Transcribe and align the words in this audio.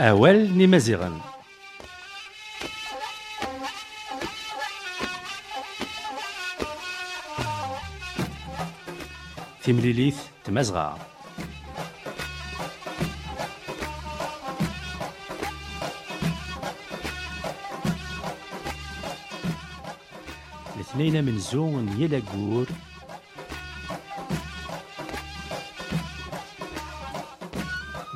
أول 0.00 0.36
نمازغا 0.58 1.20
تمليليث 9.64 10.18
تمازغا 10.44 10.98
الاثنين 20.76 21.24
من 21.24 21.38
زون 21.38 21.88
يلاقور 21.98 22.66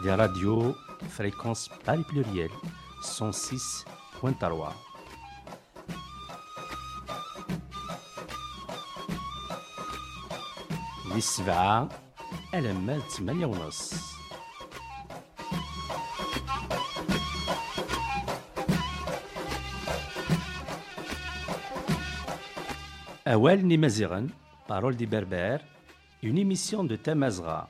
des 0.03 0.11
radios 0.11 0.75
fréquence 1.20 1.70
pari 1.86 2.04
pluriel 2.04 2.50
106.3 3.02 4.74
للسبعة 11.16 11.90
ألمات 12.54 13.02
ثمانية 13.02 13.46
ونص 13.46 13.94
أوال 23.28 23.68
نمازيغن 23.68 24.30
Parole 24.68 24.96
des 24.96 25.06
Berbères, 25.06 25.62
une 26.24 26.40
émission 26.40 26.84
de 26.84 26.96
Tamazra. 26.96 27.70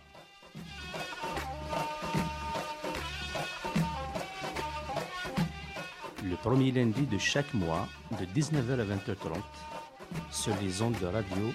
premier 6.43 6.73
lundi 6.73 7.07
de 7.07 7.19
chaque 7.19 7.53
mois, 7.53 7.87
de 8.19 8.25
19h 8.25 8.81
à 8.81 8.85
20h30, 8.85 9.43
sur 10.31 10.55
les 10.63 10.81
ondes 10.83 10.99
de 11.01 11.07
radio, 11.07 11.53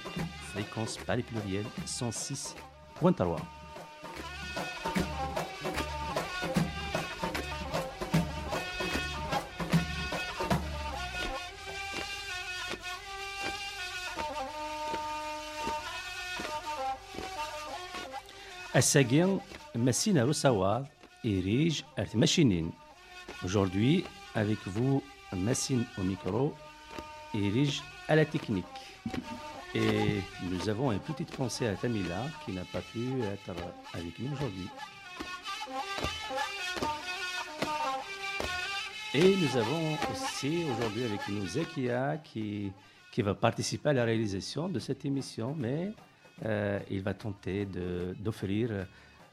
fréquence 0.54 0.98
par 0.98 1.18
pluriel 1.18 1.66
106.3. 1.86 3.38
Assaguin, 18.74 19.40
Massine 19.74 20.22
Roussawa 20.22 20.84
et 21.24 21.40
Rige 21.40 21.86
Machinin. 22.14 22.66
Aujourd'hui, 23.44 24.04
avec 24.36 24.60
vous, 24.68 25.02
Massine 25.34 25.86
au 25.98 26.04
micro 26.04 26.54
et 27.34 27.52
à 28.08 28.16
la 28.16 28.26
technique. 28.26 28.66
Et 29.74 30.22
nous 30.50 30.70
avons 30.70 30.92
une 30.92 31.00
petite 31.00 31.36
pensée 31.36 31.68
à 31.68 31.74
Tamila 31.74 32.28
qui 32.46 32.54
n'a 32.54 32.64
pas 32.64 32.82
pu 32.82 33.22
être 33.24 33.52
avec 33.94 34.20
nous 34.20 34.32
aujourd'hui. 34.34 34.70
Et 39.14 39.36
nous 39.36 39.58
avons 39.58 39.98
aussi 40.12 40.64
aujourd'hui 40.74 41.04
avec 41.06 41.28
nous 41.30 41.46
Zekia 41.48 42.18
qui, 42.24 42.72
qui 43.12 43.22
va 43.22 43.34
participer 43.34 43.90
à 43.90 43.94
la 43.94 44.06
réalisation 44.06 44.70
de 44.70 44.80
cette 44.80 45.06
émission, 45.06 45.56
mais 45.58 45.92
euh, 46.46 46.80
il 46.90 47.02
va 47.02 47.14
tenter 47.14 47.66
d'offrir 48.20 48.88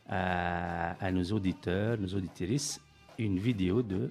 à, 0.09 0.93
à, 1.05 1.11
nos 1.11 1.25
auditeurs, 1.25 1.99
nos 1.99 2.15
auditrices, 2.15 2.81
une 3.19 3.39
vidéo 3.39 3.83
de 3.83 4.11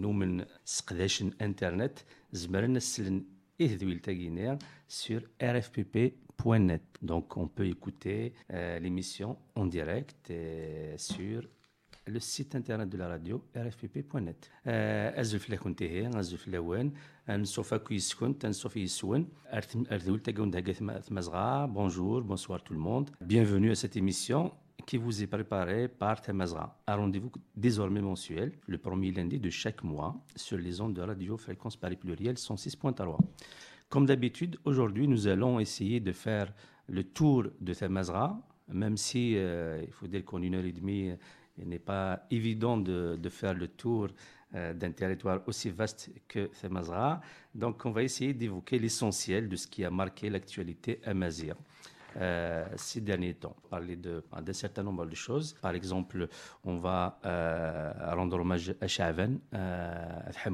نومن 0.00 0.44
سقداشن 0.64 1.30
انترنت 1.40 1.98
زمرنا 2.32 2.76
السلن 2.76 3.24
إيه 3.60 3.76
ذويل 3.76 3.98
تاقينير 3.98 4.58
سور 4.88 5.22
rfpp 5.42 5.96
net. 6.44 6.82
Donc 7.02 7.36
on 7.36 7.48
peut 7.48 7.66
écouter 7.66 8.32
euh, 8.52 8.78
l'émission 8.78 9.36
en 9.54 9.66
direct 9.66 10.30
euh, 10.30 10.94
sur 10.96 11.42
le 12.06 12.20
site 12.20 12.54
internet 12.54 12.88
de 12.88 12.96
la 12.98 13.08
radio 13.08 13.42
rfpp.net. 13.56 14.50
أزف 14.66 15.50
لكم 15.50 15.72
تهي 15.74 16.10
أزف 16.20 16.48
لوان 16.48 16.92
نصوفا 17.28 17.76
كويس 17.76 18.14
كنت 18.14 18.46
نصوف 18.46 18.76
يسون 18.76 19.28
أرثول 19.92 20.20
تاقون 20.20 20.50
دهقا 20.50 21.00
ثمازغا 21.00 21.66
Bonjour, 21.66 22.22
bonsoir 22.22 22.62
tout 22.62 22.74
le 22.74 22.80
monde. 22.80 23.10
Bienvenue 23.20 23.70
à 23.70 23.74
cette 23.74 23.96
émission 23.96 24.52
qui 24.81 24.97
vous 24.97 25.23
est 25.23 25.27
préparée 25.27 25.87
par 25.87 26.21
Temazra. 26.21 26.81
Un 26.87 26.95
rendez-vous 26.95 27.31
désormais 27.55 28.01
mensuel, 28.01 28.51
le 28.67 28.77
premier 28.77 29.11
lundi 29.11 29.39
de 29.39 29.49
chaque 29.49 29.83
mois, 29.83 30.15
sur 30.35 30.57
les 30.57 30.81
ondes 30.81 30.93
de 30.93 31.01
radio 31.01 31.37
fréquence 31.37 31.75
Paris 31.75 31.95
pluriel 31.95 32.35
106.3. 32.35 33.17
Comme 33.89 34.05
d'habitude, 34.05 34.57
aujourd'hui, 34.65 35.07
nous 35.07 35.27
allons 35.27 35.59
essayer 35.59 35.99
de 35.99 36.11
faire 36.11 36.53
le 36.87 37.03
tour 37.03 37.45
de 37.59 37.73
Thamazra, 37.73 38.41
même 38.69 38.97
si 38.97 39.35
euh, 39.35 39.83
il 39.85 39.91
faut 39.91 40.07
dire 40.07 40.23
qu'en 40.23 40.41
une 40.41 40.55
heure 40.55 40.65
et 40.65 40.71
demie, 40.71 41.11
il 41.57 41.67
n'est 41.67 41.79
pas 41.79 42.25
évident 42.31 42.77
de, 42.77 43.17
faire 43.29 43.53
le 43.53 43.67
tour 43.67 44.07
euh, 44.55 44.73
d'un 44.73 44.91
territoire 44.91 45.41
aussi 45.47 45.69
vaste 45.69 46.09
que 46.27 46.49
Thamazra. 46.61 47.21
Donc, 47.53 47.85
on 47.85 47.91
va 47.91 48.03
essayer 48.03 48.33
d'évoquer 48.33 48.79
l'essentiel 48.79 49.49
de 49.49 49.55
ce 49.55 49.67
qui 49.67 49.83
a 49.83 49.91
marqué 49.91 50.29
l'actualité 50.29 50.99
amazigh. 51.05 51.53
Euh, 52.17 52.65
ces 52.75 53.01
derniers 53.01 53.35
temps, 53.35 53.55
parler 53.69 53.95
d'un 53.95 54.53
certain 54.53 54.83
nombre 54.83 55.05
de 55.05 55.15
choses. 55.15 55.53
Par 55.61 55.73
exemple, 55.73 56.27
on 56.65 56.77
va 56.77 57.19
euh, 57.25 57.91
rendre 58.15 58.39
hommage 58.39 58.73
à 58.81 58.87
Chavan, 58.87 59.35
euh, 59.53 60.19
à 60.25 60.49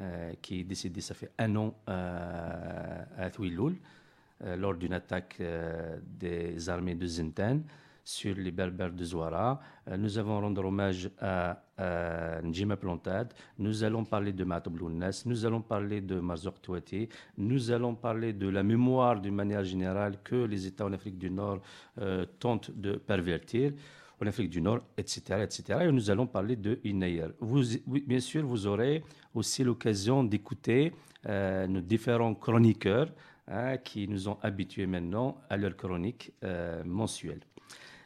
euh, 0.00 0.32
qui 0.40 0.60
est 0.60 0.64
décédé, 0.64 1.00
ça 1.00 1.14
fait 1.14 1.30
un 1.38 1.56
an 1.56 1.74
à 1.86 3.30
Thouiloul, 3.30 3.76
euh, 4.44 4.56
lors 4.56 4.74
d'une 4.74 4.92
attaque 4.92 5.40
des 6.18 6.68
armées 6.68 6.94
de 6.94 7.06
Zintan 7.06 7.60
sur 8.04 8.34
les 8.36 8.50
berbères 8.50 8.92
de 8.92 9.04
Zouara. 9.04 9.60
nous 9.98 10.18
avons 10.18 10.40
rendu 10.40 10.60
hommage 10.60 11.10
à, 11.20 11.62
à 11.76 12.42
Njima 12.42 12.76
Plantade. 12.76 13.32
Nous 13.58 13.84
allons 13.84 14.04
parler 14.04 14.32
de 14.32 14.44
Matoblounas. 14.44 15.22
Nous 15.26 15.46
allons 15.46 15.62
parler 15.62 16.00
de 16.00 16.18
Marzok 16.20 16.60
Touati. 16.60 17.08
Nous 17.38 17.70
allons 17.70 17.94
parler 17.94 18.32
de 18.32 18.48
la 18.48 18.62
mémoire 18.62 19.20
d'une 19.20 19.34
manière 19.34 19.64
générale 19.64 20.18
que 20.22 20.36
les 20.36 20.66
États 20.66 20.86
en 20.86 20.92
Afrique 20.92 21.18
du 21.18 21.30
Nord 21.30 21.60
tentent 22.38 22.70
de 22.70 22.96
pervertir 22.96 23.72
en 24.22 24.26
Afrique 24.26 24.50
du 24.50 24.60
Nord, 24.60 24.80
etc., 24.96 25.42
etc. 25.42 25.80
Et 25.82 25.92
nous 25.92 26.10
allons 26.10 26.26
parler 26.26 26.56
de 26.56 26.80
Inayer. 26.84 27.28
Bien 27.86 28.20
sûr, 28.20 28.46
vous 28.46 28.66
aurez 28.66 29.02
aussi 29.34 29.64
l'occasion 29.64 30.24
d'écouter 30.24 30.92
euh, 31.26 31.66
nos 31.66 31.80
différents 31.80 32.34
chroniqueurs 32.34 33.08
hein, 33.48 33.76
qui 33.78 34.08
nous 34.08 34.28
ont 34.28 34.38
habitués 34.42 34.86
maintenant 34.86 35.38
à 35.48 35.56
leur 35.56 35.76
chronique 35.76 36.32
euh, 36.44 36.82
mensuelle. 36.84 37.40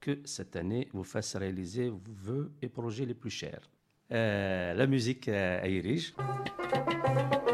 que 0.00 0.20
cette 0.24 0.56
année 0.56 0.88
vous 0.92 1.04
fasse 1.04 1.36
réaliser 1.36 1.88
vos 1.88 2.00
vœux 2.08 2.52
et 2.62 2.68
projets 2.68 3.06
les 3.06 3.14
plus 3.14 3.30
chers. 3.30 3.70
Euh, 4.12 4.74
la 4.74 4.86
musique 4.86 5.28
à 5.28 5.66
ما 5.66 7.45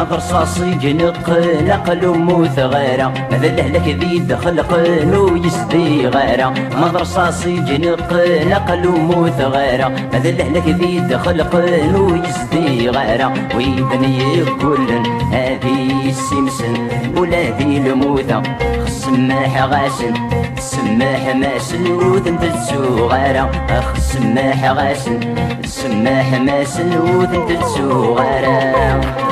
مضرصاصي 0.00 0.74
جنق 0.74 1.30
نقل 1.68 2.06
وموت 2.06 2.58
غيره 2.58 3.12
مثله 3.32 3.68
لك 3.68 3.88
ذي 4.00 4.18
دخل 4.18 4.62
قن 4.62 5.42
يسدي 5.44 6.06
غيرة. 6.06 6.54
مضرصاصي 6.76 7.56
جنق 7.56 8.12
نقل 8.50 8.88
وموت 8.88 9.40
غيره 9.40 9.92
مثله 10.14 10.48
لك 10.48 10.68
ذي 10.68 11.00
دخل 11.00 11.42
قن 11.42 12.22
يسدي 12.24 12.88
غيرة. 12.88 13.32
ويبني 13.56 14.44
كل 14.44 14.88
هذه 15.32 16.08
السمسن 16.08 16.74
ولا 17.16 17.42
ذي 17.58 17.76
الموثة 17.76 18.42
سماح 18.86 19.62
غاسن 19.62 20.14
سماح 20.58 21.36
ماسن 21.36 21.92
وذن 21.92 22.38
تلسو 22.40 23.06
غيرة. 23.06 23.50
اخ 23.70 23.98
سماح 23.98 24.64
غاسن 24.64 25.20
سماح 25.64 26.40
ماسن 26.40 26.98
وذن 26.98 27.46
تلسو 27.48 28.14
غيرة. 28.14 29.29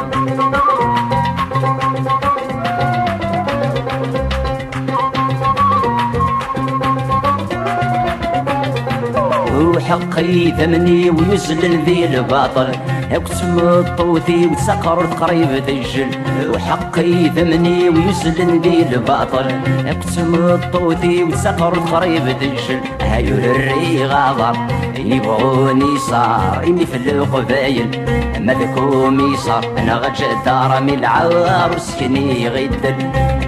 وحقي 9.89 10.51
ثمني 10.51 11.11
ويزلل 11.11 11.85
ذي 11.85 12.05
الباطل. 12.05 12.73
اقسم 13.13 13.59
الطوثي 13.59 14.47
وتسقر 14.47 15.07
قريب 15.07 15.49
دجل 15.67 16.11
وحقي 16.55 17.31
ثمني 17.37 17.89
ويزلل 17.89 18.61
ذي 18.61 18.83
الباطل. 18.83 19.47
اقسم 19.87 20.35
الطوثي 20.35 21.23
وتسقر 21.25 21.79
قريب 21.79 22.25
دجل 22.25 22.81
هايو 23.01 23.35
الري 23.35 24.05
غاضر 24.05 24.57
يبغوني 24.97 25.99
صار 25.99 26.63
إني 26.67 26.87
في 26.87 26.97
القبايل 26.97 27.91
ملكومي 28.39 29.37
صار 29.37 29.65
أنا 29.79 29.95
غجا 29.95 30.33
دار 30.45 30.83
من 30.83 30.99
العار 30.99 31.79
سكني 31.79 32.49
غدل 32.49 32.97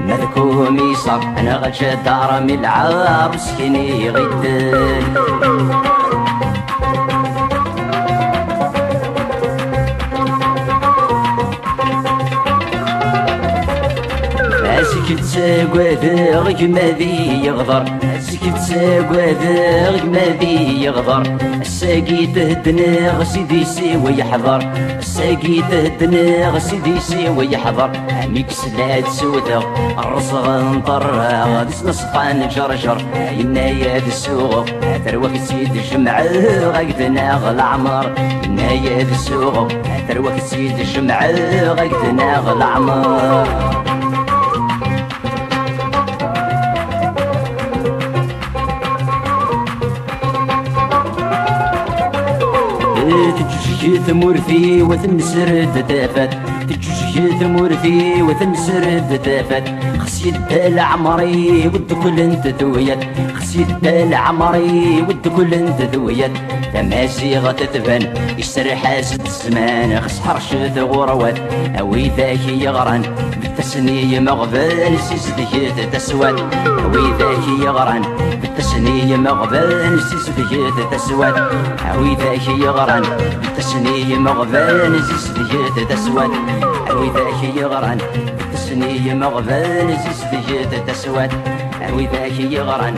ملكومي 0.08 0.94
صار 0.94 1.22
أنا 1.38 1.56
غجا 1.56 1.94
دار 1.94 2.42
من 2.42 2.58
العار 2.58 3.36
سكني 3.36 4.10
غدل 4.10 5.99
سكت 15.10 15.24
سقوذ 15.24 16.68
ما 16.68 16.90
ذي 16.98 17.44
يغضر 17.44 17.84
سكت 18.20 18.58
سقوذ 18.58 19.44
ما 20.06 20.26
ذي 20.40 20.82
يغضر 20.82 21.22
الساقي 21.60 22.26
تهدنا 22.26 23.18
غسيدي 23.18 23.64
سي 23.64 23.96
ويحضر 23.96 24.58
الساقي 24.98 25.62
تهدنا 25.70 26.48
غسيدي 26.48 27.00
سي 27.00 27.28
ويحضر 27.28 27.90
عميك 28.10 28.50
سلاد 28.50 29.08
سودة 29.08 29.58
الرصغ 29.98 30.74
نطرغ 30.74 31.58
غدس 31.58 31.84
نصفان 31.84 32.48
جرجر 32.48 33.04
ينايا 33.38 33.98
ذي 33.98 34.06
السوق 34.06 34.66
ثروة 35.04 35.28
في 35.28 35.38
سيد 35.38 35.76
الجمعة 35.76 36.24
غاكدنا 36.60 37.34
غلعمر 37.34 38.14
ينايا 38.44 39.04
ذي 39.04 39.12
السوق 39.12 39.68
ثروة 40.08 40.34
في 40.34 40.40
سيد 40.40 40.78
الجمعة 40.78 41.30
غاكدنا 41.72 42.38
غلعمر 42.38 43.89
تجي 53.80 53.98
ثمورثي 53.98 54.82
وثمسر 54.82 55.64
تافت 55.88 56.30
تجي 56.68 57.38
ثمورثي 57.40 58.22
وثمسر 58.22 58.98
تافت 59.24 59.62
خسيت 59.98 60.34
العمري 60.52 61.70
والدكل 61.74 62.20
انت 62.20 62.48
ثويت 62.48 62.98
خسيت 63.34 63.66
العمري 63.84 65.04
والدكل 65.08 65.54
انت 65.54 65.82
ثويت 65.94 66.30
تماسي 66.74 67.38
غتتبن 67.38 68.14
يسر 68.38 68.76
حاسد 68.76 69.26
الزمان 69.26 70.00
خس 70.00 70.20
حرشة 70.20 70.80
غروات 70.82 71.38
أوي 71.80 72.08
ذاك 72.16 72.48
يغرن. 72.48 73.02
بالتسني 73.42 74.20
مغفل 74.20 74.98
سيزدك 74.98 75.74
تسود 75.92 76.40
أوي 76.66 77.12
ذاك 77.18 77.48
يغرن 77.60 78.02
تسني 78.80 79.16
مغبان 79.16 79.98
تسود 79.98 80.90
تسوات 80.92 81.34
عويداك 81.84 82.48
يغران 82.48 83.02
تسني 83.56 84.18
مغبان 84.18 85.02
تسود 85.02 85.88
تسوات 85.90 86.30
عويداك 86.90 87.42
يغران 87.56 87.98
تسني 88.52 89.14
مغبان 89.14 89.96
تسود 90.04 90.84
تسوات 90.86 91.30
عويداك 91.82 92.40
يغران 92.40 92.96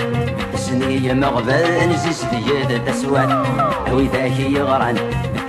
تسني 0.53 1.15
مغبان 1.15 1.97
تسود 1.97 2.83
تسوات 2.87 3.31
عويداك 3.87 4.39
يغران 4.39 4.97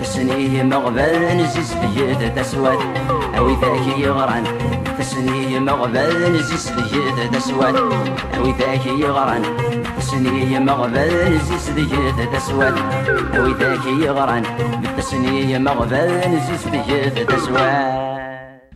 تسني 0.02 0.64
مغبان 0.64 1.48
سيسبيت 1.48 2.40
تسود 2.40 2.80
ويفاك 3.44 3.98
يغران 3.98 4.44
فسني 5.00 5.60
مغبان 5.60 6.38
زيس 6.42 6.70
ديت 6.70 7.36
تسوان 7.36 7.76
ويفاك 8.42 8.86
يغران 8.86 9.44
فسني 9.98 10.60
مغبان 10.60 11.40
زيس 11.48 11.70
ديت 11.70 12.36
تسوان 12.36 12.76
ويفاك 13.40 13.86
يغران 13.86 14.44
فسني 14.98 15.60
مغبان 15.60 16.42
زيس 16.48 16.68
ديت 16.68 17.32
تسوان 17.32 18.13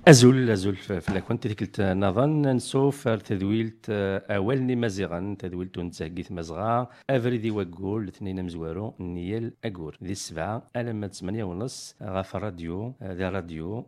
أزول 0.07 0.49
أزول 0.49 0.75
في 0.75 1.13
لاكونت 1.13 1.47
تيكلت 1.47 1.81
نظن 1.81 2.41
نسوف 2.41 3.07
تذويلت 3.07 3.85
أولني 3.89 4.75
مزيغا 4.75 5.35
تذويلت 5.39 5.79
نتساقيت 5.79 6.31
مزغا 6.31 6.87
أفريدي 7.09 7.51
وقول 7.51 8.03
الاثنين 8.03 8.45
مزوارو 8.45 8.95
نيال 8.99 9.53
أقور 9.65 9.97
ذي 10.03 10.11
السبعة 10.11 10.69
ألم 10.75 11.07
ثمانية 11.07 11.43
ونص. 11.43 11.95
غاف 12.03 12.35
الراديو 12.35 12.93
ذا 13.03 13.29
راديو. 13.29 13.85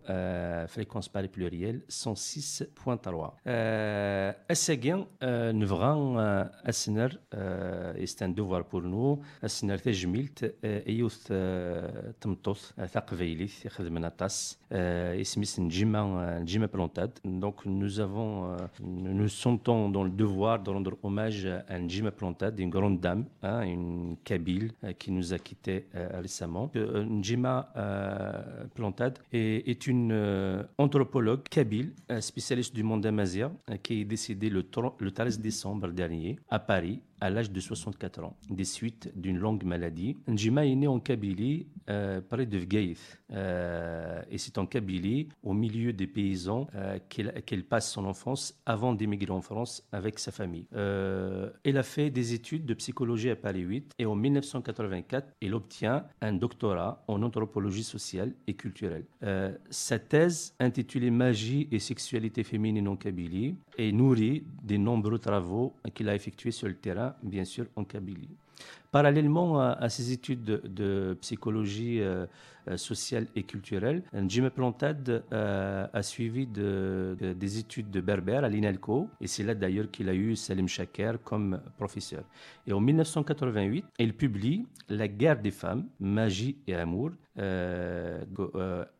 فريكونس 0.68 1.08
باري 1.08 1.30
بلوريال 1.38 1.82
106.3 1.90 3.34
الساقي 4.52 5.08
نبغى 5.24 6.20
أسنر 6.70 7.20
يستان 7.98 8.34
دوفار 8.34 8.62
بور 8.62 8.84
نو. 8.84 9.24
أسنر 9.46 9.78
تجميلت 9.78 10.56
أيوث 10.64 11.34
تمطوث 12.22 12.72
تقبيليث 12.94 13.66
يخدمنا 13.66 14.10
طاس 14.10 14.60
اسميس 14.72 15.60
Euh, 16.18 16.40
président 16.44 16.68
Plantad. 16.68 17.12
Donc 17.24 17.66
nous 17.66 18.00
avons, 18.00 18.52
euh, 18.52 18.58
nous 18.82 19.28
sentons 19.28 19.90
dans 19.90 20.04
le 20.04 20.10
devoir 20.10 20.62
de 20.62 20.70
rendre 20.70 20.98
hommage 21.04 21.46
à 21.46 21.88
Jim 21.88 22.10
Plantad, 22.16 22.58
une 22.60 22.70
grande 22.70 23.00
dame, 23.00 23.26
hein, 23.44 23.62
une 23.62 24.18
Kabyle 24.24 24.72
euh, 24.84 24.94
qui 24.94 25.12
nous 25.12 25.34
a 25.34 25.40
quittés 25.40 25.86
récemment. 25.94 26.72
Njima 26.76 27.72
Plantad 28.74 29.18
est, 29.32 29.68
est 29.70 29.88
une 29.88 30.66
anthropologue 30.78 31.44
kabyle, 31.44 31.94
spécialiste 32.20 32.76
du 32.76 32.84
monde 32.84 33.06
amazien, 33.06 33.52
qui 33.84 34.02
est 34.02 34.06
décédée 34.06 34.50
le 34.50 34.64
13 34.64 35.40
décembre 35.40 35.90
dernier 35.90 36.40
à 36.50 36.60
Paris 36.60 37.02
à 37.22 37.30
l'âge 37.30 37.52
de 37.52 37.60
64 37.60 38.24
ans, 38.24 38.38
des 38.50 38.66
suites 38.66 39.12
d'une 39.16 39.38
longue 39.38 39.64
maladie. 39.64 40.18
Njima 40.28 40.66
est 40.66 40.76
né 40.76 40.88
en 40.88 41.00
Kabylie, 41.00 41.68
euh, 41.90 42.22
près 42.22 42.46
de 42.46 42.58
Vgaïth. 42.58 43.20
Euh, 43.32 44.22
et 44.30 44.38
c'est 44.38 44.58
en 44.58 44.66
Kabylie, 44.66 45.30
au 45.44 45.54
milieu 45.54 45.94
des 45.94 46.08
paysans, 46.08 46.68
euh, 46.76 47.00
qu'elle 47.10 47.34
qu 47.46 47.64
passe 47.64 47.92
son 47.92 48.06
enfance 48.06 48.60
avant 48.66 48.94
d'émigrer 48.94 49.32
en 49.32 49.42
France 49.42 49.88
avec 49.92 50.20
sa 50.20 50.32
famille. 50.32 50.66
elle 50.72 51.78
a 51.78 51.84
fait 51.84 52.10
des 52.10 52.34
études 52.34 52.66
de 52.66 52.74
psychologie 52.74 53.30
à 53.30 53.36
Paris 53.36 53.62
8 53.62 53.94
et 54.00 54.06
en 54.06 54.16
1984, 54.16 55.34
elle 55.42 55.54
obtient 55.54 56.06
un 56.22 56.34
doctorat 56.34 57.04
en 57.08 57.22
anthropologie 57.24 57.84
sociale 57.84 58.34
et 58.48 58.54
culturelle. 58.54 59.06
sa 59.70 60.00
thèse, 60.00 60.56
intitulée 60.60 61.12
Magie 61.12 61.68
et 61.72 61.80
sexualité 61.80 62.44
féminine 62.44 62.88
en 62.88 62.96
Kabylie, 62.96 63.56
est 63.78 63.92
nourrie 63.92 64.44
des 64.64 64.78
nombreux 64.78 65.20
travaux 65.20 65.76
qu'il 65.94 66.10
a 66.10 66.16
effectués 66.16 66.52
sur 66.52 66.68
le 66.68 66.76
terrain 66.76 67.09
bien 67.24 67.46
sûr 67.46 67.66
en 67.76 67.84
Kabylie. 67.84 68.30
Parallèlement 68.92 69.60
à, 69.62 69.88
ses 69.90 70.12
études 70.12 70.44
de, 70.44 71.16
psychologie 71.22 72.02
euh, 72.02 72.26
sociale 72.76 73.28
et 73.36 73.44
culturelle, 73.44 74.04
Jim 74.28 74.50
Plantade 74.54 75.24
euh, 75.32 75.88
a 75.94 76.04
suivi 76.04 76.48
de, 76.48 77.16
de, 77.20 77.34
des 77.34 77.60
études 77.60 77.90
de 77.92 78.02
berbère 78.02 78.44
à 78.44 78.50
l'INALCO, 78.50 79.08
et 79.22 79.28
c'est 79.28 79.44
là 79.44 79.54
d'ailleurs 79.54 79.90
qu'il 79.92 80.10
a 80.10 80.14
eu 80.14 80.36
Salim 80.36 80.68
Chaker 80.68 81.14
comme 81.24 81.62
professeur. 81.78 82.24
Et 82.68 82.74
en 82.74 82.80
1988, 82.80 83.86
il 84.00 84.14
publie 84.14 84.66
La 84.90 85.08
guerre 85.08 85.40
des 85.40 85.52
femmes, 85.52 85.86
magie 86.00 86.58
et 86.68 86.74
amour, 86.76 87.12
euh, 87.40 88.24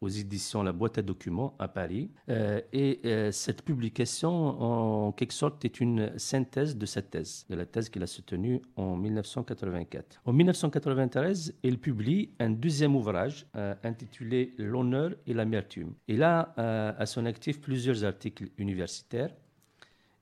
aux 0.02 0.08
éditions 0.08 0.64
La 0.64 0.72
Boîte 0.72 0.98
à 0.98 1.02
documents 1.02 1.56
à 1.60 1.68
Paris. 1.68 2.12
Euh, 2.30 2.62
et 2.74 3.00
euh, 3.06 3.32
cette 3.32 3.64
publication, 3.64 4.32
en 4.32 5.12
quelque 5.12 5.34
sorte, 5.34 5.64
est 5.66 5.80
une 5.80 6.18
synthèse 6.18 6.78
de 6.78 6.86
cette 6.86 7.12
thèse, 7.12 7.46
de 7.50 7.56
la 7.56 7.66
thèse 7.66 7.90
qu'il 7.90 8.04
a 8.04 8.08
soutenue 8.08 8.62
en 8.76 8.96
1988. 8.96 9.50
1984. 9.60 10.22
En 10.26 10.34
1993, 10.34 11.56
il 11.64 11.80
publie 11.80 12.30
un 12.40 12.50
deuxième 12.50 12.96
ouvrage 12.96 13.46
euh, 13.56 13.76
intitulé 13.84 14.54
L'honneur 14.58 15.12
et 15.28 15.34
l'amertume. 15.34 15.94
Il 16.08 16.24
a 16.24 16.54
euh, 16.58 16.94
à 16.98 17.06
son 17.06 17.26
actif 17.26 17.62
plusieurs 17.62 18.04
articles 18.04 18.50
universitaires 18.58 19.32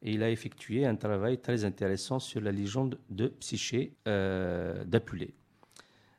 et 0.01 0.11
il 0.11 0.23
a 0.23 0.29
effectué 0.29 0.85
un 0.85 0.95
travail 0.95 1.39
très 1.39 1.65
intéressant 1.65 2.19
sur 2.19 2.41
la 2.41 2.51
légende 2.51 2.99
de 3.09 3.27
Psyché 3.27 3.95
euh, 4.07 4.83
d'Apulée. 4.85 5.33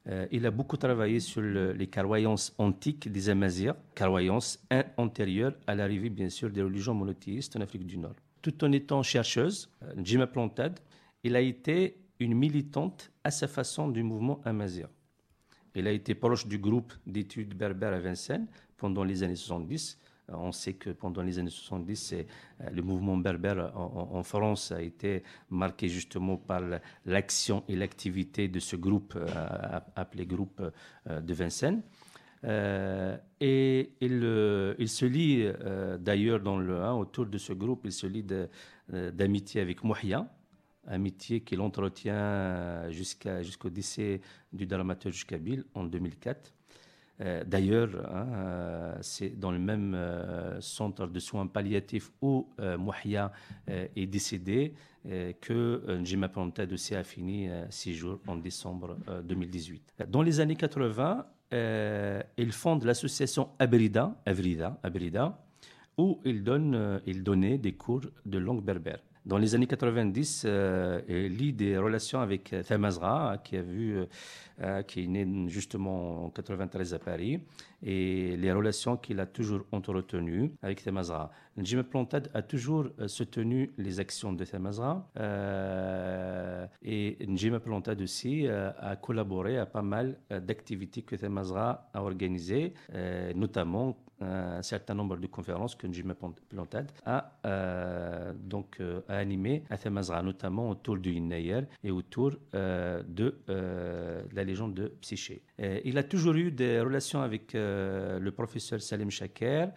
Euh, 0.08 0.26
il 0.30 0.46
a 0.46 0.50
beaucoup 0.50 0.76
travaillé 0.76 1.20
sur 1.20 1.42
les 1.42 1.86
croyances 1.86 2.54
antiques 2.58 3.10
des 3.10 3.28
Amazirs, 3.28 3.74
croyances 3.94 4.58
antérieures 4.96 5.54
à 5.66 5.74
l'arrivée, 5.74 6.08
bien 6.08 6.30
sûr, 6.30 6.50
des 6.50 6.62
religions 6.62 6.94
monothéistes 6.94 7.56
en 7.56 7.60
Afrique 7.60 7.86
du 7.86 7.98
Nord. 7.98 8.14
Tout 8.40 8.64
en 8.64 8.72
étant 8.72 9.02
chercheuse, 9.02 9.70
euh, 9.82 9.92
Jima 10.02 10.26
Plantade, 10.26 10.80
il 11.22 11.36
a 11.36 11.40
été 11.40 11.98
une 12.20 12.34
militante 12.34 13.10
à 13.22 13.30
sa 13.30 13.48
façon 13.48 13.88
du 13.88 14.02
mouvement 14.02 14.40
Amazir. 14.44 14.88
Il 15.74 15.86
a 15.86 15.92
été 15.92 16.14
proche 16.14 16.46
du 16.46 16.58
groupe 16.58 16.92
d'études 17.06 17.54
berbères 17.54 17.92
à 17.92 18.00
Vincennes 18.00 18.48
pendant 18.76 19.04
les 19.04 19.22
années 19.22 19.36
70 19.36 19.98
on 20.32 20.52
sait 20.52 20.74
que 20.74 20.90
pendant 20.90 21.22
les 21.22 21.38
années 21.38 21.50
70, 21.50 22.12
euh, 22.12 22.22
le 22.70 22.82
mouvement 22.82 23.16
berbère 23.16 23.72
en, 23.76 24.22
France 24.22 24.72
a 24.72 24.82
été 24.82 25.22
marqué 25.50 25.88
justement 25.88 26.36
par 26.36 26.62
l'action 27.06 27.64
et 27.68 27.76
l'activité 27.76 28.48
de 28.48 28.60
ce 28.60 28.76
groupe 28.76 29.14
euh, 29.16 29.26
appelé 29.96 30.26
groupe 30.26 30.60
euh, 31.08 31.20
de 31.20 31.34
Vincennes. 31.34 31.82
et 32.44 33.92
il, 34.00 34.88
se 34.88 35.06
lie 35.06 35.48
d'ailleurs 35.98 36.40
dans 36.40 36.58
le 36.58 36.78
autour 36.90 37.26
de 37.26 37.38
ce 37.38 37.52
groupe, 37.52 37.82
il 37.84 37.92
se 37.92 38.06
lie 38.06 38.24
d'amitié 38.88 39.60
avec 39.60 39.82
Mouhia, 39.82 40.28
amitié 40.86 41.40
qu'il 41.40 41.60
entretient 41.60 42.90
jusqu'au 42.90 43.70
décès 43.70 44.20
du 44.52 44.66
dramaturge 44.66 45.26
Kabyle 45.26 45.64
en 45.74 45.84
2004. 45.84 46.54
Euh, 47.20 47.42
d'ailleurs, 47.44 47.90
hein, 48.12 48.26
euh, 48.32 48.94
c'est 49.00 49.38
dans 49.38 49.50
le 49.50 49.58
même 49.58 49.94
euh, 49.94 50.60
centre 50.60 51.06
de 51.06 51.18
soins 51.18 51.46
palliatifs 51.46 52.12
où 52.22 52.48
Mouhia 52.78 53.32
est 53.66 54.06
décédé 54.06 54.74
que 55.40 55.96
Njima 56.00 56.30
aussi 56.72 56.94
a 56.94 57.04
fini 57.04 57.48
six 57.70 57.94
jours 57.94 58.20
en 58.26 58.36
décembre 58.36 58.96
2018. 59.24 59.94
Dans 60.08 60.22
les 60.22 60.40
années 60.40 60.56
80, 60.56 61.26
il 61.52 62.52
fonde 62.52 62.84
l'association 62.84 63.48
Abrida, 63.58 64.14
Abrida, 64.26 64.78
Abrida, 64.82 65.38
où 65.96 66.20
il, 66.24 66.42
donne, 66.42 67.00
il 67.06 67.22
donnait 67.22 67.58
des 67.58 67.72
cours 67.72 68.02
de 68.26 68.38
langue 68.38 68.62
berbère. 68.62 69.00
Dans 69.28 69.36
les 69.36 69.54
années 69.54 69.66
90, 69.66 70.44
euh, 70.46 71.02
lit 71.06 71.52
des 71.52 71.76
relations 71.76 72.20
avec 72.20 72.54
Thamazra, 72.66 73.36
qui 73.44 73.58
a 73.58 73.62
vu, 73.62 73.94
euh, 74.62 74.82
qui 74.84 75.04
est 75.04 75.06
né 75.06 75.28
justement 75.48 76.24
en 76.24 76.30
93 76.30 76.94
à 76.94 76.98
Paris, 76.98 77.38
et 77.82 78.38
les 78.38 78.50
relations 78.52 78.96
qu'il 78.96 79.20
a 79.20 79.26
toujours 79.26 79.66
entretenues 79.70 80.52
avec 80.62 80.82
Thamazra. 80.82 81.30
Njima 81.58 81.84
Plantade 81.84 82.30
a 82.32 82.40
toujours 82.40 82.86
euh, 82.98 83.06
soutenu 83.06 83.70
les 83.76 84.00
actions 84.00 84.32
de 84.32 84.46
Thamazra, 84.46 85.06
et 86.82 87.18
Njima 87.26 87.60
Plantade 87.60 88.00
aussi 88.00 88.48
a 88.48 88.96
collaboré 88.96 89.58
à 89.58 89.66
pas 89.66 89.82
mal 89.82 90.16
d'activités 90.30 91.02
que 91.02 91.16
Thamazra 91.16 91.90
a 91.92 92.02
organisées, 92.02 92.72
notamment 93.34 93.94
un 94.20 94.62
certain 94.62 94.94
nombre 94.94 95.16
de 95.16 95.26
conférences 95.26 95.74
que 95.74 95.86
Njima 95.86 96.14
Plantade 96.48 96.90
a 97.04 97.38
euh, 97.44 98.32
donc 98.34 98.76
euh, 98.80 99.00
animé 99.08 99.62
à 99.70 99.78
Thamazra, 99.78 100.22
notamment 100.22 100.70
autour 100.70 100.96
du 100.98 101.12
Innayer 101.12 101.62
et 101.84 101.90
autour 101.90 102.32
euh, 102.54 103.02
de 103.06 103.36
la 103.48 104.44
légende 104.44 104.74
de 104.74 104.88
Psyché. 105.00 105.42
il 105.84 105.98
a 105.98 106.02
toujours 106.02 106.34
eu 106.34 106.50
des 106.50 106.80
relations 106.80 107.20
avec 107.22 107.52
le 107.54 108.30
professeur 108.30 108.80
Salim 108.80 109.10
Chaker, 109.10 109.68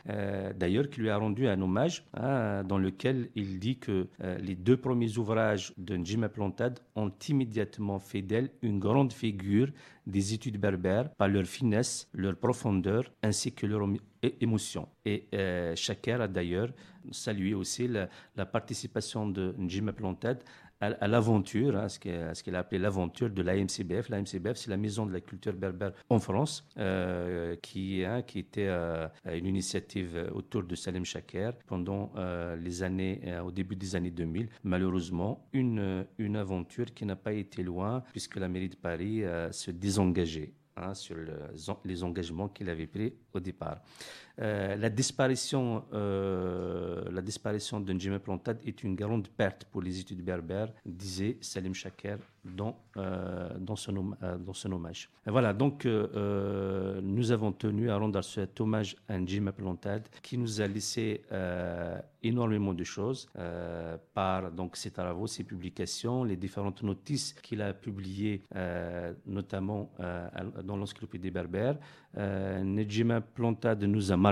d'ailleurs 0.55 0.89
qui 0.89 1.01
lui 1.01 1.10
a 1.10 1.17
rendu 1.17 1.48
un 1.48 1.62
hommage 1.62 2.05
hein, 2.13 2.63
dans 2.63 2.77
lequel 2.77 3.29
il 3.36 3.60
dit 3.60 3.77
que 3.77 4.07
les 4.39 4.55
deux 4.55 4.77
premiers 4.77 5.17
ouvrages 5.17 5.74
de 5.77 5.95
Njima 5.98 6.29
Plantade 6.29 6.79
ont 6.95 7.12
immédiatement 7.29 8.00
fait 8.00 8.21
d'elle 8.21 8.50
une 8.62 8.79
grande 8.79 9.13
figure 9.13 9.69
des 10.08 10.34
études 10.34 10.58
berbères 10.60 11.10
par 11.15 11.27
leur 11.27 11.46
finesse, 11.46 12.10
leur 12.13 12.36
profondeur 12.36 13.12
ainsi 13.22 13.53
que 13.53 13.65
leur 13.65 13.88
émotion. 14.39 14.88
Et 15.05 15.27
euh, 15.34 15.75
a 16.08 16.27
d'ailleurs 16.27 16.70
salué 17.12 17.53
aussi 17.53 17.88
la, 17.88 18.46
participation 18.46 19.27
de 19.27 19.55
Njima 19.58 19.93
Plantade 19.93 20.43
à, 20.82 21.08
l'aventure, 21.08 21.78
hein, 21.78 21.88
ce 21.88 22.00
qu'il 22.00 22.56
a 22.56 22.60
appelé 22.60 22.80
l'aventure 22.80 23.30
de 23.30 23.42
l'AMCBF. 23.42 24.10
L'AMCBF, 24.10 24.58
c'est 24.58 24.70
la 24.70 24.78
maison 24.78 25.06
de 25.06 25.14
la 25.14 25.22
culture 25.22 25.54
berbère 25.54 25.94
en 26.10 26.20
France, 26.20 26.68
euh, 26.78 27.56
qui, 27.62 28.04
hein, 28.04 28.24
qui 28.24 28.40
était 28.40 28.68
euh, 28.68 29.08
une 29.32 29.46
initiative 29.46 30.30
autour 30.34 30.64
de 30.64 30.76
Salim 30.76 31.06
Chaker 31.06 31.54
pendant 31.68 32.12
euh, 32.16 32.56
les 32.56 32.84
années, 32.84 33.22
au 33.46 33.52
début 33.52 33.76
des 33.76 33.96
années 33.96 34.12
2000. 34.12 34.50
Malheureusement, 34.64 35.48
une, 35.54 36.06
une 36.18 36.36
aventure 36.36 36.94
qui 36.94 37.06
n'a 37.06 37.16
pas 37.16 37.34
été 37.34 37.62
loin, 37.64 38.04
puisque 38.12 38.38
la 38.38 38.48
mairie 38.50 38.70
de 38.70 38.76
Paris 38.76 39.24
se 39.52 39.72
désengageait. 39.72 40.54
Hein, 40.78 40.94
sur 40.94 41.18
les 41.84 42.04
engagements 42.04 42.48
qu'il 42.48 42.70
avait 42.70 42.88
pris 42.88 43.14
au 43.34 43.42
départ. 43.42 43.82
Euh, 44.40 44.76
la 44.76 44.90
disparition, 44.90 45.84
euh, 45.94 47.04
la 47.12 47.22
disparition 47.22 47.80
de 47.80 47.94
Njime 47.94 48.20
Plantade 48.20 48.60
est 48.66 48.84
une 48.84 48.96
grande 48.96 49.28
perte 49.28 49.66
pour 49.66 49.82
les 49.82 50.00
études 50.00 50.24
berbères, 50.24 50.72
disait 50.86 51.38
Salim 51.42 51.74
Chaker 51.74 52.18
dans, 52.44 52.76
euh, 52.98 53.50
dans, 53.60 53.76
son, 53.76 54.16
son 54.54 54.72
hommage. 54.72 55.10
voilà, 55.28 55.54
donc 55.54 55.86
nous 55.86 57.32
avons 57.32 57.52
tenu 57.52 57.90
à 57.92 57.98
rendre 57.98 58.22
cet 58.24 58.60
hommage 58.60 58.96
à 59.08 59.20
Njime 59.20 59.52
Plantade 59.52 60.08
qui 60.24 60.38
nous 60.38 60.60
a 60.62 60.68
laissé 60.68 61.22
énormément 62.24 62.74
de 62.74 62.84
choses 62.84 63.30
par 64.14 64.52
donc, 64.52 64.76
ses 64.76 64.90
travaux, 64.92 65.28
ses 65.28 65.44
publications, 65.44 66.24
les 66.24 66.36
différentes 66.36 66.82
notices 66.82 67.34
qu'il 67.44 67.62
a 67.62 67.74
publiées, 67.74 68.42
notamment 69.28 69.92
dans 70.64 70.78
l'encyclopédie 70.78 71.30
berbère. 71.32 71.78
Nous 73.92 74.12
a 74.12 74.18
marqué, 74.18 74.31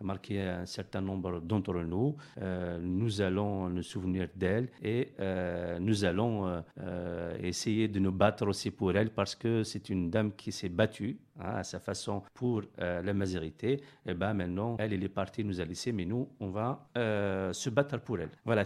marqué 0.00 0.40
un 0.42 0.66
certain 0.66 1.00
nombre 1.00 1.40
d'entre 1.40 1.74
nous. 1.74 2.16
Euh, 2.40 2.78
nous 2.80 3.20
allons 3.20 3.68
nous 3.68 3.82
souvenir 3.82 4.28
d'elle 4.34 4.68
et 4.82 5.12
euh, 5.20 5.78
nous 5.78 6.04
allons 6.04 6.62
euh, 6.80 7.36
essayer 7.42 7.88
de 7.88 7.98
nous 7.98 8.12
battre 8.12 8.46
aussi 8.46 8.70
pour 8.70 8.96
elle 8.96 9.10
parce 9.10 9.34
que 9.34 9.62
c'est 9.62 9.88
une 9.88 10.10
dame 10.10 10.32
qui 10.36 10.52
s'est 10.52 10.68
battue 10.68 11.18
hein, 11.40 11.56
à 11.56 11.64
sa 11.64 11.78
façon 11.80 12.22
pour 12.34 12.62
la 12.78 13.14
majorité. 13.14 13.80
Et 14.06 14.14
ben 14.14 14.34
maintenant, 14.34 14.76
elle, 14.78 14.92
elle 14.92 15.04
est 15.04 15.08
partie, 15.08 15.44
nous 15.44 15.60
a 15.60 15.64
laissé, 15.64 15.92
mais 15.92 16.04
nous, 16.04 16.28
on 16.40 16.50
va 16.50 16.86
se 16.94 17.70
battre 17.70 17.98
pour 18.00 18.18
elle. 18.18 18.30
Voilà, 18.44 18.64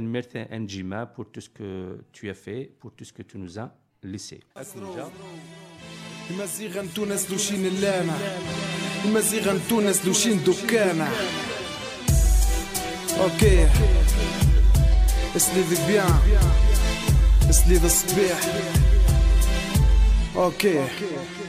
merci 0.00 0.38
Njima 0.50 1.06
pour 1.06 1.30
tout 1.30 1.40
ce 1.40 1.48
que 1.48 1.98
tu 2.12 2.28
as 2.30 2.34
fait, 2.34 2.72
pour 2.78 2.92
tout 2.92 3.04
ce 3.04 3.12
que 3.12 3.22
tu 3.22 3.38
nous 3.38 3.58
as 3.58 3.72
laissé. 4.02 4.40
المزيغة 9.04 9.52
لتونس 9.52 10.04
لوشين 10.04 10.44
دكانة. 10.44 11.08
أوكي. 13.20 13.68
اسليذك 15.36 15.80
بيان 15.86 16.18
اسليذ 17.50 17.84
الصبيح. 17.84 18.40
أوكي, 20.36 20.80
أوكي. 20.80 21.39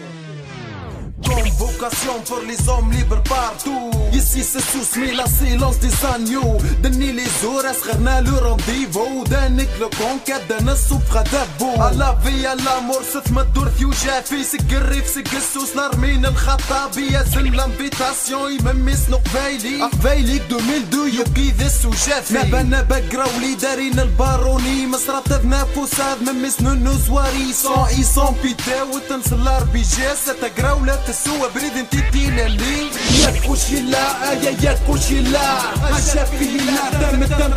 Convocation 1.24 2.20
pour 2.26 2.42
les 2.48 2.70
hommes 2.70 2.92
libres 2.92 3.22
partout. 3.24 3.92
Ici 4.14 4.44
c'est 4.44 4.62
sous 4.62 5.00
mais 5.00 5.14
la 5.14 5.26
silence 5.26 5.78
des 5.80 5.94
agneaux. 6.06 6.58
دني 6.84 7.12
لي 7.12 7.24
زور 7.42 7.74
صغرنا 7.74 8.22
لو 8.22 8.38
رونديفو 8.38 9.24
دانك 9.24 9.68
لو 9.80 9.90
كونكات 9.90 10.42
دانا 10.50 10.72
الصبغة 10.72 11.24
دابو 11.24 11.82
على 11.82 12.18
فيا 12.24 12.56
لامور 12.56 13.04
ست 13.04 13.32
ما 13.32 13.44
تدور 13.44 13.70
في 13.70 13.86
وجافي 13.86 14.44
سك 14.44 14.74
الريف 14.74 15.08
سك 15.08 15.34
السوس 15.34 15.76
نرمين 15.76 16.26
الخطابية 16.26 17.24
سلم 17.34 17.56
لانفيتاسيون 17.56 18.52
يممس 18.52 19.00
قبايلي 19.12 19.84
قبايلي 19.84 20.38
2002 20.38 21.08
يبقي 21.08 21.50
ذا 21.52 21.66
السوجافي 21.66 22.34
نبانا 22.34 22.82
بقراولي 22.82 23.56
دارين 23.56 24.00
الباروني 24.00 24.88
مصرات 24.88 25.30
ذنا 25.30 25.66
فوساد 25.76 26.18
ممس 26.30 26.62
نونو 26.62 26.92
زواري 26.92 27.54
سون 27.54 27.88
اي 27.88 28.04
سون 28.04 28.36
بيتا 28.44 28.84
وتنسل 28.84 29.48
ار 29.48 29.64
بي 29.64 29.82
جي 29.82 30.16
ستقراولة 30.26 30.96
السوا 31.12 31.48
بريد 31.56 31.78
انت 31.78 31.92
تدينا 31.96 32.42
لي 32.42 32.88
يا 33.22 33.48
كوشي 33.48 33.80
لا 33.80 34.34
يا 34.44 34.56
يا 34.64 34.78
كوشي 34.88 35.20
لا. 35.22 35.40
وشيلا 35.82 35.98
الشافي 35.98 36.46
لا 36.46 37.12
دم 37.12 37.24
الدم 37.24 37.54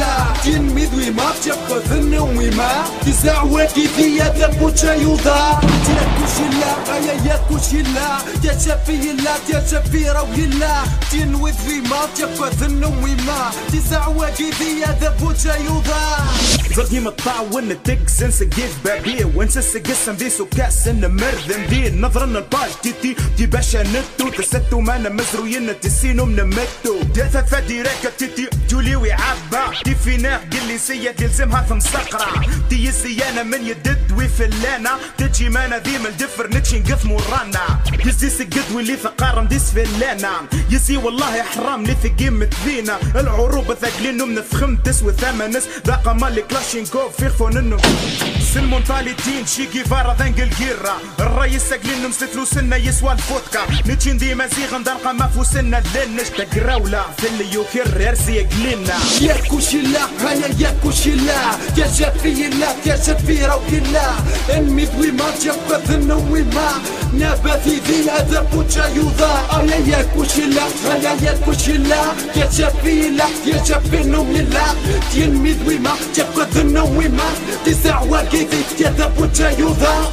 لا 0.00 0.14
جين 0.44 0.62
ميدوي 0.74 1.10
ما 1.10 1.30
بتبقى 1.30 1.78
ذن 1.88 2.18
وما 2.18 2.84
كيزا 3.04 3.32
عواكي 3.32 3.88
فيا 3.88 4.28
دم 4.28 4.62
يا 4.64 5.94
ياك 5.96 6.12
وشيلا 6.22 6.72
يا 7.26 7.36
كوشي 7.48 7.82
لا 7.82 8.18
يا 8.44 8.58
شافي 8.58 9.12
لا. 9.24 9.34
يا 9.52 9.66
شافي 9.70 10.08
لا 10.46 10.82
جين 11.12 11.34
وذي 11.34 11.80
ما 11.90 12.00
بتبقى 12.06 12.50
ذن 12.50 12.84
وما 12.84 13.50
كيزا 13.72 13.96
عواكي 13.96 14.52
فيا 14.52 14.90
دم 15.00 15.26
وتشايوضا 15.26 16.18
زغني 16.76 17.00
وأنا 17.52 17.74
نتك 17.74 18.08
سنسقيت 18.08 18.70
بابية 18.84 19.24
ونسسق 19.34 19.82
السم 19.90 20.12
دي 20.12 20.30
سكاس 20.30 20.88
مرذن 21.08 21.66
دي 21.68 21.90
نظرنا 21.90 22.38
الباج 22.38 22.70
دي 22.82 22.93
سيتي 23.02 23.16
دي 23.36 23.46
باشا 23.46 23.82
نتو. 23.82 24.28
تستو 24.28 24.80
مانا 24.80 25.08
مزروين 25.08 25.80
تسينو 25.80 26.24
منمتو 26.24 27.02
داثا 27.14 27.42
فادي 27.42 27.82
راكا 27.82 28.10
تيتي. 28.18 28.48
جولي 28.70 28.96
ويعبا 28.96 29.62
دي 29.84 29.94
فيناق 29.94 30.40
قلي 30.52 30.78
سيا 30.78 31.12
تلزمها 31.12 31.62
في 31.62 31.74
مسقرة. 31.74 32.46
دي 32.70 32.88
الزيانة 32.88 33.42
من 33.42 33.66
يدد 33.66 34.12
وفلانة 34.12 34.90
تجي 35.18 35.48
مانا 35.48 35.78
ذي 35.78 35.98
من 35.98 36.06
الدفر 36.06 36.46
نتشي 36.46 36.78
نقف 36.78 37.04
مورانا. 37.04 37.80
يزي 38.06 38.30
سقد 38.30 38.64
واللي 38.74 38.96
فقار 38.96 39.42
مديس 39.42 39.70
فلانة 39.70 40.28
يزي 40.70 40.96
والله 40.96 41.42
حرام 41.42 41.82
لي 41.82 41.96
في 42.02 42.08
قيمة 42.08 42.50
فينا 42.64 42.98
العروب 43.16 43.74
ثقلين 43.74 44.22
من 44.28 44.42
فخم 44.42 44.76
تسوى 44.76 45.12
ثمنس. 45.12 45.64
ذاقا 45.86 46.12
مالي 46.12 46.42
كلاشينكوف 46.42 47.16
في 47.16 47.28
خفون 47.28 47.56
النو 47.56 47.78
سلمون 48.54 48.82
طالتين 48.82 49.46
شي 49.46 49.66
كيفارا 49.66 50.16
ذنقل 50.20 50.50
الرئيس 51.20 51.62
ثقلين 51.62 52.02
نمسك 52.02 52.28
فلوسنا 52.28 52.76
يسوى 52.84 53.12
الفودكا 53.12 53.60
نتشين 53.86 54.18
ديما 54.18 54.46
زيغ 54.46 54.78
ندلقى 54.78 55.14
ما 55.14 55.26
فو 55.26 55.44
سنة 55.44 55.82
لنش 55.94 56.28
تقراولا 56.28 57.02
في 57.18 57.26
اللي 57.28 57.54
يوكر 57.54 58.00
يرسي 58.00 58.40
قلنا 58.40 58.94
يا 59.20 59.34
كوشيلا 59.50 60.00
هيا 60.20 60.48
يا 60.58 60.76
كوشيلا 60.82 61.34
يا 61.76 61.88
شافي 61.98 62.48
لا 62.48 62.68
يا 62.86 62.96
شافيرة 63.06 63.56
وكلا 63.56 64.10
المدوي 64.58 65.10
ما 65.10 65.30
تبقى 65.30 65.82
ذنو 65.88 66.20
ما. 66.20 66.68
نباتي 67.14 67.80
ذي 67.86 68.10
هذا 68.10 68.40
بوجا 68.52 68.86
يوضا. 68.86 69.32
هيا 69.50 69.76
يا 69.86 70.02
كوشيلا 70.14 70.62
هيا 70.84 71.16
يا 71.22 71.38
كوشيلا 71.44 72.02
يا 72.36 72.50
شافي 72.58 73.10
لا 73.10 73.24
يا 73.46 73.64
شافي 73.64 74.02
نوم 74.04 74.32
لا. 74.36 74.66
المدوي 75.16 75.78
ما 75.78 75.94
تبقى 76.14 76.46
ذنو 76.54 76.86
ما. 77.00 77.28
تسع 77.66 78.00
واقيدي 78.00 78.62
هذا 78.80 79.06
بوجا 79.06 79.50
يوضا. 79.50 80.12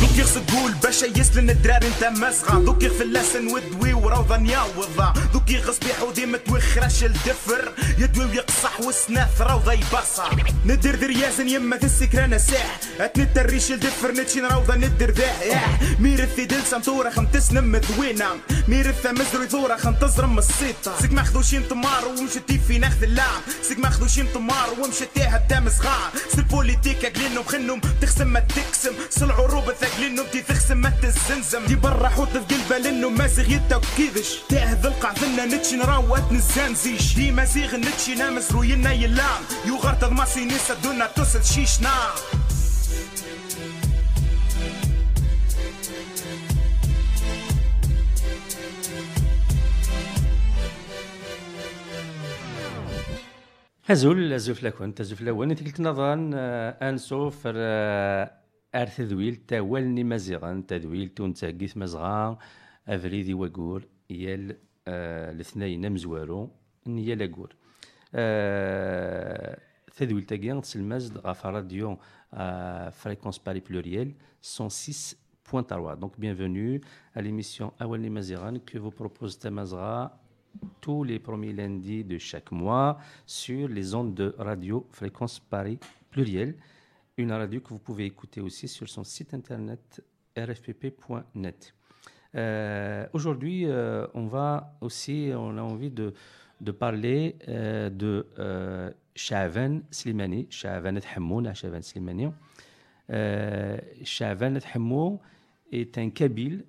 دوك 0.00 0.18
يغسل 0.18 0.40
قول 0.52 0.72
باشا 0.82 1.06
يسلن 1.16 1.50
الدراري 1.50 1.86
انت 1.86 2.03
مسغى 2.10 2.64
دوك 2.64 2.82
يغفل 2.82 3.14
ودوي 3.52 3.92
وروضا 3.92 4.36
ياوضا 4.36 5.12
دوك 5.32 5.50
يغص 5.50 5.78
بيحودي 5.78 6.26
متوخرش 6.26 7.04
الدفر. 7.04 7.72
يدوي 7.98 8.24
ويقصح 8.24 8.80
وسناث 8.80 9.40
روضا 9.40 9.72
يبصر. 9.72 10.34
ندر 10.66 10.96
ذريازن 10.96 11.48
يما 11.48 11.76
السكرانة 11.76 12.38
ساح. 12.38 12.80
اتنت 13.00 13.38
الريش 13.38 13.72
الدفر 13.72 14.12
نتشين 14.12 14.46
روضا 14.46 14.76
ندر 14.76 15.10
ذاح 15.10 15.42
ياح. 15.42 15.80
ميرثي 16.00 16.44
دلسة 16.44 16.78
مطورة 16.78 17.10
خم 17.10 17.26
تسنم 17.26 17.64
مذوينة 17.64 18.26
ميرثة 18.68 19.12
مزروي 19.12 19.48
ثورة 19.48 19.76
خم 19.76 19.94
تزرم 19.94 20.38
السيطة 20.38 21.00
سيك 21.00 21.12
ماخذوشين 21.12 21.62
طمار 21.62 22.08
ومشتي 22.08 22.60
في 22.68 22.78
ناخذ 22.78 23.02
اللعب. 23.02 23.42
سيك 23.62 23.78
ماخذوشين 23.78 24.26
طمار 24.34 24.68
ومشتيها 24.80 25.36
الدم 25.36 25.70
صغار. 25.70 26.10
سير 26.34 26.44
بوليتيكا 26.44 27.08
قلينهم 27.08 27.44
خنهم. 27.44 27.80
تخسم 28.00 28.26
ما 28.26 28.40
تكسم. 28.40 28.92
سل 29.10 29.32
عروبة 29.32 29.74
ثقلينهم 29.80 30.26
تي 30.32 30.42
تخسم 30.42 30.76
ما 30.76 30.92
تزنزم. 31.02 31.66
دي 31.66 31.74
مرة 31.94 32.08
حط 32.08 32.28
في 32.28 32.54
قلبه 32.54 32.78
لأنه 32.78 33.08
مازغ 33.08 33.44
كيفش. 33.96 34.38
تاه 34.48 34.72
القعف 34.88 35.24
فينا 35.24 35.44
نتشي 35.46 35.76
نراو 35.76 36.16
نزانزيش 36.32 37.14
دي 37.14 37.30
مازيغ 37.30 37.76
نتشي 37.76 38.14
نامس 38.14 38.52
روينا 38.52 38.92
يلام 38.92 39.42
يوغرت 39.66 40.04
ضماسي 40.04 40.44
نيسا 40.44 40.74
دونا 40.74 41.06
توصل 41.06 41.44
شيش 41.44 41.80
نار 41.80 42.14
هزول 53.86 54.32
الزفلة 54.32 54.70
كنت 54.70 55.00
الزفلة 55.00 55.32
وين 55.32 55.54
قلت 55.54 55.80
نظن 55.80 56.34
أنسو 56.34 57.30
فر 57.30 57.52
آه، 57.56 58.30
ar 58.74 58.90
tadwilt 58.90 59.52
awal 59.54 59.86
n 59.86 60.00
Imaziɣen, 60.02 60.64
tadwilt 60.66 61.20
ur 61.22 61.28
nettɛeggi 61.30 61.68
tmazɣa, 61.72 62.36
abrid 62.90 63.28
i 63.30 63.34
wayyur 63.38 63.86
yal 64.10 64.50
eh, 64.50 65.30
letnayen 65.38 65.86
amezwaru 65.86 66.50
n 66.90 66.98
yal 66.98 67.22
ayyur. 67.22 67.54
Eh, 68.12 69.54
Tadwilt-agi 69.94 70.50
tesselmaz-d 70.58 71.20
ɣef 71.22 71.44
radyu 71.54 71.92
eh, 72.34 72.90
Fréquence 72.90 73.38
Paris 73.38 73.60
Pluriel 73.62 74.10
106.3. 74.42 75.96
Donc 76.00 76.18
bienvenue 76.18 76.80
à 77.14 77.22
l'émission 77.22 77.72
Awal 77.78 78.00
n 78.00 78.06
Imaziɣen 78.06 78.58
que 78.58 78.78
vous 78.78 78.90
propose 78.90 79.38
Tamazɣa 79.38 80.18
tous 80.80 81.04
les 81.04 81.20
premiers 81.20 81.52
lundis 81.52 82.02
de 82.02 82.18
chaque 82.18 82.50
mois 82.50 82.98
sur 83.24 83.68
les 83.68 83.94
ondes 83.94 84.14
de 84.14 84.34
radio 84.36 84.84
Fréquence 84.90 85.38
Paris 85.38 85.78
Pluriel 86.10 86.56
une 87.16 87.32
radio 87.32 87.60
que 87.60 87.68
vous 87.68 87.78
pouvez 87.78 88.06
écouter 88.06 88.40
aussi 88.40 88.66
sur 88.66 88.88
son 88.88 89.04
site 89.04 89.34
internet 89.34 90.02
rfpp.net. 90.36 91.74
Euh, 92.34 93.06
Aujourd'hui, 93.12 93.66
euh, 93.66 94.06
on 94.14 94.26
va 94.26 94.76
aussi, 94.80 95.30
on 95.34 95.56
a 95.56 95.62
envie 95.62 95.90
de, 95.90 96.12
parler 96.72 97.36
euh, 97.48 97.88
de 97.90 98.26
Shavan 99.14 99.82
Slimani, 99.90 100.48
Shavan 100.50 100.98
Hamoun, 101.14 101.52
Slimani. 101.82 102.28
Hamoun 104.74 105.18
est 105.70 105.98
un 105.98 106.10
Kabyle 106.10 106.64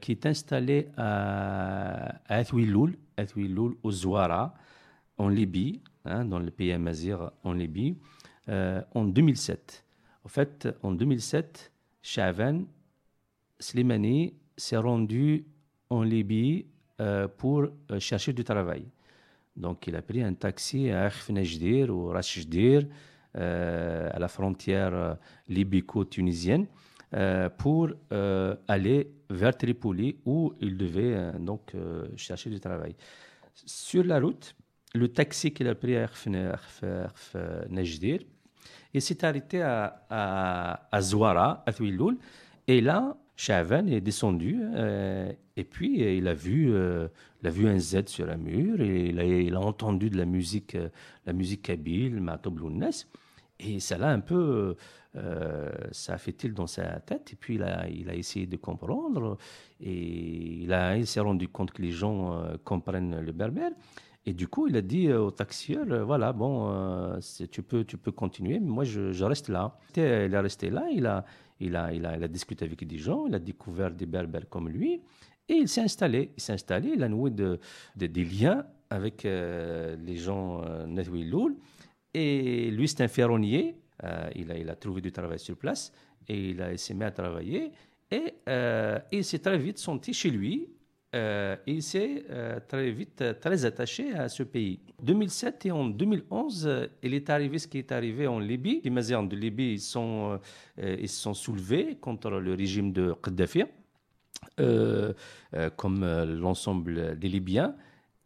qui 0.00 0.12
est 0.12 0.26
installé 0.26 0.88
à, 0.96 2.20
Athwiloul, 2.28 2.96
Athwiloul, 3.16 3.76
au 3.82 3.90
Zouara, 3.90 4.54
en 5.18 5.28
Libye, 5.28 5.82
hein, 6.04 6.24
dans 6.24 6.38
le 6.38 6.50
pays 6.50 6.72
amazir 6.72 7.32
en 7.42 7.52
Libye, 7.52 7.96
en 8.48 9.04
2007. 9.04 9.83
En 10.24 10.28
fait, 10.28 10.68
en 10.82 10.92
2007, 10.92 11.72
Shavan 12.02 12.64
Slimani 13.58 14.34
s'est 14.56 14.76
rendu 14.76 15.44
en 15.90 16.02
Libye 16.02 16.66
euh, 17.00 17.28
pour 17.28 17.62
euh, 17.62 17.98
chercher 17.98 18.32
du 18.32 18.42
travail. 18.42 18.86
Donc, 19.56 19.86
il 19.86 19.94
a 19.96 20.02
pris 20.02 20.22
un 20.22 20.34
taxi 20.34 20.90
à 20.90 21.04
Akhfnejdir 21.04 21.90
ou 21.90 22.06
Rachjdir, 22.06 22.86
euh, 23.36 24.10
à 24.12 24.18
la 24.18 24.28
frontière 24.28 25.16
libyco-tunisienne, 25.48 26.66
euh, 27.14 27.48
pour 27.48 27.90
aller 28.66 29.12
vers 29.30 29.56
Tripoli 29.56 30.16
où 30.24 30.54
il 30.60 30.76
devait 30.76 31.32
donc 31.38 31.72
chercher 32.16 32.50
du 32.50 32.58
travail. 32.58 32.96
Sur 33.54 34.04
la 34.04 34.18
route, 34.18 34.56
le 34.94 35.08
taxi 35.08 35.52
qu'il 35.52 35.68
a 35.68 35.74
pris 35.74 35.96
à 35.96 36.04
Akhfnejdir, 36.04 38.20
il 38.94 39.02
s'est 39.02 39.24
arrêté 39.24 39.60
à, 39.60 40.98
Zouara, 41.00 41.62
à 41.66 41.72
Thuiloul, 41.72 42.16
et 42.66 42.80
là, 42.80 43.16
Chavan 43.36 43.86
est 43.88 44.00
descendu 44.00 44.60
euh, 44.62 45.32
et 45.56 45.64
puis 45.64 46.04
euh, 46.04 46.14
il 46.14 46.28
a 46.28 46.34
vu, 46.34 46.72
euh, 46.72 47.08
a 47.44 47.50
vu 47.50 47.66
un 47.68 47.78
Z 47.78 48.06
sur 48.06 48.30
un 48.30 48.36
mur 48.36 48.80
et 48.80 49.08
il 49.08 49.54
a, 49.54 49.60
entendu 49.60 50.08
de 50.08 50.16
la 50.16 50.24
musique, 50.24 50.76
la 51.26 51.32
musique 51.32 51.62
kabyle, 51.62 52.20
Matoblounes, 52.20 52.90
et 53.58 53.80
ça 53.80 53.98
l'a 53.98 54.10
un 54.10 54.20
peu, 54.20 54.76
ça 55.90 56.14
a 56.14 56.18
fait 56.18 56.32
tilt 56.32 56.54
dans 56.54 56.66
sa 56.66 57.00
tête 57.00 57.32
et 57.32 57.36
puis 57.36 57.56
il 57.56 57.62
a, 57.62 57.88
il 57.88 58.08
a 58.08 58.14
essayé 58.14 58.46
de 58.46 58.56
comprendre 58.56 59.36
et 59.80 60.62
il, 60.62 60.94
il 60.96 61.06
s'est 61.06 61.20
rendu 61.20 61.48
compte 61.48 61.72
que 61.72 61.82
les 61.82 61.92
gens 61.92 62.46
comprennent 62.64 63.20
le 63.20 63.32
berbère. 63.32 63.72
Et 64.26 64.32
du 64.32 64.48
coup, 64.48 64.68
il 64.68 64.76
a 64.76 64.80
dit 64.80 65.08
euh, 65.08 65.20
au 65.20 65.30
taxieur, 65.30 65.84
voilà, 66.06 66.32
bon, 66.32 66.70
euh, 66.70 67.18
tu, 67.50 67.62
peux, 67.62 67.84
tu 67.84 67.98
peux 67.98 68.12
continuer, 68.12 68.58
mais 68.58 68.70
moi, 68.70 68.84
je, 68.84 69.24
reste 69.24 69.48
là. 69.48 69.76
Il 69.96 70.02
est 70.02 70.38
resté 70.38 70.70
là, 70.70 70.86
il 70.90 71.06
a, 71.06 71.24
il, 71.60 71.76
a, 71.76 71.92
il, 71.92 72.06
a, 72.06 72.16
il 72.16 72.22
a 72.22 72.28
discuté 72.28 72.64
avec 72.64 72.86
des 72.86 72.98
gens, 72.98 73.26
il 73.26 73.34
a 73.34 73.38
découvert 73.38 73.90
des 73.90 74.06
berbères 74.06 74.48
comme 74.48 74.68
lui, 74.70 75.00
et 75.48 75.54
il 75.54 75.68
s'est 75.68 75.82
installé. 75.82 76.30
Il 76.36 76.42
s'est 76.42 76.54
installé, 76.54 76.92
il 76.94 77.02
a 77.02 77.08
noué 77.08 77.30
de, 77.30 77.58
de- 77.96 78.06
des 78.06 78.24
liens 78.24 78.64
avec 78.88 79.26
euh, 79.26 79.94
les 79.96 80.16
gens 80.16 80.62
euh, 80.62 80.86
Netwiloul. 80.86 81.54
Et 82.14 82.70
lui, 82.70 82.88
c'est 82.88 83.02
un 83.02 83.08
ferronnier. 83.08 83.76
Il, 84.34 84.50
a, 84.50 84.58
il 84.58 84.68
a 84.68 84.74
trouvé 84.76 85.00
du 85.00 85.12
travail 85.12 85.38
sur 85.38 85.56
place 85.56 85.92
et 86.28 86.50
il, 86.50 86.66
il 86.72 86.78
s'est 86.78 86.92
mis 86.94 87.04
à 87.04 87.10
travailler. 87.10 87.70
Et 88.10 88.34
il 89.12 89.24
s'est 89.24 89.38
très 89.38 89.56
vite 89.56 89.78
senti 89.78 90.12
chez 90.12 90.30
lui. 90.30 90.68
Euh, 91.14 91.56
il 91.66 91.82
s'est 91.82 92.24
euh, 92.30 92.58
très 92.66 92.90
vite 92.90 93.20
euh, 93.22 93.34
très 93.34 93.64
attaché 93.64 94.12
à 94.14 94.28
ce 94.28 94.42
pays. 94.42 94.80
2007 95.02 95.66
et 95.66 95.70
en 95.70 95.84
2011, 95.84 96.66
euh, 96.66 96.86
il 97.04 97.14
est 97.14 97.30
arrivé 97.30 97.58
ce 97.58 97.68
qui 97.68 97.78
est 97.78 97.92
arrivé 97.92 98.26
en 98.26 98.40
Libye. 98.40 98.80
Les 98.82 98.90
Maziens 98.90 99.22
de 99.22 99.36
Libye 99.36 99.74
ils 99.74 99.80
sont, 99.80 100.40
ils 100.78 101.08
sont 101.08 101.34
soulevés 101.34 101.96
contre 102.00 102.30
le 102.30 102.54
régime 102.54 102.92
de 102.92 103.14
Kadhafi, 103.22 103.64
comme 105.76 106.04
l'ensemble 106.40 107.18
des 107.18 107.28
Libyens. 107.28 107.74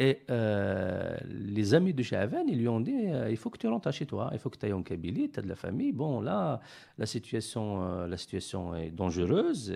Et 0.01 0.23
euh, 0.31 1.17
les 1.29 1.75
amis 1.75 1.93
de 1.93 2.05
Chavan, 2.05 2.45
ils 2.47 2.59
lui 2.59 2.69
ont 2.69 2.79
dit 2.79 3.07
euh, 3.07 3.29
il 3.31 3.37
faut 3.37 3.51
que 3.51 3.59
tu 3.59 3.67
rentres 3.67 3.93
chez 3.93 4.07
toi, 4.07 4.31
il 4.33 4.39
faut 4.39 4.49
que 4.49 4.57
tu 4.57 4.65
ailles 4.65 4.73
en 4.73 4.83
Kabylie, 4.83 5.29
tu 5.29 5.41
as 5.41 5.43
de 5.43 5.49
la 5.49 5.57
famille. 5.57 5.91
Bon, 5.91 6.21
là, 6.21 6.61
la 6.99 7.07
situation, 7.07 7.83
euh, 7.83 8.07
la 8.07 8.17
situation 8.17 8.77
est 8.77 8.91
dangereuse, 8.91 9.75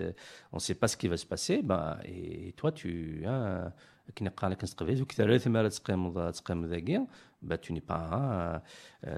on 0.53 0.57
ne 0.57 0.61
sait 0.61 0.75
pas 0.75 0.87
ce 0.87 0.95
qui 0.95 1.09
va 1.09 1.17
se 1.17 1.25
passer. 1.25 1.61
Ben, 1.61 1.97
et 2.05 2.53
toi, 2.53 2.71
tu. 2.71 3.23
Hein, 3.25 3.73
tu 4.15 4.23
n'es 4.23 4.29
pas 4.29 4.47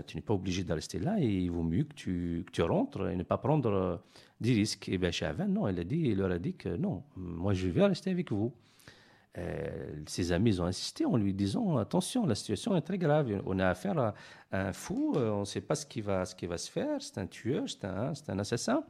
tu 0.06 0.18
n'es 0.18 0.22
pas 0.22 0.34
obligé 0.34 0.64
de 0.64 0.74
rester 0.74 1.00
là 1.00 1.18
il 1.20 1.50
vaut 1.50 1.64
mieux 1.64 1.86
que 1.86 1.94
tu, 1.94 2.44
que 2.46 2.52
tu 2.52 2.62
rentres 2.62 3.10
et 3.10 3.16
ne 3.16 3.24
pas 3.24 3.40
prendre 3.40 4.04
des 4.40 4.54
risques 4.54 4.88
et 4.90 5.00
bien 5.00 5.10
Chavan 5.10 5.48
non 5.48 5.68
il 5.68 5.80
a 5.80 5.84
dit 5.84 5.98
il 5.98 6.18
leur 6.18 6.32
a 6.32 6.38
dit 6.38 6.54
que 6.54 6.70
non 6.70 7.04
moi 7.16 7.54
je 7.54 7.68
vais 7.68 7.86
rester 7.86 8.12
avec 8.12 8.32
vous 8.32 8.54
euh, 9.38 9.68
ses 10.06 10.32
amis 10.32 10.60
ont 10.62 10.66
insisté 10.66 11.06
en 11.06 11.18
lui 11.18 11.34
disant 11.34 11.78
attention, 11.78 12.26
la 12.26 12.36
situation 12.36 12.76
est 12.76 12.82
très 12.82 12.98
grave. 12.98 13.42
On 13.46 13.60
a 13.60 13.68
affaire 13.68 13.98
à, 13.98 14.14
un 14.52 14.72
fou, 14.72 15.14
euh, 15.16 15.32
on 15.32 15.42
ne 15.42 15.46
sait 15.46 15.62
pas 15.62 15.76
ce 15.76 15.86
qui 15.86 16.02
va, 16.02 16.26
se 16.26 16.72
faire. 16.72 17.02
C'est 17.02 17.18
un 17.18 17.28
tueur, 17.28 17.64
c'est 17.68 17.86
un, 17.86 18.40
assassin. 18.40 18.84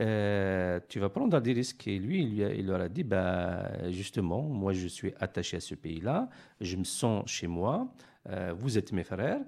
Euh, 0.00 0.80
tu 0.88 0.98
vas 0.98 1.08
prendre 1.08 1.40
des 1.40 1.52
risques. 1.52 1.86
Et 1.86 1.98
lui, 1.98 2.22
il, 2.22 2.66
leur 2.66 2.80
a 2.80 2.88
dit 2.88 3.04
bah, 3.04 3.90
justement, 3.90 4.42
moi, 4.42 4.72
je 4.72 4.88
suis 4.88 5.12
attaché 5.20 5.58
à 5.58 5.60
ce 5.60 5.74
pays-là, 5.74 6.28
je 6.60 6.76
me 6.76 6.84
sens 6.84 7.28
chez 7.30 7.46
moi. 7.46 7.92
vous 8.56 8.76
êtes 8.76 8.92
mes 8.92 9.04
frères. 9.04 9.40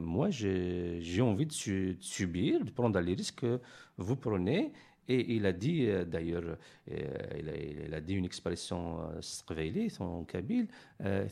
moi, 0.00 0.30
j'ai, 0.30 1.20
envie 1.20 1.46
de, 1.46 1.96
subir, 2.00 2.64
de 2.64 2.70
prendre 2.70 2.98
les 3.00 3.14
risques 3.14 3.40
que 3.40 3.60
vous 3.96 4.16
prenez. 4.16 4.72
Et 5.08 5.34
il 5.34 5.46
a 5.46 5.52
dit, 5.52 5.86
euh, 5.86 6.04
d'ailleurs, 6.04 6.56
euh, 6.90 7.84
il, 7.86 7.94
a 7.94 8.00
dit 8.00 8.14
une 8.14 8.24
expression 8.24 9.00
euh, 9.10 9.88
en 10.00 10.24
kabyle, 10.24 10.68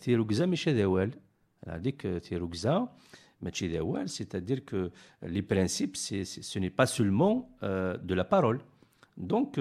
Thirougza 0.01 0.47
Meshadawal. 0.47 1.11
Il 1.67 1.73
a 1.73 1.79
dit 1.79 1.95
que 1.95 2.19
Thirougza, 2.19 2.93
c'est-à-dire 4.07 4.65
que 4.65 4.91
les 5.23 5.43
principes, 5.43 5.97
ce 5.97 6.59
n'est 6.59 6.71
pas 6.71 6.87
seulement 6.87 7.51
de 7.63 8.15
la 8.15 8.25
parole. 8.25 8.61
Donc, 9.17 9.59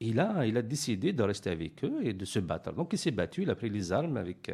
il, 0.00 0.20
a, 0.20 0.46
il 0.46 0.56
a 0.56 0.62
décidé 0.62 1.12
de 1.12 1.22
rester 1.22 1.50
avec 1.50 1.84
eux 1.84 2.00
et 2.02 2.12
de 2.12 2.24
se 2.24 2.38
battre. 2.38 2.72
Donc, 2.72 2.92
il 2.92 2.98
s'est 2.98 3.10
battu, 3.10 3.42
il 3.42 3.50
a 3.50 3.54
pris 3.54 3.70
les 3.70 3.92
armes 3.92 4.16
avec 4.16 4.50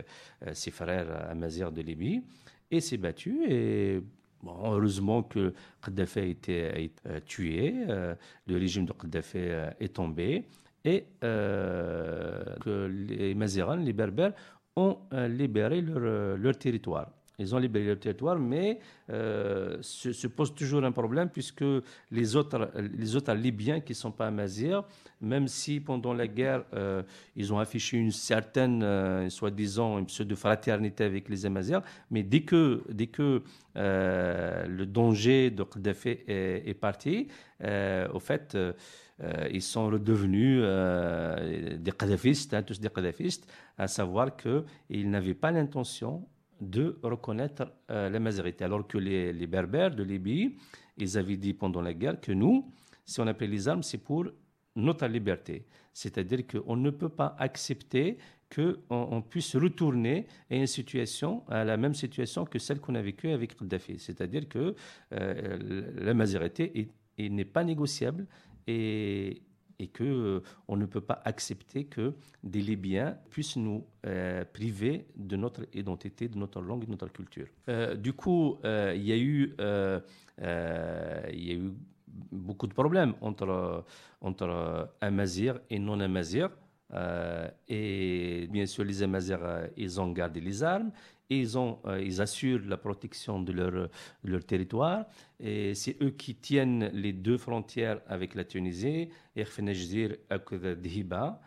ses 0.53 0.71
frères 0.71 1.31
Amazir 1.31 1.71
de 1.71 1.83
Libye 1.83 2.23
et 2.71 2.81
s'est 2.81 2.97
battu. 2.97 3.45
Et 3.49 4.01
heureusement 4.47 5.23
que 5.23 5.53
Kadhafi 5.83 6.19
a 6.19 6.25
été, 6.25 6.93
euh, 7.07 7.21
tué, 7.27 7.75
euh, 7.89 8.15
le 8.47 8.57
régime 8.57 8.87
de 8.87 8.93
Kadhafi 8.93 9.39
euh, 9.39 9.71
est 9.81 9.95
tombé 9.95 10.47
et 10.85 11.07
que 11.21 12.87
les 12.87 13.35
Mazérans, 13.35 13.77
les 13.77 13.93
Berbères, 13.93 14.33
ont 14.77 14.99
libéré 15.13 15.83
leur, 15.83 16.57
territoire. 16.57 17.11
Ils 17.39 17.55
ont 17.55 17.59
libéré 17.59 17.87
leur 17.87 18.01
territoire, 18.01 18.39
mais 18.39 18.81
euh, 19.11 19.79
se, 19.81 20.27
pose 20.27 20.55
toujours 20.55 20.83
un 20.85 20.93
problème 20.93 21.29
puisque 21.29 21.65
les 22.11 22.37
autres, 22.37 22.71
les 22.77 23.15
autres 23.15 23.33
Libyens 23.35 23.81
qui 23.81 23.93
ne 23.93 23.97
sont 23.97 24.11
pas 24.11 24.27
Amazirs, 24.27 24.83
même 25.21 25.49
si 25.49 25.81
pendant 25.81 26.13
la 26.13 26.27
guerre, 26.27 26.65
euh, 26.75 27.03
ils 27.37 27.53
ont 27.53 27.59
affiché 27.59 27.97
une 27.97 28.11
certaine, 28.13 28.83
euh, 28.83 29.29
soi-disant, 29.31 29.99
une 29.99 30.07
pseudo-fraternité 30.07 31.05
avec 31.05 31.29
les 31.29 31.47
Amazirs, 31.47 31.83
mais 32.11 32.23
dès 32.23 32.43
que, 32.43 32.83
dès 32.91 33.09
que 33.09 33.43
le 33.75 34.85
danger 34.87 35.51
de 35.51 35.63
Kadhafi 35.63 36.19
est, 36.27 36.81
parti, 36.81 37.29
au 37.63 38.19
fait, 38.19 38.59
ils 39.53 39.63
sont 39.63 39.87
redevenus 39.87 40.65
des 41.79 41.93
Kadhafistes, 41.93 42.55
hein, 42.55 42.65
tous 42.65 42.81
des 42.81 42.89
Kadhafistes, 42.89 43.49
à 43.77 43.87
savoir 43.87 44.37
qu'ils 44.37 45.09
n'avaient 45.09 45.35
pas 45.35 45.53
l'intention 45.53 46.27
de 46.61 46.99
reconnaître 47.03 47.73
euh, 47.91 48.09
la 48.09 48.21
majorité. 48.21 48.65
Alors 48.65 48.87
que 48.87 48.99
les, 48.99 49.33
les, 49.33 49.47
Berbères 49.47 49.95
de 49.95 50.03
Libye, 50.03 50.57
ils 50.97 51.19
avaient 51.19 51.37
dit 51.37 51.55
pendant 51.55 51.81
la 51.81 51.95
guerre 51.95 52.21
que 52.21 52.33
nous, 52.33 52.71
si 53.05 53.21
on 53.21 53.27
appelle 53.27 53.51
les 53.51 53.69
armes, 53.69 53.83
c'est 53.83 53.99
pour 53.99 54.27
notre 54.79 55.07
liberté. 55.07 55.67
C'est-à-dire 55.93 56.47
qu'on 56.47 56.77
ne 56.77 56.91
peut 56.91 57.09
pas 57.09 57.35
accepter 57.39 58.19
qu'on 58.55 58.77
on 58.89 59.21
puisse 59.21 59.57
retourner 59.57 60.27
à 60.51 60.57
une 60.57 60.67
situation, 60.67 61.45
à 61.49 61.65
la 61.65 61.77
même 61.77 61.95
situation 61.95 62.45
que 62.45 62.59
celle 62.59 62.81
qu'on 62.81 62.95
a 62.95 63.03
vécue 63.03 63.29
avec 63.29 63.57
Kadhafi. 63.57 63.99
C'est-à-dire 63.99 64.49
que 64.49 64.75
euh, 65.13 65.83
la 65.97 66.15
majorité 66.15 66.89
n'est 67.19 67.45
pas 67.45 67.65
négociable 67.65 68.27
et, 68.67 69.43
et 69.79 69.89
que 69.89 70.05
euh, 70.05 70.77
ne 70.77 70.87
peut 70.87 71.01
pas 71.01 71.21
accepter 71.25 71.85
que 71.85 72.15
des 72.43 72.63
Libyens 72.63 73.19
puissent 73.29 73.57
nous 73.57 73.85
euh, 74.07 74.45
priver 74.51 75.07
de 75.17 75.37
notre 75.37 75.67
identité, 75.75 76.29
de 76.29 76.39
notre 76.39 76.63
langue 76.63 76.87
de 76.87 76.91
notre 76.91 77.09
culture. 77.09 77.49
Du 77.97 78.15
coup, 78.15 78.59
il 78.65 79.03
y 79.03 79.13
a 79.13 79.19
eu, 79.19 79.55
il 79.59 81.45
y 81.45 81.51
a 81.51 81.55
eu 81.55 81.73
beaucoup 82.33 82.67
de 82.67 82.75
problèmes 82.75 83.15
entre 83.21 83.85
entre 84.21 84.91
Amazir 85.01 85.61
et 85.71 85.79
non 85.79 86.01
Amazir. 86.01 86.51
et 87.69 88.49
bien 88.51 88.67
sûr, 88.67 88.85
les 88.85 89.03
Amazirs, 89.03 89.69
ils 89.77 90.01
ont 90.01 90.11
gardé 90.11 90.41
les 90.41 90.63
armes 90.63 90.91
ils, 91.31 91.59
ont, 91.59 91.79
euh, 91.87 92.03
ils 92.03 92.21
assurent 92.21 92.63
la 92.67 92.77
protection 92.77 93.41
de 93.41 93.53
leur, 93.53 93.89
leur 94.25 94.45
territoire. 94.45 95.07
Et 95.41 95.75
c'est 95.75 96.01
eux 96.03 96.11
qui 96.11 96.35
tiennent 96.35 96.91
les 96.93 97.13
deux 97.13 97.39
frontières 97.39 98.01
avec 98.07 98.35
la 98.35 98.45
Tunisie, 98.45 99.09
Erfenajdir 99.37 100.17
et 100.31 100.77
Dhiba, 100.77 101.41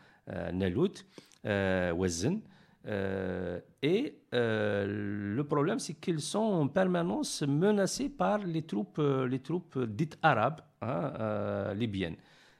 euh, 2.88 3.60
Nalout, 3.60 3.60
euh, 3.60 3.60
et 3.82 4.16
le 4.32 5.42
problème, 5.44 5.80
c'est 5.80 5.94
qu'ils 5.96 6.22
sont 6.22 6.40
en 6.40 6.68
permanence 6.68 7.44
menacés 7.44 8.10
par 8.10 8.40
les 8.40 8.64
troupes, 8.64 9.02
les 9.30 9.40
troupes 9.40 9.80
dites 9.80 10.18
arabes, 10.22 10.62
hein, 10.82 11.74
libyennes. 11.76 12.16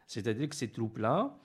C'est-à-dire 0.08 0.50
que 0.50 0.56
ces 0.56 0.70
troupes-là, 0.70 1.36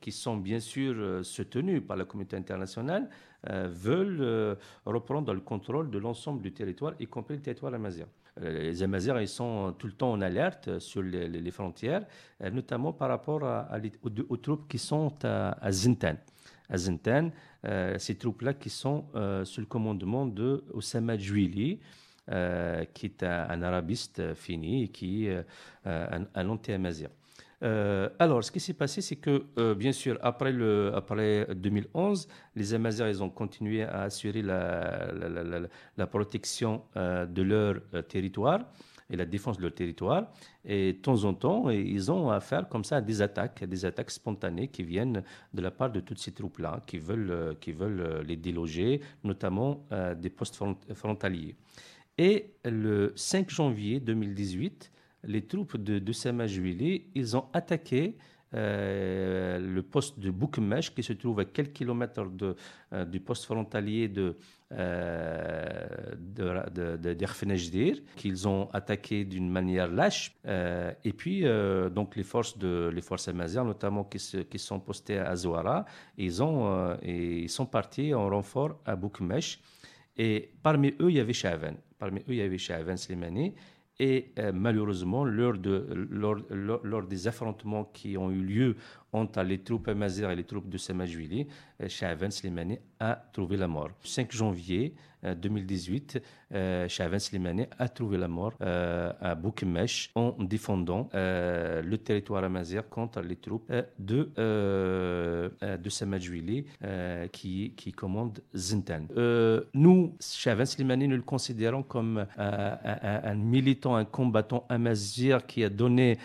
qui 0.00 0.12
sont 0.12 0.36
bien 0.36 0.58
sûr 0.58 1.24
soutenues 1.24 1.80
par 1.80 1.96
la 1.96 2.04
communauté 2.04 2.36
internationale, 2.36 3.08
euh, 3.48 3.68
veulent 3.72 4.20
euh, 4.20 4.54
reprendre 4.84 5.32
le 5.32 5.40
contrôle 5.40 5.90
de 5.90 5.96
l'ensemble 5.96 6.42
du 6.42 6.52
territoire, 6.52 6.92
y 7.00 7.06
compris 7.06 7.36
le 7.36 7.40
territoire 7.40 7.72
amazigh. 7.72 8.04
Euh, 8.42 8.64
les 8.64 8.82
Amazirs, 8.82 9.18
ils 9.18 9.28
sont 9.28 9.74
tout 9.78 9.86
le 9.86 9.94
temps 9.94 10.12
en 10.12 10.20
alerte 10.20 10.78
sur 10.78 11.00
les, 11.00 11.50
frontières, 11.50 12.04
notamment 12.52 12.92
par 12.92 13.08
rapport 13.08 13.42
aux, 14.02 14.36
troupes 14.36 14.68
qui 14.68 14.76
sont 14.76 15.14
à, 15.24 15.72
Zintan. 15.72 16.16
À 16.70 16.78
Zintan, 16.78 17.30
ces 17.98 18.16
troupes-là 18.16 18.54
qui 18.54 18.70
sont 18.70 19.04
sous 19.44 19.60
le 19.60 19.66
commandement 19.66 20.24
de 20.24 20.64
Osama 20.72 21.18
Djouili, 21.18 21.80
qui 22.94 23.06
est 23.06 23.22
un, 23.22 23.62
arabiste 23.62 24.34
fini 24.34 24.84
et 24.84 24.88
qui 24.88 25.26
est 25.26 25.44
un, 25.84 26.26
un 26.34 26.48
anti-amazir. 26.48 27.10
Euh, 27.62 28.08
alors, 28.18 28.42
ce 28.42 28.50
qui 28.50 28.60
s'est 28.60 28.74
passé, 28.74 29.00
c'est 29.00 29.16
que, 29.16 29.44
euh, 29.58 29.74
bien 29.74 29.92
sûr, 29.92 30.18
après, 30.22 30.52
le, 30.52 30.92
après 30.94 31.46
2011, 31.54 32.26
les 32.56 32.74
Amazirs, 32.74 33.08
ils 33.08 33.22
ont 33.22 33.28
continué 33.28 33.82
à 33.82 34.02
assurer 34.02 34.42
la, 34.42 35.10
la, 35.96 36.06
protection 36.06 36.82
euh, 36.96 37.26
de 37.26 37.42
leur 37.42 37.76
territoire 38.08 38.60
et 39.10 39.16
la 39.16 39.24
défense 39.24 39.56
de 39.56 39.62
leur 39.62 39.74
territoire. 39.74 40.32
Et 40.64 40.92
de 40.92 40.98
temps 40.98 41.24
en 41.24 41.34
temps, 41.34 41.70
ils 41.70 42.10
ont 42.10 42.30
affaire 42.30 42.68
comme 42.68 42.84
ça 42.84 42.96
à 42.96 43.00
des 43.00 43.22
attaques, 43.22 43.64
des 43.64 43.84
attaques 43.84 44.10
spontanées 44.10 44.68
qui 44.68 44.82
viennent 44.82 45.22
de 45.52 45.62
la 45.62 45.70
part 45.70 45.90
de 45.90 46.00
toutes 46.00 46.18
ces 46.18 46.32
troupes-là, 46.32 46.82
qui 46.86 46.98
veulent, 46.98 47.56
qui 47.60 47.72
veulent 47.72 48.22
les 48.26 48.36
déloger, 48.36 49.00
notamment 49.24 49.84
des 50.16 50.30
postes 50.30 50.62
frontaliers. 50.94 51.56
Et 52.18 52.52
le 52.64 53.12
5 53.16 53.50
janvier 53.50 54.00
2018, 54.00 54.92
les 55.24 55.46
troupes 55.46 55.76
de, 55.76 55.98
de 55.98 56.12
Samajouili, 56.12 57.06
ils 57.14 57.36
ont 57.36 57.46
attaqué 57.52 58.16
euh, 58.52 59.58
le 59.60 59.82
poste 59.82 60.18
de 60.18 60.30
Boukmesh, 60.30 60.92
qui 60.94 61.02
se 61.02 61.12
trouve 61.12 61.40
à 61.40 61.44
quelques 61.44 61.72
kilomètres 61.72 62.24
euh, 62.92 63.04
du 63.04 63.20
poste 63.20 63.44
frontalier 63.44 64.08
de, 64.08 64.36
euh, 64.72 66.14
de, 66.16 67.12
qu'ils 68.16 68.46
ont 68.46 68.68
attaqué 68.72 69.24
d'une 69.24 69.50
manière 69.50 69.88
lâche. 69.88 70.36
Euh, 70.46 70.92
et 71.04 71.12
puis, 71.12 71.44
donc, 71.94 72.16
les 72.16 72.22
forces, 72.22 72.56
de, 72.58 72.90
les 72.94 73.02
forces 73.02 73.28
notamment 73.28 74.04
qui, 74.04 74.58
sont 74.58 74.80
postées 74.80 75.18
à 75.18 75.34
Zouara, 75.36 75.84
ils, 76.16 76.42
ont, 76.42 76.96
ils 77.02 77.48
sont 77.48 77.66
partis 77.66 78.14
en 78.14 78.28
renfort 78.28 78.80
à 78.84 78.96
Boukmesh. 78.96 79.60
Et 80.16 80.50
parmi 80.62 80.88
eux, 81.00 81.10
il 81.10 81.16
y 81.16 81.20
avait 81.20 81.32
Chavan. 81.32 81.74
Parmi 81.98 82.20
eux, 82.20 82.24
il 82.28 82.36
y 82.36 82.42
avait 82.42 82.58
Chavan 82.58 82.96
Slimani. 82.96 83.54
Et 84.00 84.32
euh, 84.38 84.50
malheureusement, 84.54 85.24
lors, 85.26 85.58
de, 85.58 85.86
lors, 86.10 86.36
lors, 86.50 87.02
des 87.02 87.28
affrontements 87.28 87.84
qui 87.84 88.16
ont 88.16 88.30
eu 88.30 88.40
lieu 88.40 88.76
entre 89.12 89.42
les 89.42 89.58
troupes 89.58 89.88
amazighes 89.88 90.30
et 90.30 90.36
les 90.36 90.44
troupes 90.44 90.68
de 90.68 90.78
Samajwili, 90.78 91.46
euh, 91.82 91.88
Shahavan 91.88 92.30
Slimani 92.30 92.78
a 92.98 93.22
trouvé 93.32 93.56
la 93.56 93.68
mort. 93.68 93.88
Le 93.88 94.08
5 94.08 94.32
janvier, 94.32 94.94
2018, 95.22 96.22
Chavan 96.88 97.18
Slimani 97.18 97.66
a 97.78 97.88
trouvé 97.88 98.18
la 98.18 98.28
mort 98.28 98.54
à 98.60 99.34
Boukemesh 99.34 100.10
en 100.14 100.34
défendant 100.40 101.08
le 101.12 101.96
territoire 101.96 102.44
amazigh 102.44 102.82
contre 102.88 103.20
les 103.20 103.36
troupes 103.36 103.70
de, 103.98 104.30
de 104.36 105.90
Samadjouili 105.90 106.64
qui, 107.32 107.74
qui 107.76 107.92
commandent 107.92 108.40
Zintan. 108.54 109.06
nous, 109.74 110.16
Chavan 110.20 110.64
Slimani, 110.64 111.06
nous 111.06 111.16
le 111.16 111.22
considérons 111.22 111.82
comme 111.82 112.26
un, 112.36 113.34
militant, 113.34 113.96
un 113.96 114.04
combattant 114.04 114.64
amazigh 114.68 115.38
qui 115.46 115.64
a 115.64 115.68
donné, 115.68 116.18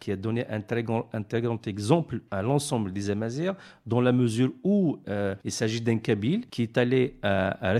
qui 0.00 0.12
a 0.12 0.16
donné 0.16 0.46
un 0.48 0.60
très 0.60 0.82
grand 0.82 1.66
exemple 1.66 2.01
à 2.30 2.42
l'ensemble 2.42 2.92
des 2.92 3.10
Amazirs, 3.10 3.54
dans 3.86 4.00
la 4.00 4.12
mesure 4.12 4.52
où 4.62 4.98
euh, 5.08 5.34
il 5.44 5.52
s'agit 5.52 5.80
d'un 5.80 5.98
Kabyle 5.98 6.46
qui 6.50 6.62
est 6.62 6.78
allé 6.78 7.16
à, 7.22 7.70
à 7.70 7.76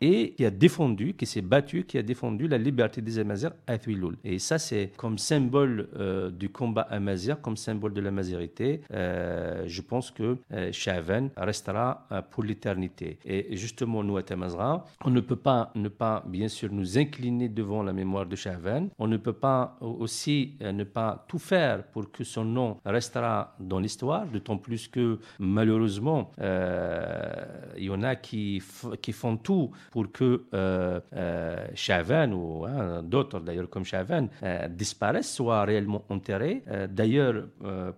et 0.00 0.34
qui 0.36 0.44
a 0.44 0.50
défendu, 0.50 1.14
qui 1.14 1.26
s'est 1.26 1.42
battu, 1.42 1.84
qui 1.84 1.98
a 1.98 2.02
défendu 2.02 2.48
la 2.48 2.58
liberté 2.58 3.00
des 3.00 3.18
Amazirs 3.18 3.52
à 3.66 3.72
Rathwiloul. 3.72 4.16
Et 4.24 4.38
ça, 4.38 4.58
c'est 4.58 4.92
comme 4.96 5.18
symbole 5.18 5.88
euh, 5.96 6.30
du 6.30 6.48
combat 6.48 6.82
amazir, 6.90 7.40
comme 7.40 7.56
symbole 7.56 7.92
de 7.92 8.00
la 8.00 8.10
mazirité. 8.10 8.80
Euh, 8.92 9.64
je 9.66 9.82
pense 9.82 10.10
que 10.10 10.38
Chavan 10.72 11.28
restera 11.36 12.06
pour 12.30 12.44
l'éternité. 12.44 13.18
Et 13.24 13.56
justement, 13.56 14.02
nous, 14.02 14.16
à 14.16 14.22
Tamazra, 14.22 14.84
on 15.04 15.10
ne 15.10 15.20
peut 15.20 15.36
pas 15.36 15.70
ne 15.74 15.88
pas, 15.88 16.24
bien 16.26 16.48
sûr, 16.48 16.72
nous 16.72 16.98
incliner 16.98 17.48
devant 17.48 17.82
la 17.82 17.92
mémoire 17.92 18.26
de 18.26 18.36
Chavan. 18.36 18.88
On 18.98 19.06
ne 19.06 19.16
peut 19.16 19.32
pas 19.32 19.76
aussi 19.80 20.56
ne 20.60 20.84
pas 20.84 21.24
tout 21.28 21.38
faire 21.38 21.84
pour 21.84 22.10
que 22.10 22.24
son 22.24 22.44
nom 22.44 22.78
restera 22.84 23.55
dans 23.60 23.78
l'histoire, 23.78 24.26
d'autant 24.26 24.58
plus 24.58 24.88
que 24.88 25.18
malheureusement, 25.38 26.30
euh, 26.40 27.44
il 27.76 27.84
y 27.84 27.90
en 27.90 28.02
a 28.02 28.16
qui, 28.16 28.62
qui 29.00 29.12
font 29.12 29.36
tout 29.36 29.70
pour 29.90 30.10
que 30.12 30.44
euh, 30.54 31.00
euh 31.14 31.66
Chavan 31.74 32.32
ou 32.32 32.64
hein, 32.64 33.02
d'autres 33.02 33.40
d'ailleurs 33.40 33.68
comme 33.68 33.84
Chavan 33.84 34.28
disparaissent, 34.70 35.32
soient 35.32 35.64
réellement 35.64 36.04
enterrés. 36.08 36.62
d'ailleurs, 36.90 37.44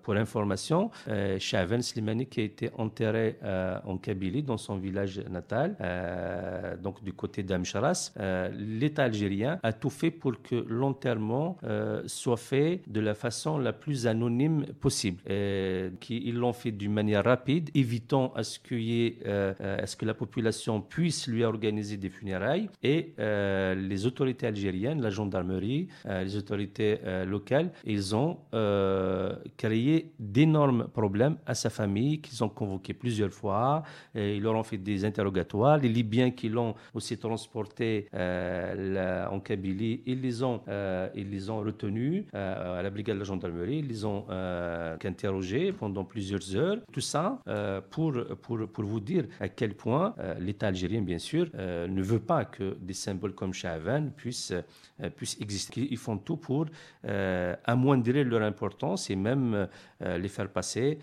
pour 0.03 0.15
information, 0.15 0.91
Chavan 1.39 1.83
Slimani 1.83 2.27
qui 2.27 2.41
a 2.41 2.45
été 2.45 2.71
enterré 2.77 3.39
en 3.85 3.99
Kabylie, 3.99 4.43
dans 4.43 4.57
son 4.57 4.77
village 4.77 5.21
natal, 5.31 5.77
donc 6.83 7.03
du 7.03 7.13
côté 7.13 7.43
d'Amcharas, 7.43 8.13
l'État 8.57 9.05
algérien 9.05 9.59
a 9.63 9.73
tout 9.73 9.91
fait 9.91 10.11
pour 10.11 10.41
que 10.43 10.65
l'enterrement 10.69 11.57
soit 12.07 12.37
fait 12.37 12.83
de 12.87 13.01
la 13.01 13.15
façon 13.15 13.59
la 13.59 13.73
plus 13.73 14.07
anonyme 14.07 14.67
possible. 14.81 15.21
Euh, 15.49 15.91
ils 16.11 16.37
l'ont 16.37 16.53
fait 16.53 16.73
d'une 16.73 16.93
manière 16.93 17.25
rapide, 17.25 17.71
évitant 17.75 18.33
à 18.35 18.43
ce, 18.43 18.59
euh, 18.73 19.55
à 19.83 19.87
ce 19.87 19.97
que 19.97 20.05
la 20.05 20.15
population 20.15 20.81
puisse 20.81 21.27
lui 21.27 21.45
organiser 21.45 21.97
des 21.97 22.09
funérailles. 22.09 22.69
Et 22.83 23.15
euh, 23.19 23.75
les 23.75 24.07
autorités 24.07 24.47
algériennes, 24.47 25.01
la 25.03 25.11
gendarmerie, 25.11 25.89
les 26.07 26.37
autorités 26.37 26.99
locales, 27.27 27.71
ils 27.85 28.15
ont 28.15 28.39
créé 29.57 30.13
d'énormes 30.19 30.89
problèmes 30.89 31.37
à 31.47 31.55
sa 31.55 31.71
famille, 31.71 32.21
qu'ils 32.21 32.43
ont 32.43 32.49
convoqué 32.49 32.95
plusieurs 32.95 33.33
fois. 33.33 33.83
Ils 34.15 34.43
leur 34.43 34.55
ont 34.55 34.63
fait 34.63 34.79
des 34.79 35.05
interrogatoires. 35.05 35.79
Les 35.79 35.89
Libyens 35.89 36.31
qui 36.31 36.49
l'ont 36.49 36.75
aussi 36.95 37.17
transporté 37.19 38.09
en 38.15 39.41
Kabylie, 39.41 40.03
ils 40.07 40.21
les 40.21 40.43
ont, 40.43 40.61
ils 41.15 41.31
les 41.31 41.51
ont 41.51 41.61
retenus 41.61 42.25
à 42.33 42.81
la 42.83 42.91
brigade 42.91 43.17
de 43.17 43.21
la 43.21 43.27
gendarmerie. 43.27 43.79
Ils 43.79 43.89
les 43.89 44.05
ont 44.05 44.25
euh, 44.31 44.97
pendant 45.79 46.05
plusieurs 46.05 46.57
heures. 46.57 46.79
Tout 46.93 47.01
ça 47.01 47.41
euh, 47.47 47.81
pour, 47.91 48.13
pour, 48.43 48.67
pour 48.69 48.85
vous 48.85 49.01
dire 49.01 49.25
à 49.41 49.49
quel 49.49 49.75
point 49.75 50.15
euh, 50.19 50.35
l'État 50.39 50.69
algérien, 50.69 51.03
bien 51.03 51.19
sûr, 51.19 51.49
ne 51.55 52.03
veut 52.03 52.19
pas 52.21 52.45
que 52.45 52.77
des 52.81 52.95
symboles 52.95 53.35
comme 53.35 53.53
Chavan 53.53 54.11
puissent, 54.17 54.55
puissent 55.17 55.41
exister. 55.41 55.87
Ils 55.91 55.97
font 55.99 56.19
tout 56.19 56.37
pour 56.37 56.67
amoindrir 57.65 58.25
leur 58.25 58.43
importance 58.43 59.11
et 59.11 59.17
même 59.17 59.69
les 60.01 60.29
faire 60.29 60.49
passer 60.49 60.99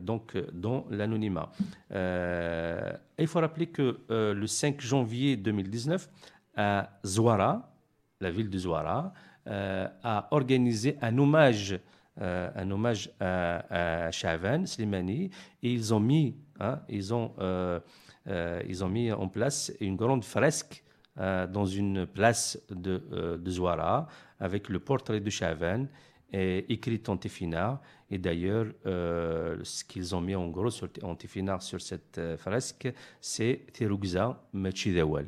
donc, 0.00 0.36
dans 0.52 0.86
l'anonymat. 0.90 1.50
il 1.90 3.26
faut 3.26 3.40
rappeler 3.40 3.66
que 3.66 3.98
le 4.08 4.46
5 4.46 4.80
janvier 4.80 5.36
2019, 5.36 6.08
à 6.56 6.90
Zouara, 7.04 7.72
la 8.20 8.30
ville 8.30 8.50
de 8.50 8.58
Zouara, 8.58 9.12
a 9.46 10.28
organisé 10.30 10.96
un 11.00 11.16
hommage 11.18 11.78
euh, 12.20 12.50
un 12.54 12.70
hommage 12.70 13.10
à, 13.18 14.06
à 14.06 14.10
Chavan, 14.10 14.66
Slimani, 14.66 15.30
et 15.62 15.72
ils 15.72 15.94
ont 15.94 16.00
mis, 16.00 16.36
hein, 16.58 16.80
ils 16.88 17.14
ont, 17.14 17.32
euh, 17.38 17.80
euh, 18.28 18.62
ils 18.68 18.84
ont 18.84 18.88
mis 18.88 19.10
en 19.10 19.28
place 19.28 19.72
une 19.80 19.96
grande 19.96 20.24
fresque 20.24 20.84
dans 21.16 21.66
une 21.66 22.06
place 22.06 22.58
de, 22.70 23.42
Zouara 23.46 24.06
avec 24.38 24.70
le 24.70 24.78
portrait 24.78 25.20
de 25.20 25.28
Chavan 25.28 25.86
écrit 26.32 27.02
en 27.08 27.16
Tifina. 27.18 27.82
Et 28.10 28.16
d'ailleurs, 28.16 28.68
ce 28.84 29.84
qu'ils 29.84 30.14
ont 30.14 30.22
mis 30.22 30.34
en 30.34 30.48
gros 30.48 30.70
sur, 30.70 30.88
en 31.02 31.14
Tifina 31.16 31.60
sur 31.60 31.80
cette 31.82 32.20
fresque, 32.38 32.90
c'est 33.20 33.66
Terugza 33.74 34.40
Machidawal. 34.54 35.26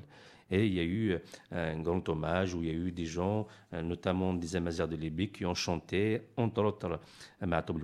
Et 0.53 0.67
il 0.67 0.75
y 0.75 0.81
a 0.81 0.85
eu 0.85 1.13
euh, 1.13 1.75
un 1.75 1.81
grand 1.81 2.07
hommage 2.11 2.55
où 2.55 2.63
il 2.63 2.69
y 2.69 2.71
a 2.71 2.75
eu 2.75 2.93
des 2.93 3.07
gens, 3.07 3.47
euh, 3.73 3.81
notamment 3.83 4.35
des 4.35 4.55
Amazirs 4.55 4.87
de 4.87 4.97
Libye, 4.97 5.31
qui 5.31 5.47
ont 5.47 5.55
chanté, 5.55 6.29
entre 6.37 6.63
autres, 6.63 7.01
Ma'atoub 7.41 7.81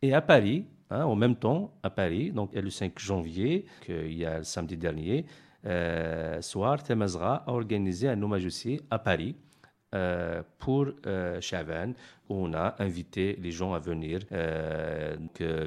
Et 0.00 0.14
à 0.14 0.22
Paris, 0.22 0.64
hein, 0.90 1.04
en 1.04 1.16
même 1.16 1.34
temps, 1.34 1.74
à 1.82 1.90
Paris, 1.90 2.30
donc 2.30 2.54
le 2.54 2.70
5 2.70 2.96
janvier, 3.00 3.66
il 3.88 4.14
y 4.14 4.24
a 4.24 4.38
le 4.38 4.44
samedi 4.44 4.76
dernier, 4.76 5.26
euh, 5.66 6.40
soir, 6.40 6.82
Temazra 6.84 7.44
a 7.46 7.50
organisé 7.50 8.08
un 8.08 8.22
hommage 8.22 8.46
aussi 8.46 8.80
à 8.88 8.98
Paris. 8.98 9.34
pour 10.58 10.86
Chavan, 11.40 11.92
on 12.34 12.52
a 12.54 12.74
invité 12.78 13.38
les 13.40 13.50
gens 13.50 13.74
à 13.74 13.78
venir 13.78 14.20
euh, 14.32 15.16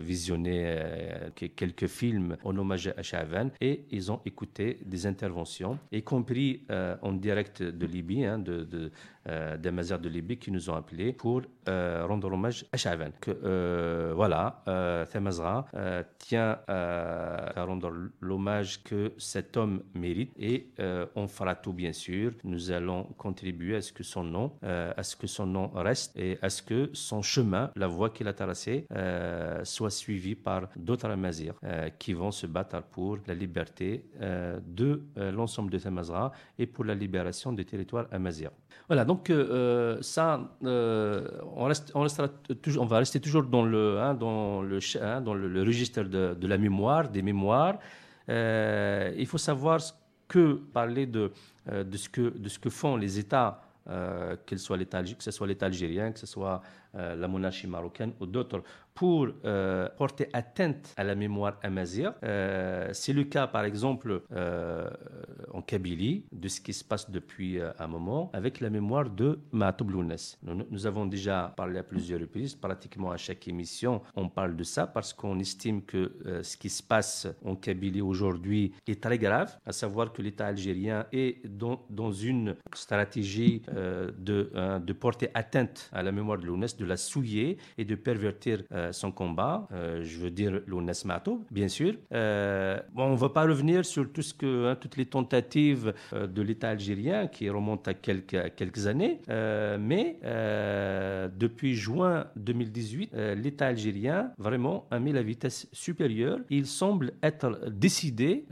visionner 0.02 0.64
euh, 0.66 1.30
quelques 1.36 1.88
films 1.88 2.38
en 2.44 2.56
hommage 2.58 2.94
à 2.98 3.04
Chavan 3.04 3.50
et 3.62 3.86
ils 3.92 4.12
ont 4.12 4.22
écouté 4.26 4.80
des 4.86 5.06
interventions, 5.06 5.78
y 5.92 6.02
compris 6.04 6.64
euh, 6.72 6.96
en 7.02 7.14
direct 7.14 7.62
de 7.62 7.86
Libye, 7.86 8.26
hein, 8.26 8.40
de, 8.40 8.92
des 9.26 9.72
Mazars 9.72 10.00
de 10.00 10.10
Libye 10.10 10.38
qui 10.38 10.52
nous 10.52 10.70
ont 10.70 10.76
appelés 10.76 11.14
pour 11.14 11.42
rendre 11.68 12.32
hommage 12.32 12.66
à 12.72 12.78
Chavan. 12.78 13.10
Que, 13.20 14.12
voilà, 14.16 14.64
Thamazra 15.12 15.66
tient 16.20 16.60
à 16.68 17.64
rendre 17.66 17.92
l'hommage 18.22 18.84
que 18.84 19.14
cet 19.18 19.58
homme 19.58 19.84
mérite 19.94 20.32
et 20.38 20.70
on 21.16 21.28
fera 21.28 21.56
tout 21.56 21.74
bien 21.74 21.94
sûr. 21.94 22.32
Nous 22.44 22.72
allons 22.72 23.04
contribuer 23.18 23.76
à 23.78 23.82
ce 23.82 23.94
que 23.94 24.04
son 24.04 24.24
nom, 24.24 24.52
à 24.62 25.04
ce 25.04 25.16
que 25.16 25.28
son 25.28 25.46
nom 25.48 25.68
reste 25.74 26.16
et 26.18 26.38
à 26.42 26.50
ce 26.50 26.62
que 26.62 26.90
son 26.94 27.22
chemin, 27.22 27.72
la 27.76 27.88
voie 27.88 28.10
qu'il 28.10 28.28
a 28.28 28.34
tracée, 28.34 28.86
euh, 28.92 29.64
soit 29.64 29.90
suivie 29.90 30.36
par 30.36 30.70
d'autres 30.76 31.10
Amazirs 31.10 31.56
euh, 31.64 31.90
qui 32.00 32.14
vont 32.14 32.32
se 32.32 32.48
battre 32.48 32.82
pour 32.84 33.18
la 33.28 33.34
liberté 33.34 34.06
euh, 34.22 34.60
de 34.66 35.04
l'ensemble 35.16 35.72
de 35.72 35.80
Tamazra 35.80 36.32
et 36.58 36.66
pour 36.66 36.86
la 36.86 36.96
libération 36.96 37.52
des 37.54 37.66
territoires 37.66 38.08
amazirs. 38.12 38.52
Voilà, 38.88 39.04
donc 39.04 39.32
ça, 40.02 40.40
on, 40.62 41.64
reste, 41.66 41.92
on, 41.96 42.02
restera 42.02 42.28
toujours, 42.62 42.84
on 42.84 42.86
va 42.86 43.00
rester 43.00 43.20
toujours 43.20 43.44
dans 43.44 43.66
le, 43.66 44.00
hein, 44.00 44.14
dans 44.14 44.62
le, 44.62 44.80
hein, 45.02 45.22
dans 45.22 45.34
le, 45.34 45.64
registre 45.64 46.04
de, 46.04 46.48
la 46.48 46.58
mémoire, 46.58 47.10
des 47.10 47.24
mémoires. 47.24 47.80
il 48.28 49.26
faut 49.28 49.40
savoir 49.40 49.80
que 50.28 50.54
parler 50.72 51.08
de, 51.08 51.32
de, 51.68 51.98
ce 51.98 52.10
que, 52.10 52.38
de 52.38 52.48
ce 52.48 52.60
que 52.60 52.70
font 52.70 52.96
les 52.96 53.18
États 53.18 53.66
euh, 53.88 54.36
soit 54.58 54.78
que 54.78 55.24
ce 55.24 55.32
soit 55.32 55.46
l'État 55.46 55.68
algérien, 55.68 56.12
que 56.12 56.18
ce 56.18 56.26
soit 56.26 56.62
euh, 56.96 57.16
la 57.16 57.28
monarchie 57.28 57.68
marocaine 57.68 58.14
ou 58.20 58.26
d'autres, 58.26 58.64
pour 58.96 59.28
euh, 59.44 59.90
porter 59.98 60.30
atteinte 60.34 60.94
à 60.96 61.04
la 61.04 61.16
mémoire 61.16 61.60
amazigh. 61.62 62.08
Euh, 62.24 62.90
c'est 62.94 63.14
le 63.14 63.26
cas, 63.26 63.46
par 63.46 63.66
exemple, 63.66 64.22
en 65.54 65.62
Kabylie, 65.62 66.26
de 66.32 66.48
ce 66.48 66.62
qui 66.62 66.74
se 66.74 66.84
passe 66.84 67.10
depuis 67.12 67.60
un 67.80 67.88
moment, 67.88 68.30
avec 68.34 68.62
la 68.62 68.70
mémoire 68.70 69.10
de 69.10 69.40
Mahatoub 69.52 69.92
nous, 70.44 70.66
nous, 70.70 70.86
avons 70.88 71.06
déjà 71.06 71.54
parlé 71.56 71.80
à 71.80 71.84
plusieurs 71.84 72.20
reprises, 72.20 72.56
pratiquement 72.56 73.12
à 73.12 73.18
chaque 73.18 73.48
émission, 73.48 74.02
on 74.16 74.30
parle 74.30 74.56
de 74.56 74.64
ça 74.64 74.88
parce 74.88 75.14
qu'on 75.14 75.40
estime 75.40 75.82
que 75.82 76.42
ce 76.42 76.56
qui 76.58 76.70
se 76.70 76.82
passe 76.82 77.28
en 77.44 77.56
Kabylie 77.56 78.02
aujourd'hui 78.02 78.74
est 78.88 79.02
très 79.02 79.18
grave, 79.18 79.58
à 79.66 79.72
savoir 79.72 80.14
que 80.14 80.22
l'État 80.22 80.48
algérien 80.48 81.06
est 81.12 81.46
dans, 81.48 82.12
une 82.12 82.56
stratégie 82.74 83.62
de, 83.68 84.80
de 84.80 84.94
porter 84.94 85.30
atteinte 85.34 85.90
à 85.92 86.04
la 86.04 86.12
mémoire 86.12 86.38
de 86.38 86.46
l'UNES, 86.46 86.78
de 86.78 86.86
la 86.86 86.98
souiller 86.98 87.58
et 87.78 87.86
de 87.86 87.96
pervertir 87.96 88.64
son 88.92 89.12
combat. 89.12 89.68
je 89.72 90.18
veux 90.20 90.32
dire 90.32 90.62
l'Ounas 90.68 91.04
Mato, 91.06 91.46
bien 91.52 91.68
sûr. 91.68 91.94
bon, 92.12 93.04
on 93.04 93.12
ne 93.12 93.18
va 93.18 93.30
pas 93.30 93.44
revenir 93.44 93.86
sur 93.86 94.04
hein, 94.04 94.76
toutes 94.80 94.98
les 94.98 95.06
tentatives 95.06 95.94
de 96.14 96.42
l'État 96.42 96.70
algérien 96.70 97.28
qui 97.28 97.50
remontent 97.50 97.90
à 97.90 97.94
quelques, 97.94 98.88
années, 98.88 99.22
mais 99.80 100.20
depuis 101.36 101.76
juin 101.76 102.28
2018, 102.36 103.14
l'État 103.36 103.68
algérien 103.68 104.32
vraiment 104.38 104.88
a 104.92 105.00
mis 105.00 105.12
la 105.12 105.24
vitesse 105.24 105.68
supérieure. 105.72 106.40
Il 106.50 106.66
semble 106.66 107.14
être 107.24 107.70
décidé 107.70 108.46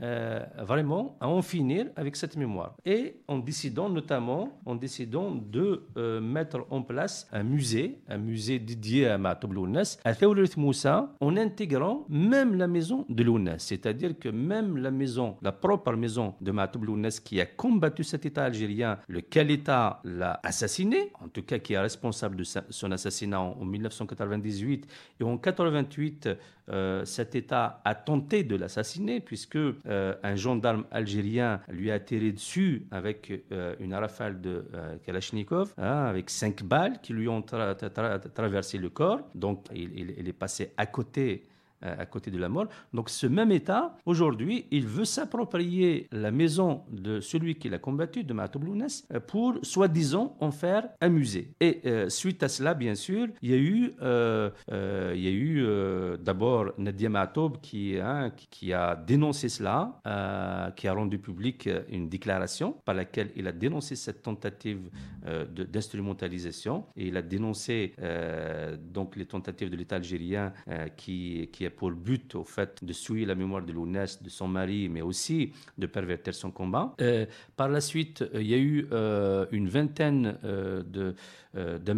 vraiment 0.58 1.16
à 1.20 1.28
en 1.28 1.42
finir 1.42 1.86
avec 1.96 2.16
cette 2.16 2.36
mémoire. 2.36 2.76
Et 2.84 3.16
en 3.28 3.38
décidant 3.38 3.88
notamment, 3.88 4.60
en 4.66 4.74
décidant 4.74 5.30
de 5.34 5.84
euh, 5.96 6.20
mettre 6.20 6.66
en 6.70 6.82
place 6.82 7.28
un 7.32 7.42
musée, 7.42 7.98
un 8.08 8.18
musée 8.18 8.58
dédié 8.58 9.08
à 9.08 9.18
Matoub 9.18 9.52
Lounas, 9.52 9.98
à 10.04 10.14
Théodoret 10.14 10.23
Moussa, 10.23 10.23
en 11.20 11.36
intégrant 11.36 12.06
même 12.08 12.54
la 12.56 12.66
maison 12.66 13.04
de 13.08 13.22
Lounas. 13.22 13.58
C'est-à-dire 13.58 14.18
que 14.18 14.28
même 14.28 14.76
la 14.76 14.90
maison, 14.90 15.36
la 15.42 15.52
propre 15.52 15.92
maison 15.92 16.34
de 16.40 16.50
Matoub 16.50 16.84
Lounas 16.84 17.20
qui 17.24 17.40
a 17.40 17.46
combattu 17.46 18.04
cet 18.04 18.26
État 18.26 18.44
algérien, 18.44 18.98
lequel 19.08 19.50
État 19.50 20.00
l'a 20.04 20.40
assassiné, 20.42 21.12
en 21.22 21.28
tout 21.28 21.42
cas 21.42 21.58
qui 21.58 21.74
est 21.74 21.78
responsable 21.78 22.36
de 22.36 22.44
son 22.44 22.92
assassinat 22.92 23.40
en 23.40 23.64
1998 23.64 24.86
et 25.20 25.24
en 25.24 25.38
88 25.38 26.28
euh, 26.70 27.04
cet 27.04 27.34
État 27.34 27.80
a 27.84 27.94
tenté 27.94 28.42
de 28.42 28.56
l'assassiner 28.56 29.20
puisque 29.20 29.56
euh, 29.56 30.14
un 30.22 30.34
gendarme 30.34 30.84
algérien 30.90 31.60
lui 31.68 31.90
a 31.90 32.00
tiré 32.00 32.32
dessus 32.32 32.86
avec 32.90 33.30
euh, 33.52 33.74
une 33.80 33.94
rafale 33.94 34.40
de 34.40 34.64
Kalachnikov, 35.04 35.74
hein, 35.76 36.04
avec 36.04 36.30
cinq 36.30 36.62
balles 36.62 37.00
qui 37.02 37.12
lui 37.12 37.28
ont 37.28 37.42
traversé 37.42 38.78
le 38.78 38.88
corps. 38.88 39.20
Donc 39.34 39.66
il 39.74 40.28
est 40.28 40.32
passé 40.32 40.72
à 40.76 40.86
côté 40.86 41.46
à 41.84 42.06
côté 42.06 42.30
de 42.30 42.38
la 42.38 42.48
mort. 42.48 42.66
Donc 42.92 43.10
ce 43.10 43.26
même 43.26 43.52
État, 43.52 43.96
aujourd'hui, 44.06 44.66
il 44.70 44.86
veut 44.86 45.04
s'approprier 45.04 46.08
la 46.12 46.30
maison 46.30 46.82
de 46.90 47.20
celui 47.20 47.56
qui 47.56 47.68
l'a 47.68 47.78
combattu, 47.78 48.24
de 48.24 48.32
Matoblounes, 48.32 48.86
euh, 49.12 49.20
pour, 49.20 49.58
soi-disant, 49.62 50.36
en 50.40 50.50
faire 50.50 50.88
un 51.00 51.08
musée. 51.08 51.50
Et 51.60 51.80
euh, 51.86 52.08
suite 52.08 52.42
à 52.42 52.48
cela, 52.48 52.74
bien 52.74 52.94
sûr, 52.94 53.28
il 53.42 53.50
y 53.50 53.54
a 53.54 53.56
eu, 53.56 53.94
il 55.14 55.20
y 55.20 55.28
a 55.28 55.30
eu 55.30 55.66
d'abord 56.18 56.72
Nadia 56.78 57.08
Matoub 57.08 57.58
qui, 57.60 57.96
hein, 58.00 58.32
qui 58.50 58.72
a 58.72 58.96
dénoncé 58.96 59.48
cela, 59.48 60.00
qui 60.76 60.88
a 60.88 60.92
rendu 60.92 61.18
public 61.18 61.68
une 61.88 62.08
déclaration 62.08 62.72
par 62.84 62.94
laquelle 62.94 63.30
il 63.36 63.46
a 63.46 63.52
dénoncé 63.52 63.96
cette 63.96 64.22
tentative 64.22 64.90
d'instrumentalisation 65.54 66.84
et 66.96 67.08
il 67.08 67.16
a 67.16 67.22
dénoncé 67.22 67.94
donc 68.92 69.16
les 69.16 69.26
tentatives 69.26 69.70
de 69.70 69.76
l'État 69.76 69.96
algérien 69.96 70.52
qui, 70.96 71.48
qui 71.52 71.66
a 71.66 71.70
pour 71.76 71.90
but, 71.90 72.34
au 72.34 72.44
fait, 72.44 72.84
de 72.84 72.92
souiller 72.92 73.26
la 73.26 73.34
mémoire 73.34 73.62
de 73.62 73.72
Lounès, 73.72 74.22
de 74.22 74.28
son 74.28 74.48
mari, 74.48 74.88
mais 74.88 75.02
aussi 75.02 75.52
de 75.78 75.86
pervertir 75.86 76.34
son 76.34 76.50
combat. 76.50 76.94
Euh, 77.00 77.26
par 77.56 77.68
la 77.68 77.80
suite, 77.80 78.22
euh, 78.22 78.40
il 78.40 78.48
y 78.48 78.54
a 78.54 78.58
eu 78.58 78.86
euh, 78.92 79.46
une 79.52 79.68
vingtaine 79.68 80.38
de, 80.42 81.14
de 81.54 81.94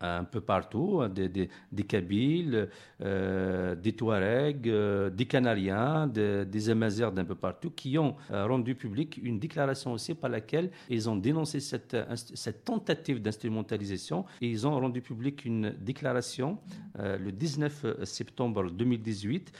un 0.00 0.24
peu 0.24 0.40
partout, 0.40 1.00
hein, 1.02 1.08
des, 1.08 1.28
des, 1.28 1.48
des 1.72 1.82
Kabyles, 1.84 2.68
des 3.00 3.92
Touaregs, 3.92 4.70
des 5.14 5.26
Canariens, 5.26 6.06
des 6.06 6.70
Amazirs 6.70 7.10
d'un 7.12 7.24
peu 7.24 7.34
partout, 7.34 7.70
qui 7.70 7.98
ont 7.98 8.16
rendu 8.30 8.74
public 8.74 9.18
une 9.22 9.38
déclaration 9.38 9.92
aussi 9.92 10.14
par 10.14 10.30
laquelle 10.30 10.70
ils 10.88 11.08
ont 11.08 11.16
dénoncé 11.16 11.60
cette, 11.60 11.96
cette 12.34 12.64
tentative 12.64 13.20
d'instrumentalisation 13.20 14.24
et 14.40 14.48
ils 14.48 14.66
ont 14.66 14.78
rendu 14.78 15.00
public 15.00 15.44
une 15.44 15.70
déclaration 15.80 16.58
le 16.98 17.30
19 17.32 18.04
septembre 18.04 18.70
2010 18.70 19.14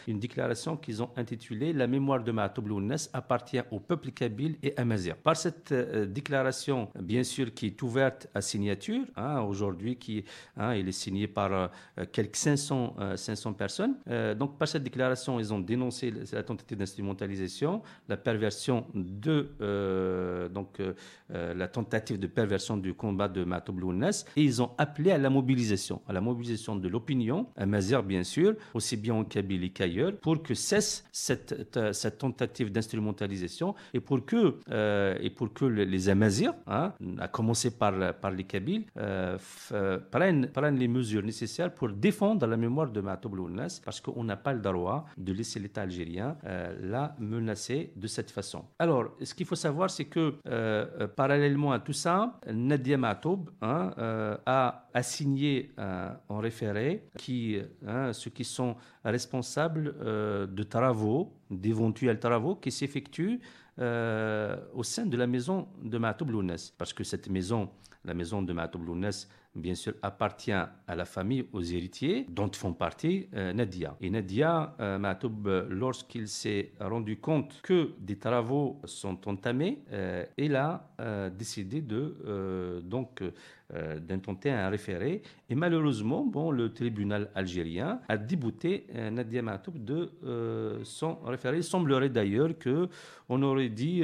une 0.09 0.19
déclaration 0.19 0.77
qu'ils 0.77 1.03
ont 1.03 1.11
intitulée 1.17 1.73
La 1.73 1.87
mémoire 1.87 2.23
de 2.23 2.33
Mahatoub 2.33 2.65
appartient 3.13 3.61
au 3.71 3.81
peuple 3.81 4.11
kabyle 4.11 4.57
et 4.63 4.77
amazir. 4.77 5.17
Par 5.17 5.37
cette 5.37 5.73
euh, 5.73 6.07
déclaration, 6.07 6.89
bien 7.01 7.23
sûr, 7.23 7.53
qui 7.55 7.67
est 7.67 7.83
ouverte 7.83 8.29
à 8.35 8.41
signature, 8.41 9.05
hein, 9.17 9.24
aujourd'hui, 9.47 9.97
qui 9.97 10.25
hein, 10.57 10.75
il 10.75 10.89
est 10.89 10.93
signé 10.93 11.27
par 11.29 11.53
euh, 11.53 11.67
quelques 12.13 12.37
500, 12.37 12.97
500 13.17 13.51
euh, 13.51 13.53
personnes. 13.55 13.95
donc, 14.39 14.59
par 14.59 14.69
cette 14.69 14.83
déclaration, 14.83 15.39
ils 15.39 15.53
ont 15.53 15.59
dénoncé 15.61 16.13
la 16.33 16.43
tentative 16.43 16.79
d'instrumentalisation, 16.79 17.83
la 18.09 18.17
perversion 18.17 18.87
de, 18.95 20.49
donc, 20.53 20.81
la 21.31 21.69
tentative 21.69 22.19
de 22.19 22.27
perversion 22.27 22.77
du 22.77 22.95
combat 22.95 23.29
de 23.29 23.45
Mahatoub 23.45 23.75
et 24.37 24.43
ils 24.43 24.63
ont 24.63 24.71
appelé 24.79 25.11
à 25.11 25.19
la 25.19 25.31
mobilisation, 25.31 26.01
à 26.09 26.13
la 26.13 26.21
mobilisation 26.21 26.77
de 26.77 26.89
l'opinion, 26.89 27.47
amazir, 27.57 28.03
bien 28.03 28.23
sûr, 28.23 28.55
aussi 28.73 28.97
bien 28.97 29.15
en 29.15 29.25
Kabylie 29.25 29.73
qu'ailleurs, 29.73 30.13
pour 30.17 30.43
que 30.43 30.55
cesse 30.55 31.05
cette, 31.13 31.55
tentative 32.19 32.71
d'instrumentalisation 32.73 33.75
et 33.93 34.01
pour 34.01 34.25
que, 34.25 34.59
euh, 34.71 35.17
et 35.21 35.31
pour 35.31 35.53
que 35.53 35.65
les 35.65 36.09
Amazirs, 36.09 36.55
hein, 36.67 36.93
à 37.19 37.29
commencer 37.29 37.77
par, 37.77 37.93
les 37.93 38.45
Kabyles, 38.45 38.85
euh, 38.97 39.14
euh, 39.73 39.99
prennent, 40.11 40.49
prennent 40.49 40.79
les 40.79 40.89
mesures 40.89 41.23
nécessaires 41.23 41.73
pour 41.73 41.89
défendre 41.91 42.47
la 42.47 42.57
mémoire 42.57 42.91
de 42.91 43.01
Matoub 43.01 43.35
parce 43.85 44.01
qu'on 44.01 44.25
n'a 44.25 44.37
pas 44.37 44.53
le 44.53 44.61
droit 44.61 45.07
de 45.17 45.33
laisser 45.33 45.59
l'État 45.61 45.83
algérien 45.83 46.37
la 46.81 47.15
menacer 47.19 47.93
de 47.97 48.07
cette 48.07 48.31
façon. 48.31 48.65
Alors, 48.79 49.17
ce 49.23 49.35
qu'il 49.35 49.47
faut 49.47 49.55
savoir, 49.55 49.91
c'est 49.91 50.05
que 50.05 50.35
parallèlement 51.17 51.73
à 51.73 51.81
tout 51.81 51.93
ça, 51.93 52.39
Nadia 52.53 52.97
Matoub 52.97 53.51
hein, 53.63 53.93
a 54.47 54.89
assigné 54.95 55.73
en 56.29 56.39
référé 56.39 57.09
hein, 57.87 58.13
ceux 58.13 58.31
qui 58.31 58.45
sont 58.45 58.77
responsable 59.05 59.95
euh, 60.01 60.47
de 60.47 60.63
travaux, 60.63 61.35
d'éventuels 61.51 62.19
travaux 62.19 62.57
qui 62.57 62.71
s'effectuent 62.71 63.41
euh, 63.79 64.57
au 64.73 64.83
sein 64.83 65.07
de 65.07 65.17
la 65.17 65.27
maison 65.27 65.69
de 65.83 65.99
Matoub 65.99 66.31
Parce 66.79 66.93
que 66.93 67.05
cette 67.05 67.29
maison, 67.29 67.71
la 68.05 68.15
maison 68.15 68.43
de 68.43 68.53
Matoub 68.53 68.85
bien 69.55 69.75
sûr, 69.75 69.95
appartient 70.03 70.53
à 70.53 70.95
la 70.97 71.05
famille, 71.05 71.47
aux 71.53 71.63
héritiers, 71.63 72.27
dont 72.29 72.51
font 72.53 72.73
partie 72.73 73.29
euh, 73.35 73.53
Nadia. 73.53 73.97
Et 74.01 74.11
Nadia, 74.11 74.75
euh, 74.81 74.99
lorsqu'il 75.71 76.29
s'est 76.29 76.73
rendu 76.81 77.19
compte 77.19 77.61
que 77.63 77.93
des 77.99 78.17
travaux 78.19 78.81
sont 78.85 79.29
entamés, 79.29 79.83
euh, 79.93 80.25
il 80.37 80.57
a 80.57 80.89
décidé 81.37 81.81
de 81.81 82.83
donc 82.85 83.23
d'intenter 84.01 84.51
un 84.51 84.69
référé. 84.69 85.23
Et 85.55 85.57
malheureusement, 85.57 86.25
bon, 86.27 86.51
le 86.51 86.73
tribunal 86.73 87.31
algérien 87.33 88.01
a 88.09 88.17
débouté 88.17 88.89
Nadia 89.13 89.41
Matoub 89.41 89.79
de 89.79 90.11
son 90.83 91.15
référé. 91.25 91.59
Il 91.59 91.63
semblerait 91.63 92.09
d'ailleurs 92.09 92.59
que 92.59 92.89
on 93.29 93.41
aurait 93.41 93.69
dit 93.69 94.03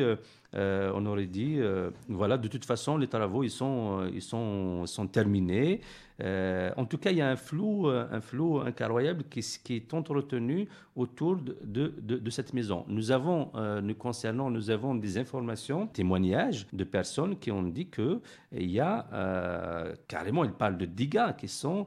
euh, 0.55 0.91
on 0.95 1.07
aurait 1.07 1.27
dit, 1.27 1.57
euh, 1.59 1.91
voilà, 2.09 2.37
de 2.37 2.49
toute 2.49 2.65
façon, 2.65 2.97
les 2.97 3.07
travaux, 3.07 3.45
ils 3.45 3.51
sont, 3.51 4.01
euh, 4.01 4.11
ils 4.13 4.23
sont, 4.23 4.85
sont 4.87 5.07
terminés. 5.07 5.81
Euh, 6.23 6.71
en 6.77 6.85
tout 6.85 6.99
cas, 6.99 7.11
il 7.11 7.19
y 7.19 7.23
a 7.23 7.31
un 7.31 7.37
flou, 7.37 7.89
euh, 7.89 8.07
un 8.11 8.21
flou 8.21 8.61
incroyable 8.61 9.25
qui, 9.31 9.41
est 9.75 9.95
entretenu 9.95 10.69
autour 10.95 11.39
de, 11.39 12.31
cette 12.31 12.53
maison. 12.53 12.85
Nous 12.89 13.11
avons, 13.11 13.51
euh, 13.55 13.81
nous 13.81 13.95
concernant, 13.95 14.51
nous 14.51 14.71
avons 14.71 14.95
des 14.95 15.17
informations, 15.19 15.87
témoignages 15.87 16.67
de 16.73 16.85
personnes 16.85 17.39
qui 17.39 17.51
ont 17.51 17.63
dit 17.63 17.89
que 17.89 18.21
il 18.53 18.71
y 18.71 18.81
a 18.81 19.95
carrément, 20.09 20.45
ils 20.45 20.53
parlent 20.53 20.77
de 20.79 20.87
dégâts 20.87 21.33
qui 21.41 21.49
sont 21.49 21.87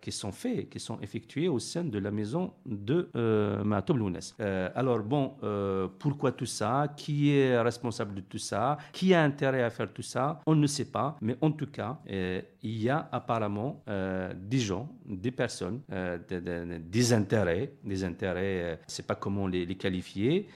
qui 0.00 0.12
sont 0.12 0.32
faits, 0.32 0.68
qui 0.68 0.80
sont 0.80 0.98
effectués 1.00 1.48
au 1.48 1.58
sein 1.58 1.84
de 1.84 1.98
la 1.98 2.10
maison 2.10 2.52
de 2.66 3.08
euh, 3.16 3.62
alors 4.74 5.00
bon, 5.00 5.34
pourquoi 5.98 6.32
tout 6.32 6.46
ça? 6.46 6.92
Qui 6.96 7.30
est 7.30 7.58
responsable 7.60 8.14
de 8.14 8.20
tout 8.20 8.38
ça? 8.38 8.78
Qui 8.92 9.14
a 9.14 9.22
intérêt 9.22 9.62
à 9.62 9.70
faire 9.70 9.92
tout 9.92 10.02
ça? 10.02 10.40
On 10.46 10.54
ne 10.54 10.66
sait 10.66 10.90
pas, 10.90 11.16
mais 11.20 11.36
en 11.40 11.50
tout 11.50 11.66
cas, 11.66 11.98
il 12.64 12.82
y 12.82 12.88
a 12.88 13.08
apparemment 13.12 13.82
euh, 13.88 14.32
des 14.34 14.58
gens, 14.58 14.88
des 15.04 15.30
personnes, 15.30 15.82
euh, 15.92 16.18
des, 16.80 17.12
intérêts, 17.12 17.72
des 17.84 18.04
intérêts, 18.04 18.62
euh, 18.62 18.76
c'est 18.86 19.06
pas 19.06 19.14
comment 19.14 19.46
les, 19.46 19.66
qualifier, 19.74 20.48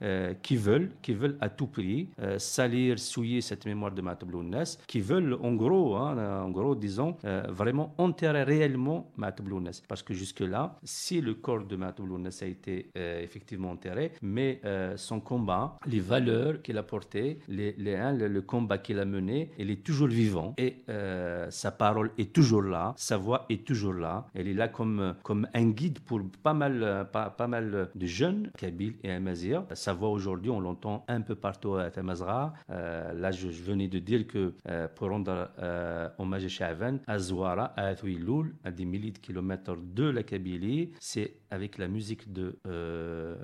qui 0.42 0.56
veulent, 0.56 0.90
qui 1.02 1.12
veulent 1.12 1.36
à 1.40 1.48
tout 1.50 1.66
prix 1.66 2.08
salir, 2.38 2.98
souiller 2.98 3.40
cette 3.40 3.66
mémoire 3.66 3.92
de 3.92 4.00
Matoblounes, 4.00 4.64
qui 4.86 5.00
veulent 5.00 5.34
en 5.42 5.52
gros, 5.54 5.96
hein, 5.96 6.44
en 6.44 6.50
gros, 6.50 6.74
disons, 6.74 7.16
vraiment 7.48 7.94
enterrer 8.09 8.44
réellement 8.44 9.11
Matoblounes. 9.16 9.71
Parce 9.88 10.03
que 10.03 10.14
jusque-là, 10.14 10.79
si 10.83 11.21
le 11.21 11.35
corps 11.35 11.64
de 11.64 11.77
Matoblounes 11.77 12.31
a 12.40 12.44
été 12.47 12.90
effectivement 12.94 13.71
enterré, 13.71 14.12
mais 14.23 14.61
son 14.97 15.21
combat, 15.21 15.79
les 15.87 16.01
valeurs 16.01 16.62
qu'il 16.62 16.79
a 16.79 16.83
portées, 16.83 17.38
les, 17.49 17.75
les, 17.79 17.94
hein, 17.94 18.12
le, 18.12 18.42
combat 18.42 18.79
qu'il 18.79 18.99
a 18.99 19.05
mené, 19.05 19.51
il 19.59 19.71
est 19.71 19.83
toujours 19.85 20.09
vivant 20.09 20.55
et 20.59 20.77
euh, 20.88 21.51
sa 21.51 21.71
parole 21.71 22.11
est 22.18 22.33
toujours 22.33 22.62
là, 22.62 22.94
sa 22.97 23.16
voix 23.16 23.47
est 23.49 23.64
toujours 23.64 23.94
là. 23.94 24.27
Elle 24.35 24.49
est 24.49 24.55
là 24.55 24.68
comme, 24.68 25.14
comme 25.23 25.49
un 25.55 25.66
guide 25.71 26.01
pour 26.01 26.21
pas 26.42 26.55
mal, 26.55 26.83
euh, 26.83 27.05
pas, 27.05 27.31
pas 27.31 27.47
mal 27.47 27.90
de 27.94 28.07
jeunes, 28.07 28.51
Kabyles 28.57 28.97
et 29.03 29.11
Amazir. 29.11 29.64
Sa 29.75 29.92
voix 29.92 30.11
aujourd'hui, 30.11 30.51
on 30.51 30.61
l'entend 30.61 31.05
un 31.09 31.21
peu 31.21 31.35
partout 31.35 31.75
à 31.75 31.90
Tamazra. 31.90 32.55
Euh, 32.71 33.12
là, 33.12 33.31
je, 33.31 33.49
venais 33.49 33.88
de 33.88 33.99
dire 33.99 34.27
que 34.27 34.55
euh, 34.68 34.88
pour 34.88 35.09
rendre 35.11 35.51
euh, 35.59 36.09
hommage 36.18 36.44
à 36.44 36.49
Chavan, 36.49 36.99
à 37.07 37.18
Zouara, 37.18 37.73
à 37.77 37.87
À 38.64 38.70
des 38.70 38.84
milliers 38.84 39.11
de 39.11 39.18
kilomètres 39.18 39.76
de 39.76 40.04
la 40.04 40.22
Kabylie, 40.22 40.92
c'est 41.00 41.34
avec 41.50 41.78
la 41.78 41.88
musique 41.88 42.32
de 42.32 42.58
euh, 42.66 43.34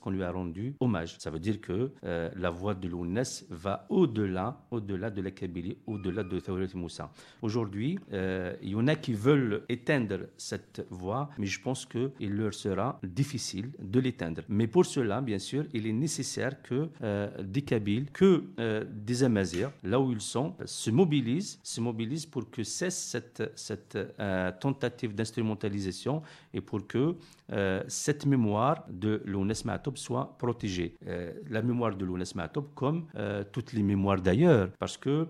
qu'on 0.00 0.10
lui 0.10 0.22
a 0.22 0.30
rendu 0.30 0.74
hommage. 0.80 1.16
Ça 1.18 1.30
veut 1.30 1.38
dire 1.38 1.60
que 1.60 1.90
euh, 2.04 2.30
la 2.36 2.50
voix 2.50 2.74
de 2.74 2.88
Lounès 2.88 3.46
va 3.50 3.86
au-delà, 3.88 4.64
au-delà 4.70 5.10
de 5.10 5.20
la 5.20 5.30
Kabylie, 5.30 5.76
au-delà 5.86 6.22
de 6.24 6.40
Thawret 6.40 6.68
Moussa. 6.74 7.10
Aujourd'hui, 7.42 7.98
euh, 8.12 8.54
il 8.62 8.70
y 8.70 8.74
en 8.74 8.86
a 8.88 8.94
qui 8.94 9.12
veulent 9.12 9.62
éteindre 9.68 10.20
cette 10.36 10.86
voix, 10.90 11.30
mais 11.38 11.46
je 11.46 11.60
pense 11.60 11.86
qu'il 11.86 12.34
leur 12.34 12.54
sera 12.54 12.98
difficile 13.02 13.70
de 13.80 14.00
l'éteindre. 14.00 14.42
Mais 14.48 14.66
pour 14.66 14.86
cela, 14.86 15.20
bien 15.20 15.38
sûr, 15.38 15.64
il 15.72 15.86
est 15.86 15.92
nécessaire 15.92 16.62
que 16.62 16.88
euh, 17.02 17.42
des 17.42 17.62
Kabyles, 17.62 18.10
que 18.12 18.44
des 18.90 19.22
Amazirs, 19.22 19.70
là 19.82 20.00
où 20.00 20.12
ils 20.12 20.20
sont, 20.20 20.54
se 20.64 20.90
mobilisent, 20.90 21.58
se 21.62 21.80
mobilisent 21.80 22.26
pour 22.26 22.50
que 22.50 22.62
cesse 22.62 22.96
cette, 22.96 23.42
cette 23.58 23.96
euh, 23.96 24.52
tentative 24.60 25.14
d'instrumentalisation 25.14 26.22
et 26.54 26.60
pour 26.60 26.86
que 26.86 27.16
euh, 27.52 27.82
cette 27.88 28.26
mémoire 28.26 28.84
de 28.90 29.22
l'ONES 29.24 29.64
Matoub 29.64 29.96
soit 29.96 30.36
protégée. 30.38 30.94
Euh, 31.06 31.32
la 31.48 31.62
mémoire 31.62 31.96
de 31.96 32.04
l'ONES 32.04 32.34
Matoub, 32.34 32.66
comme 32.74 33.06
euh, 33.16 33.44
toutes 33.50 33.72
les 33.72 33.82
mémoires 33.82 34.20
d'ailleurs, 34.20 34.70
parce 34.78 34.96
que 34.96 35.26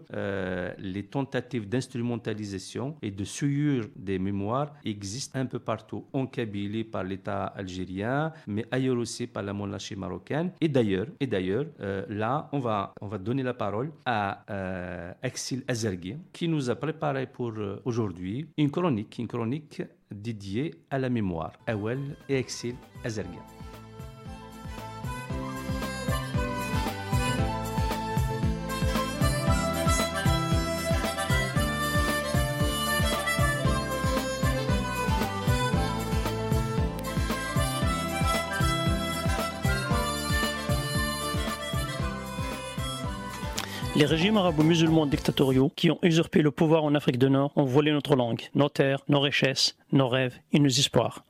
les 0.78 1.04
tentatives 1.04 1.68
d'instrumentalisation 1.68 2.96
et 3.02 3.10
de 3.10 3.24
souillure 3.24 3.84
des 3.96 4.18
mémoires 4.18 4.72
existent 4.84 5.38
un 5.38 5.46
peu 5.46 5.58
partout, 5.58 6.04
en 6.12 6.26
Kabylie 6.26 6.84
par 6.84 7.04
l'État 7.04 7.46
algérien, 7.46 8.32
mais 8.46 8.64
ailleurs 8.70 8.98
aussi 8.98 9.26
par 9.26 9.42
la 9.42 9.52
monarchie 9.52 9.96
marocaine. 9.96 10.52
Et 10.60 10.68
d'ailleurs, 10.68 11.06
et 11.20 11.26
d'ailleurs, 11.26 11.66
là, 12.08 12.48
on 12.52 12.58
va, 12.58 12.92
on 13.00 13.06
va 13.08 13.18
donner 13.18 13.42
la 13.42 13.54
parole 13.54 13.90
à 14.04 15.14
Exil 15.22 15.62
Azergui, 15.68 16.16
qui 16.32 16.48
nous 16.48 16.70
a 16.70 16.74
préparé 16.74 17.26
pour 17.26 17.52
aujourd'hui 17.84 18.46
une 18.56 18.70
chronique, 18.70 19.18
une 19.18 19.28
chronique 19.28 19.82
dédiée 20.12 20.74
à 20.90 20.98
la 20.98 21.08
mémoire. 21.08 21.52
Awel 21.66 22.16
et 22.28 22.38
Exil 22.38 22.74
Azergui. 23.04 23.38
Les 43.98 44.04
régimes 44.04 44.36
arabo-musulmans 44.36 45.06
dictatoriaux 45.06 45.72
qui 45.74 45.90
ont 45.90 45.98
usurpé 46.02 46.40
le 46.40 46.52
pouvoir 46.52 46.84
en 46.84 46.94
Afrique 46.94 47.18
du 47.18 47.28
Nord 47.28 47.50
ont 47.56 47.64
volé 47.64 47.90
notre 47.90 48.14
langue, 48.14 48.42
nos 48.54 48.68
terres, 48.68 49.02
nos 49.08 49.18
richesses, 49.18 49.76
nos 49.90 50.06
rêves 50.06 50.38
et 50.52 50.60
nos 50.60 50.68
espoirs. 50.68 51.24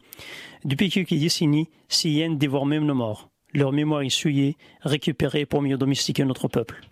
Depuis 0.66 0.91
quelques 0.91 1.14
décennies, 1.14 1.71
ces 1.89 2.11
hyènes 2.11 2.37
dévorent 2.37 2.66
même 2.66 2.85
nos 2.85 2.95
morts. 2.95 3.31
Leur 3.55 3.73
mémoire 3.73 4.03
est 4.03 4.11
souillée, 4.11 4.59
récupérée 4.83 5.47
pour 5.47 5.62
mieux 5.62 5.79
domestiquer 5.79 6.27
notre 6.27 6.47
peuple. 6.47 6.83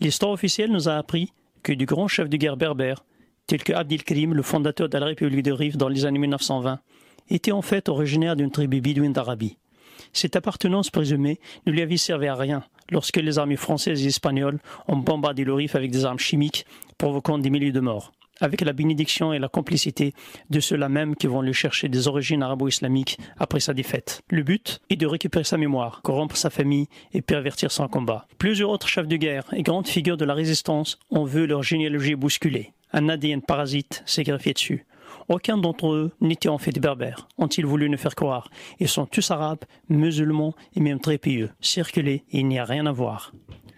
L'histoire 0.00 0.32
officielle 0.32 0.72
nous 0.72 0.88
a 0.88 0.94
appris 0.94 1.30
que 1.62 1.74
du 1.74 1.84
grand 1.84 2.08
chef 2.08 2.30
de 2.30 2.38
guerre 2.38 2.56
berbère, 2.56 3.04
tel 3.46 3.62
que 3.62 3.74
Abdelkrim, 3.74 4.32
le 4.32 4.42
fondateur 4.42 4.88
de 4.88 4.96
la 4.96 5.04
République 5.04 5.42
de 5.42 5.52
Rif 5.52 5.76
dans 5.76 5.90
les 5.90 6.06
années 6.06 6.20
1920, 6.20 6.80
était 7.28 7.52
en 7.52 7.60
fait 7.60 7.90
originaire 7.90 8.34
d'une 8.34 8.50
tribu 8.50 8.80
bidouine 8.80 9.12
d'Arabie. 9.12 9.58
Cette 10.14 10.36
appartenance 10.36 10.88
présumée 10.88 11.38
ne 11.66 11.72
lui 11.72 11.82
avait 11.82 11.98
servi 11.98 12.28
à 12.28 12.34
rien 12.34 12.64
lorsque 12.90 13.16
les 13.16 13.38
armées 13.38 13.56
françaises 13.56 14.04
et 14.04 14.08
espagnoles 14.08 14.58
ont 14.88 14.96
bombardé 14.96 15.44
le 15.44 15.54
Rif 15.54 15.74
avec 15.74 15.90
des 15.90 16.04
armes 16.04 16.18
chimiques, 16.18 16.66
provoquant 16.98 17.38
des 17.38 17.50
milliers 17.50 17.72
de 17.72 17.80
morts, 17.80 18.12
avec 18.40 18.60
la 18.60 18.72
bénédiction 18.72 19.32
et 19.32 19.38
la 19.38 19.48
complicité 19.48 20.14
de 20.50 20.60
ceux-là 20.60 20.88
même 20.88 21.16
qui 21.16 21.26
vont 21.26 21.42
lui 21.42 21.52
chercher 21.52 21.88
des 21.88 22.08
origines 22.08 22.42
arabo-islamiques 22.42 23.18
après 23.38 23.60
sa 23.60 23.74
défaite. 23.74 24.20
Le 24.30 24.42
but 24.42 24.80
est 24.90 24.96
de 24.96 25.06
récupérer 25.06 25.44
sa 25.44 25.56
mémoire, 25.56 26.00
corrompre 26.02 26.36
sa 26.36 26.50
famille 26.50 26.88
et 27.12 27.22
pervertir 27.22 27.70
son 27.72 27.88
combat. 27.88 28.26
Plusieurs 28.38 28.70
autres 28.70 28.88
chefs 28.88 29.08
de 29.08 29.16
guerre 29.16 29.44
et 29.52 29.62
grandes 29.62 29.88
figures 29.88 30.16
de 30.16 30.24
la 30.24 30.34
résistance 30.34 30.98
ont 31.10 31.24
vu 31.24 31.46
leur 31.46 31.62
généalogie 31.62 32.14
bousculée. 32.14 32.72
Un 32.92 33.08
ADN 33.08 33.42
parasite 33.42 34.02
s'est 34.06 34.22
greffé 34.22 34.52
dessus. 34.52 34.86
Aucun 35.28 35.58
d'entre 35.58 35.92
eux 35.92 36.12
n'était 36.20 36.48
en 36.48 36.58
fait 36.58 36.70
des 36.70 36.80
berbères, 36.80 37.26
ont-ils 37.38 37.66
voulu 37.66 37.90
nous 37.90 37.98
faire 37.98 38.14
croire. 38.14 38.48
Ils 38.78 38.88
sont 38.88 39.06
tous 39.06 39.30
arabes, 39.30 39.64
musulmans 39.88 40.54
et 40.74 40.80
même 40.80 41.00
très 41.00 41.18
pieux. 41.18 41.50
Circuler, 41.60 42.24
il 42.30 42.46
n'y 42.46 42.58
a 42.58 42.64
rien 42.64 42.86
à 42.86 42.92
voir. 42.92 43.32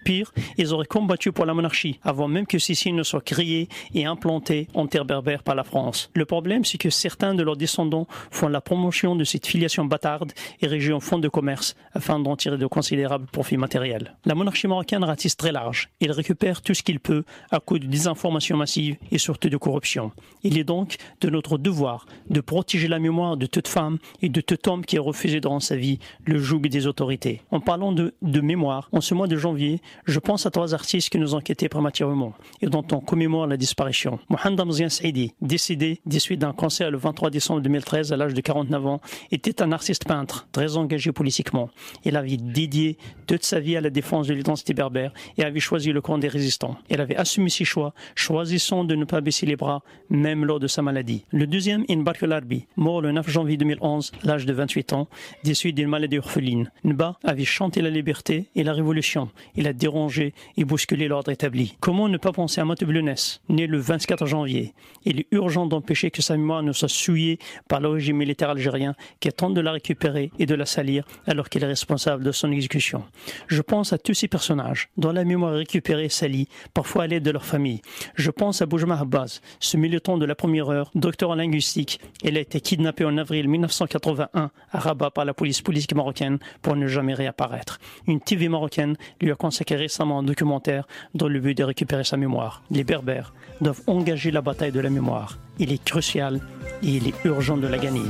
Pire, 0.08 0.32
ils 0.56 0.72
auraient 0.72 0.86
combattu 0.86 1.32
pour 1.32 1.44
la 1.44 1.52
monarchie 1.52 2.00
avant 2.02 2.28
même 2.28 2.46
que 2.46 2.58
ceci 2.58 2.94
ne 2.94 3.02
soit 3.02 3.20
créé 3.20 3.68
et 3.92 4.06
implanté 4.06 4.66
en 4.72 4.86
terre 4.86 5.04
berbère 5.04 5.42
par 5.42 5.54
la 5.54 5.64
France. 5.64 6.10
Le 6.14 6.24
problème, 6.24 6.64
c'est 6.64 6.78
que 6.78 6.88
certains 6.88 7.34
de 7.34 7.42
leurs 7.42 7.58
descendants 7.58 8.06
font 8.30 8.48
la 8.48 8.62
promotion 8.62 9.16
de 9.16 9.24
cette 9.24 9.46
filiation 9.46 9.84
bâtarde 9.84 10.32
érigée 10.62 10.94
en 10.94 11.00
fonds 11.00 11.18
de 11.18 11.28
commerce 11.28 11.76
afin 11.92 12.18
d'en 12.20 12.36
tirer 12.36 12.56
de 12.56 12.66
considérables 12.66 13.26
profits 13.26 13.58
matériels. 13.58 14.16
La 14.24 14.34
monarchie 14.34 14.66
marocaine 14.66 15.04
ratisse 15.04 15.36
très 15.36 15.52
large. 15.52 15.90
Il 16.00 16.10
récupère 16.10 16.62
tout 16.62 16.72
ce 16.72 16.82
qu'il 16.82 17.00
peut 17.00 17.24
à 17.50 17.60
coup 17.60 17.78
de 17.78 17.86
désinformation 17.86 18.56
massive 18.56 18.96
et 19.12 19.18
surtout 19.18 19.50
de 19.50 19.58
corruption. 19.58 20.12
Il 20.42 20.56
est 20.56 20.64
donc 20.64 20.96
de 21.20 21.28
notre 21.28 21.58
devoir 21.58 22.06
de 22.30 22.40
protéger 22.40 22.88
la 22.88 22.98
mémoire 22.98 23.36
de 23.36 23.44
toute 23.44 23.68
femme 23.68 23.98
et 24.22 24.30
de 24.30 24.40
tout 24.40 24.70
homme 24.70 24.86
qui 24.86 24.96
a 24.96 25.02
refusé 25.02 25.42
durant 25.42 25.60
sa 25.60 25.76
vie 25.76 25.98
le 26.24 26.38
joug 26.38 26.60
des 26.60 26.86
autorités. 26.86 27.42
En 27.50 27.60
parlant 27.60 27.92
de 27.92 28.40
mémoire, 28.40 28.88
en 28.92 29.02
ce 29.02 29.12
mois 29.12 29.26
de 29.26 29.36
janvier, 29.36 29.82
je 30.06 30.18
pense 30.18 30.46
à 30.46 30.50
trois 30.50 30.74
artistes 30.74 31.10
qui 31.10 31.18
nous 31.18 31.34
ont 31.34 31.40
quittés 31.40 31.68
prématurément 31.68 32.34
et 32.60 32.66
dont 32.66 32.84
on 32.92 33.00
commémore 33.00 33.46
la 33.46 33.56
disparition. 33.56 34.18
Mohamed 34.28 34.60
Amzian 34.60 34.88
Saidi, 34.88 35.32
décédé 35.40 36.00
des 36.06 36.18
suites 36.18 36.40
d'un 36.40 36.52
cancer 36.52 36.90
le 36.90 36.98
23 36.98 37.30
décembre 37.30 37.60
2013 37.60 38.12
à 38.12 38.16
l'âge 38.16 38.34
de 38.34 38.40
49 38.40 38.86
ans, 38.86 39.00
était 39.30 39.62
un 39.62 39.72
artiste 39.72 40.06
peintre 40.06 40.48
très 40.52 40.76
engagé 40.76 41.12
politiquement. 41.12 41.70
Il 42.04 42.16
avait 42.16 42.36
dédié 42.36 42.98
toute 43.26 43.44
sa 43.44 43.60
vie 43.60 43.76
à 43.76 43.80
la 43.80 43.90
défense 43.90 44.26
de 44.26 44.34
l'identité 44.34 44.74
berbère 44.74 45.12
et 45.36 45.44
avait 45.44 45.60
choisi 45.60 45.92
le 45.92 46.00
camp 46.00 46.18
des 46.18 46.28
résistants. 46.28 46.76
Il 46.90 47.00
avait 47.00 47.16
assumé 47.16 47.50
ses 47.50 47.64
choix, 47.64 47.94
choisissant 48.14 48.84
de 48.84 48.94
ne 48.94 49.04
pas 49.04 49.20
baisser 49.20 49.46
les 49.46 49.56
bras, 49.56 49.82
même 50.10 50.44
lors 50.44 50.60
de 50.60 50.66
sa 50.66 50.82
maladie. 50.82 51.24
Le 51.30 51.46
deuxième, 51.46 51.84
Inbar 51.88 52.14
Larbi, 52.22 52.66
mort 52.76 53.00
le 53.00 53.12
9 53.12 53.28
janvier 53.28 53.56
2011, 53.56 54.12
à 54.22 54.26
l'âge 54.26 54.46
de 54.46 54.52
28 54.52 54.92
ans, 54.92 55.08
des 55.44 55.54
d'une 55.72 55.88
maladie 55.88 56.18
orpheline. 56.18 56.70
Nba 56.84 57.18
avait 57.24 57.44
chanté 57.44 57.82
la 57.82 57.90
liberté 57.90 58.46
et 58.54 58.62
la 58.62 58.72
révolution. 58.72 59.28
Il 59.56 59.66
a 59.66 59.72
dérangé 59.88 60.34
et 60.58 60.64
bousculé 60.64 61.08
l'ordre 61.08 61.30
établi. 61.30 61.76
Comment 61.80 62.08
ne 62.08 62.18
pas 62.18 62.32
penser 62.32 62.60
à 62.60 62.64
Mateblunes, 62.66 63.14
né 63.48 63.66
le 63.66 63.78
24 63.78 64.26
janvier? 64.26 64.74
Il 65.04 65.20
est 65.20 65.26
urgent 65.30 65.66
d'empêcher 65.66 66.10
que 66.10 66.20
sa 66.20 66.36
mémoire 66.36 66.62
ne 66.62 66.72
soit 66.72 66.88
souillée 66.88 67.38
par 67.68 67.80
le 67.80 67.88
régime 67.88 68.18
militaire 68.18 68.50
algérien 68.50 68.94
qui 69.20 69.30
tente 69.30 69.54
de 69.54 69.62
la 69.62 69.72
récupérer 69.72 70.30
et 70.38 70.44
de 70.44 70.54
la 70.54 70.66
salir 70.66 71.04
alors 71.26 71.48
qu'il 71.48 71.64
est 71.64 71.66
responsable 71.66 72.22
de 72.22 72.32
son 72.32 72.52
exécution. 72.52 73.02
Je 73.46 73.62
pense 73.62 73.94
à 73.94 73.98
tous 73.98 74.12
ces 74.12 74.28
personnages 74.28 74.90
dont 74.98 75.12
la 75.12 75.24
mémoire 75.24 75.54
est 75.54 75.58
récupérée 75.58 76.04
et 76.04 76.10
salie, 76.10 76.48
parfois 76.74 77.04
à 77.04 77.06
l'aide 77.06 77.22
de 77.22 77.30
leur 77.30 77.46
famille. 77.46 77.80
Je 78.14 78.30
pense 78.30 78.60
à 78.60 78.66
Boujma 78.66 78.98
Abbas, 78.98 79.40
ce 79.60 79.76
militant 79.78 80.18
de 80.18 80.26
la 80.26 80.34
première 80.34 80.68
heure, 80.68 80.90
docteur 80.94 81.30
en 81.30 81.34
linguistique. 81.34 82.00
Il 82.22 82.36
a 82.36 82.40
été 82.40 82.60
kidnappé 82.60 83.06
en 83.06 83.16
avril 83.16 83.48
1981 83.48 84.50
à 84.70 84.78
Rabat 84.78 85.10
par 85.10 85.24
la 85.24 85.32
police 85.32 85.62
politique 85.62 85.94
marocaine 85.94 86.38
pour 86.60 86.76
ne 86.76 86.86
jamais 86.88 87.14
réapparaître. 87.14 87.78
Une 88.06 88.20
TV 88.20 88.48
marocaine 88.48 88.96
lui 89.20 89.30
a 89.30 89.34
consacré 89.34 89.67
récemment 89.76 90.20
un 90.20 90.22
documentaire 90.22 90.86
dans 91.14 91.28
le 91.28 91.40
but 91.40 91.56
de 91.56 91.64
récupérer 91.64 92.04
sa 92.04 92.16
mémoire. 92.16 92.62
Les 92.70 92.84
Berbères 92.84 93.32
doivent 93.60 93.82
engager 93.86 94.30
la 94.30 94.40
bataille 94.40 94.72
de 94.72 94.80
la 94.80 94.90
mémoire. 94.90 95.38
Il 95.58 95.72
est 95.72 95.82
crucial 95.82 96.40
et 96.82 96.88
il 96.88 97.08
est 97.08 97.24
urgent 97.24 97.56
de 97.56 97.66
la 97.66 97.78
gagner. 97.78 98.06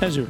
Azul. 0.00 0.26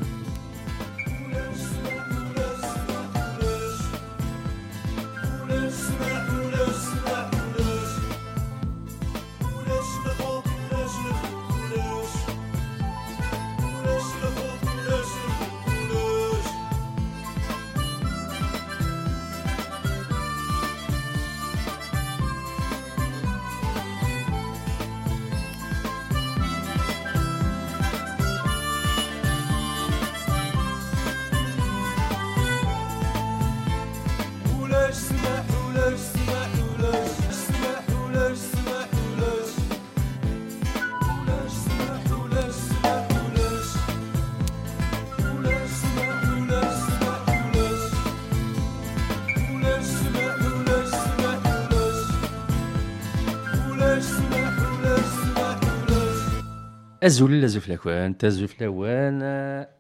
أزول 57.04 57.32
لزفلاكوان 57.42 58.18
تزفلاوان 58.18 59.22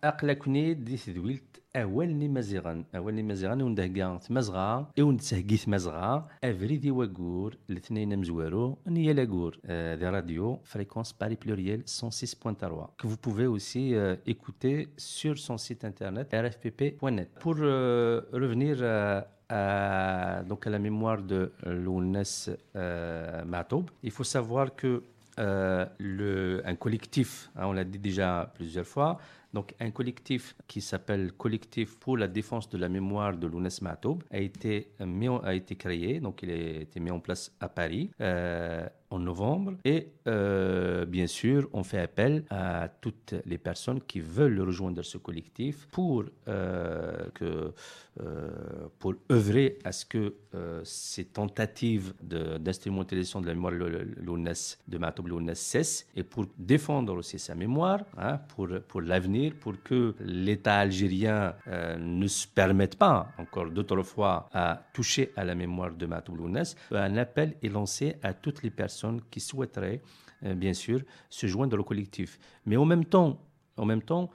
أقلكني 0.03 0.73
دي 0.73 0.97
تذويلت 0.97 1.43
أولني 1.75 2.27
مزيغان 2.27 2.85
أولني 2.95 3.23
مزيغان 3.23 3.61
ونده 3.61 3.87
كاع 3.87 4.17
تمزغا 4.17 4.91
إون 4.99 5.17
تسهقي 5.17 5.57
تمزغا 5.57 6.27
أفريدي 6.43 6.91
وكور 6.91 7.57
الاثنين 7.69 8.19
مزوارو 8.19 8.77
نيا 8.87 9.13
لاكور 9.13 9.57
euh, 9.65 9.97
des 9.97 10.09
radios 10.09 10.59
fréquence 10.63 11.13
Paris 11.13 11.35
pluriel 11.35 11.81
106.3 11.81 12.87
que 12.97 13.07
vous 13.07 13.17
pouvez 13.17 13.47
aussi 13.47 13.95
euh, 13.95 14.15
écouter 14.27 14.89
sur 14.97 15.37
son 15.37 15.57
site 15.57 15.85
internet 15.85 16.27
rfpp.net 16.33 17.29
pour 17.39 17.55
euh, 17.59 18.21
revenir 18.33 18.77
euh, 18.81 19.21
à, 19.49 20.43
donc 20.49 20.67
à 20.67 20.69
la 20.69 20.79
mémoire 20.79 21.21
de 21.21 21.51
Lounès 21.65 22.49
euh, 22.75 23.45
Matoub. 23.45 23.85
Il 24.03 24.11
faut 24.11 24.23
savoir 24.25 24.75
que 24.75 25.03
euh, 25.38 26.60
un 26.64 26.74
collectif, 26.76 27.50
hein, 27.56 27.66
on 27.66 27.72
l'a 27.72 27.84
dit 27.84 27.98
déjà 27.98 28.50
plusieurs 28.54 28.86
fois, 28.86 29.18
donc 29.52 29.74
un 29.80 29.90
collectif 29.90 30.54
qui 30.66 30.80
s'appelle 30.80 31.32
Collectif 31.32 31.98
pour 31.98 32.16
la 32.16 32.28
défense 32.28 32.68
de 32.68 32.78
la 32.78 32.88
mémoire 32.88 33.36
de 33.36 33.46
Lounès 33.46 33.82
Matoub 33.82 34.22
a 34.30 34.38
été, 34.38 34.92
a 34.98 35.54
été 35.54 35.76
créé, 35.76 36.20
donc 36.20 36.42
il 36.42 36.50
a 36.50 36.54
été 36.54 37.00
mis 37.00 37.10
en 37.10 37.20
place 37.20 37.52
à 37.60 37.68
Paris. 37.68 38.10
euh, 38.20 38.86
en 39.12 39.18
novembre 39.18 39.72
et 39.84 40.08
euh, 40.26 41.04
bien 41.06 41.26
sûr 41.26 41.68
on 41.72 41.82
fait 41.84 42.00
appel 42.00 42.44
à 42.50 42.88
toutes 43.00 43.34
les 43.44 43.58
personnes 43.58 44.00
qui 44.00 44.20
veulent 44.20 44.60
rejoindre 44.60 45.02
ce 45.02 45.18
collectif 45.18 45.86
pour 45.90 46.24
euh, 46.48 47.16
que 47.34 47.72
euh, 48.20 48.50
pour 48.98 49.14
œuvrer 49.30 49.78
à 49.84 49.92
ce 49.92 50.04
que 50.04 50.34
euh, 50.54 50.80
ces 50.84 51.24
tentatives 51.24 52.12
de- 52.22 52.58
d'instrumentalisation 52.58 53.40
de, 53.40 53.46
la 53.46 53.54
mémoire 53.54 53.72
de 53.72 54.52
de 54.92 54.98
Matoub 54.98 55.26
l'ONES 55.28 55.54
cessent 55.54 56.06
et 56.14 56.22
pour 56.22 56.44
défendre 56.58 57.14
aussi 57.16 57.38
sa 57.38 57.54
mémoire, 57.54 58.00
hein, 58.18 58.38
pour, 58.54 58.68
pour 58.88 59.00
l'avenir, 59.00 59.54
pour 59.60 59.74
que 59.82 60.14
l'État 60.20 60.76
algérien 60.76 61.54
ne 61.98 62.26
se 62.26 62.46
permette 62.46 62.96
pas 62.96 63.28
encore 63.38 63.70
d'autres 63.70 64.02
fois 64.02 64.48
à 64.52 64.82
toucher 64.92 65.32
à 65.36 65.44
la 65.44 65.54
mémoire 65.54 65.92
de 65.92 66.06
Matoub 66.06 66.36
l'ONES, 66.36 66.74
un 66.90 67.16
appel 67.16 67.54
est 67.62 67.68
lancé 67.68 68.16
à 68.22 68.34
toutes 68.34 68.62
les 68.62 68.70
personnes 68.70 69.01
qui 69.30 69.40
souhaiteraient, 69.40 70.00
euh, 70.44 70.54
bien 70.54 70.72
sûr, 70.74 71.00
se 71.28 71.46
joindre 71.46 71.78
au 71.78 71.84
collectif. 71.84 72.38
Mais 72.66 72.76
en 72.76 72.84
même 72.84 73.04
temps, 73.04 73.38
en 73.76 73.84
même 73.84 74.02
temps, 74.02 74.30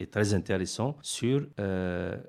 et 0.00 0.06
très 0.06 0.34
intéressant 0.34 0.96
sur 1.02 1.46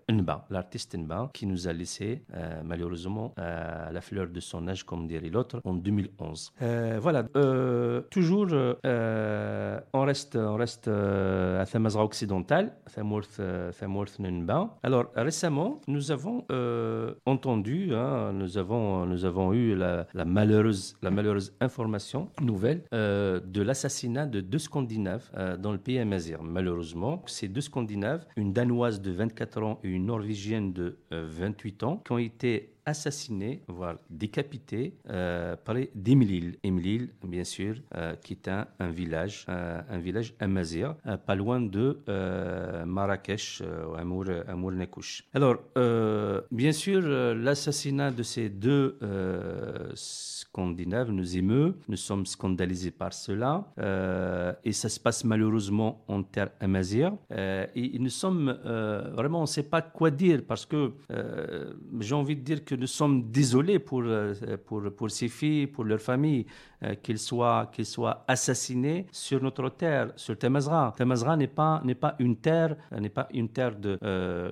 Nba, 0.09 0.45
l'artiste 0.49 0.95
Nba, 0.97 1.29
qui 1.33 1.45
nous 1.45 1.67
a 1.67 1.73
laissé 1.73 2.23
malheureusement 2.63 3.33
la 3.37 4.01
fleur 4.01 4.27
de 4.27 4.39
son 4.39 4.67
âge, 4.67 4.83
comme 4.85 5.07
dirait 5.07 5.29
l'autre, 5.29 5.61
2011. 5.79 6.53
Euh, 6.61 6.99
voilà, 7.01 7.25
euh, 7.35 8.01
toujours, 8.11 8.47
euh, 8.51 9.79
on 9.93 10.01
reste, 10.01 10.35
on 10.35 10.55
reste 10.55 10.87
à 10.87 11.65
Thamazra 11.65 12.03
occidental, 12.03 12.73
Thamworth, 12.93 13.41
Thamworth. 13.79 14.19
Alors 14.83 15.05
récemment, 15.15 15.81
nous 15.87 16.11
avons 16.11 16.45
entendu, 17.25 17.93
hein, 17.93 18.31
nous 18.33 18.57
avons, 18.57 19.05
nous 19.05 19.25
avons 19.25 19.53
eu 19.53 19.75
la, 19.75 20.05
malheureuse, 20.25 20.95
la 21.01 21.11
malheureuse 21.11 21.53
information 21.59 22.29
nouvelle 22.41 22.83
de 22.91 23.61
l'assassinat 23.61 24.25
de 24.25 24.41
deux 24.41 24.59
Scandinaves 24.59 25.29
dans 25.59 25.71
le 25.71 25.77
pays 25.77 25.99
amazir. 25.99 26.43
Malheureusement, 26.43 27.23
ces 27.25 27.47
deux 27.47 27.61
Scandinaves, 27.61 28.25
une 28.35 28.53
Danoise 28.53 29.01
de 29.01 29.11
24 29.11 29.63
ans 29.63 29.79
et 29.83 29.89
une 29.89 30.05
Norvégienne 30.05 30.73
de 30.73 30.97
euh, 31.13 31.27
28 31.29 31.83
ans, 31.83 32.01
qui 32.05 32.11
ont 32.11 32.17
été 32.17 32.73
assassinés, 32.85 33.61
voire 33.67 33.95
décapités 34.09 34.93
euh, 35.09 35.55
par 35.55 35.75
d'Emilil. 35.95 36.57
Emilil, 36.63 37.09
bien 37.23 37.43
sûr, 37.43 37.75
euh, 37.95 38.15
qui 38.15 38.33
est 38.33 38.47
un, 38.47 38.67
village, 38.89 39.45
un, 39.47 39.97
village 39.99 40.33
amazir, 40.39 40.95
euh, 41.05 41.17
pas 41.17 41.35
loin 41.35 41.61
de 41.61 41.99
Marrakech, 42.85 43.61
Amour, 43.97 44.25
Amour 44.47 44.71
Nekouch. 44.71 45.23
Alors, 45.33 45.57
bien 46.51 46.71
sûr, 46.71 47.01
l'assassinat 47.01 48.11
de 48.11 48.23
ces 48.23 48.49
deux 48.49 48.97
Scandinaves 49.95 51.11
nous 51.11 51.37
émeut. 51.37 51.75
Nous 51.87 51.97
sommes 51.97 52.25
scandalisés 52.25 52.91
par 52.91 53.13
cela. 53.13 53.71
Et 54.63 54.71
ça 54.71 54.89
se 54.89 54.99
passe 54.99 55.23
malheureusement 55.23 56.03
en 56.07 56.23
terre 56.23 56.49
amazir. 56.59 57.13
Et, 57.75 57.97
nous 57.99 58.09
sommes 58.09 58.57
vraiment, 59.13 59.39
on 59.39 59.43
ne 59.43 59.47
sait 59.47 59.63
pas 59.63 59.81
quoi 59.81 60.11
dire 60.11 60.41
parce 60.47 60.65
que 60.65 60.93
j'ai 61.99 62.15
envie 62.15 62.35
de 62.35 62.41
dire 62.41 62.63
que 62.65 62.68
nous 62.75 62.87
sommes 62.87 63.31
désolés 63.31 63.79
pour, 63.79 64.01
euh, 64.03 64.33
pour, 64.65 64.83
pour 64.95 65.11
ces 65.11 65.27
filles, 65.27 65.67
pour 65.67 65.83
leur 65.83 65.99
famille, 66.01 66.45
euh, 66.83 66.95
qu'ils 66.95 67.19
soient, 67.19 67.69
qu'ils 67.73 67.85
soient 67.85 68.23
assassinés 68.27 69.05
sur 69.11 69.41
notre 69.41 69.69
terre, 69.69 70.11
sur 70.15 70.37
Temazra. 70.37 70.93
Temazra 70.97 71.35
n'est 71.37 71.47
pas, 71.47 71.81
pas 71.99 72.15
une 72.19 72.37
terre, 72.37 72.75
euh, 72.93 72.99
n'est 72.99 73.09
pas 73.09 73.27
une 73.33 73.49
terre 73.49 73.75
de, 73.75 73.97
euh, 74.03 74.51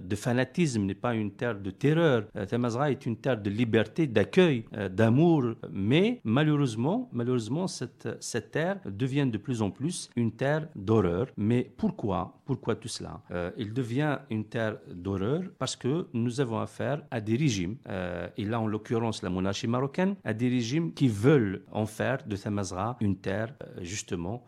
de 0.00 0.16
fanatisme, 0.16 0.82
n'est 0.82 0.94
pas 0.94 1.14
une 1.14 1.32
terre 1.32 1.58
de 1.58 1.70
terreur. 1.70 2.24
Temazra 2.48 2.90
est 2.90 3.04
une 3.06 3.16
terre 3.16 3.40
de 3.40 3.50
liberté, 3.50 4.06
d'accueil, 4.06 4.64
d'amour. 4.90 5.54
Mais 5.72 6.20
malheureusement, 6.24 7.08
malheureusement, 7.12 7.66
cette, 7.66 8.08
cette 8.20 8.50
terre 8.50 8.78
devient 8.86 9.28
de 9.30 9.38
plus 9.38 9.62
en 9.62 9.70
plus 9.70 10.10
une 10.16 10.32
terre 10.32 10.68
d'horreur. 10.74 11.26
Mais 11.36 11.70
pourquoi 11.76 12.40
Pourquoi 12.44 12.76
tout 12.76 12.88
cela? 12.88 13.20
Il 13.56 13.72
devient 13.72 14.18
une 14.30 14.44
terre 14.44 14.76
d'horreur 14.92 15.42
parce 15.58 15.76
que 15.76 16.06
nous 16.12 16.40
avons 16.40 16.58
affaire 16.58 17.02
à 17.10 17.20
des 17.20 17.36
régimes, 17.36 17.76
euh, 17.88 18.28
et 18.36 18.44
là 18.44 18.60
en 18.60 18.66
l'occurrence 18.66 19.22
la 19.22 19.30
monarchie 19.30 19.66
marocaine, 19.66 20.14
à 20.24 20.32
des 20.32 20.48
régimes 20.48 20.92
qui 20.92 21.08
veulent 21.08 21.47
en 21.70 21.86
faire 21.86 22.26
de 22.26 22.36
Tamazra 22.36 22.96
une 23.00 23.16
terre 23.18 23.54
euh, 23.62 23.82
justement 23.82 24.44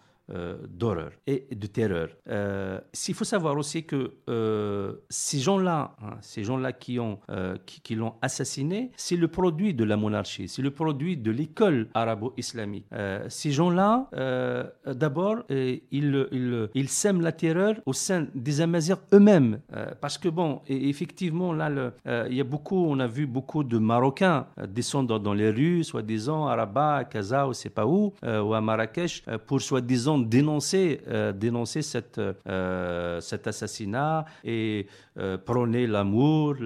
d'horreur 0.68 1.12
et 1.26 1.46
de 1.54 1.66
terreur. 1.66 2.08
Euh, 2.28 2.80
S'il 2.92 3.14
faut 3.14 3.24
savoir 3.24 3.56
aussi 3.56 3.84
que 3.84 4.12
euh, 4.28 4.92
ces 5.08 5.38
gens-là, 5.40 5.96
hein, 6.02 6.16
ces 6.20 6.44
gens-là 6.44 6.72
qui 6.72 6.98
ont 7.00 7.18
euh, 7.30 7.56
qui, 7.66 7.80
qui 7.80 7.94
l'ont 7.94 8.14
assassiné, 8.22 8.90
c'est 8.96 9.16
le 9.16 9.28
produit 9.28 9.74
de 9.74 9.84
la 9.84 9.96
monarchie, 9.96 10.48
c'est 10.48 10.62
le 10.62 10.70
produit 10.70 11.16
de 11.16 11.30
l'école 11.30 11.88
arabo-islamique. 11.94 12.86
Euh, 12.92 13.24
ces 13.28 13.50
gens-là, 13.52 14.08
euh, 14.14 14.64
d'abord, 14.86 15.36
euh, 15.50 15.76
ils, 15.90 16.68
ils, 16.74 16.88
sèment 16.88 17.20
la 17.22 17.32
terreur 17.32 17.74
au 17.86 17.92
sein 17.92 18.26
des 18.34 18.60
Amazirs 18.60 18.98
eux-mêmes, 19.12 19.60
Euh, 19.72 19.86
parce 20.00 20.18
que 20.18 20.28
bon, 20.28 20.60
effectivement 20.66 21.52
là, 21.52 21.68
euh, 21.70 22.26
il 22.30 22.36
y 22.36 22.40
a 22.40 22.44
beaucoup, 22.44 22.82
on 22.92 22.98
a 22.98 23.06
vu 23.06 23.26
beaucoup 23.26 23.62
de 23.64 23.78
Marocains 23.78 24.46
euh, 24.58 24.66
descendre 24.66 25.18
dans 25.20 25.34
les 25.34 25.50
rues, 25.50 25.84
soi-disant 25.84 26.46
à 26.46 26.54
Rabat, 26.56 26.96
à 26.96 27.04
Casa, 27.04 27.46
ou 27.48 27.52
sais 27.52 27.70
pas 27.70 27.86
où, 27.86 28.12
euh, 28.24 28.42
ou 28.42 28.54
à 28.54 28.60
Marrakech, 28.60 29.22
euh, 29.28 29.38
pour 29.38 29.60
soi-disant 29.60 30.18
dénoncer, 30.20 31.00
euh, 31.08 31.32
dénoncer 31.32 31.80
euh, 32.18 33.20
cet 33.20 33.46
assassinat 33.46 34.24
et 34.44 34.86
euh, 35.18 35.38
prôner 35.38 35.86
l'amour, 35.86 36.56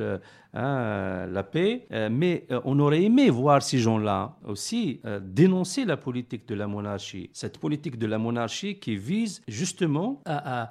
hein, 0.55 1.27
la 1.27 1.43
paix. 1.43 1.87
Euh, 1.93 2.09
mais 2.11 2.47
euh, 2.51 2.61
on 2.65 2.79
aurait 2.79 3.03
aimé 3.03 3.31
voir 3.31 3.63
ces 3.63 3.79
gens-là 3.79 4.37
aussi 4.45 5.01
euh, 5.05 5.21
dénoncer 5.23 5.85
la 5.85 5.97
politique 5.97 6.47
de 6.49 6.55
la 6.55 6.67
monarchie. 6.67 7.31
Cette 7.33 7.59
politique 7.59 7.99
de 7.99 8.07
la 8.07 8.19
monarchie 8.19 8.79
qui 8.79 8.97
vise 8.97 9.43
justement 9.49 10.23
à, 10.25 10.71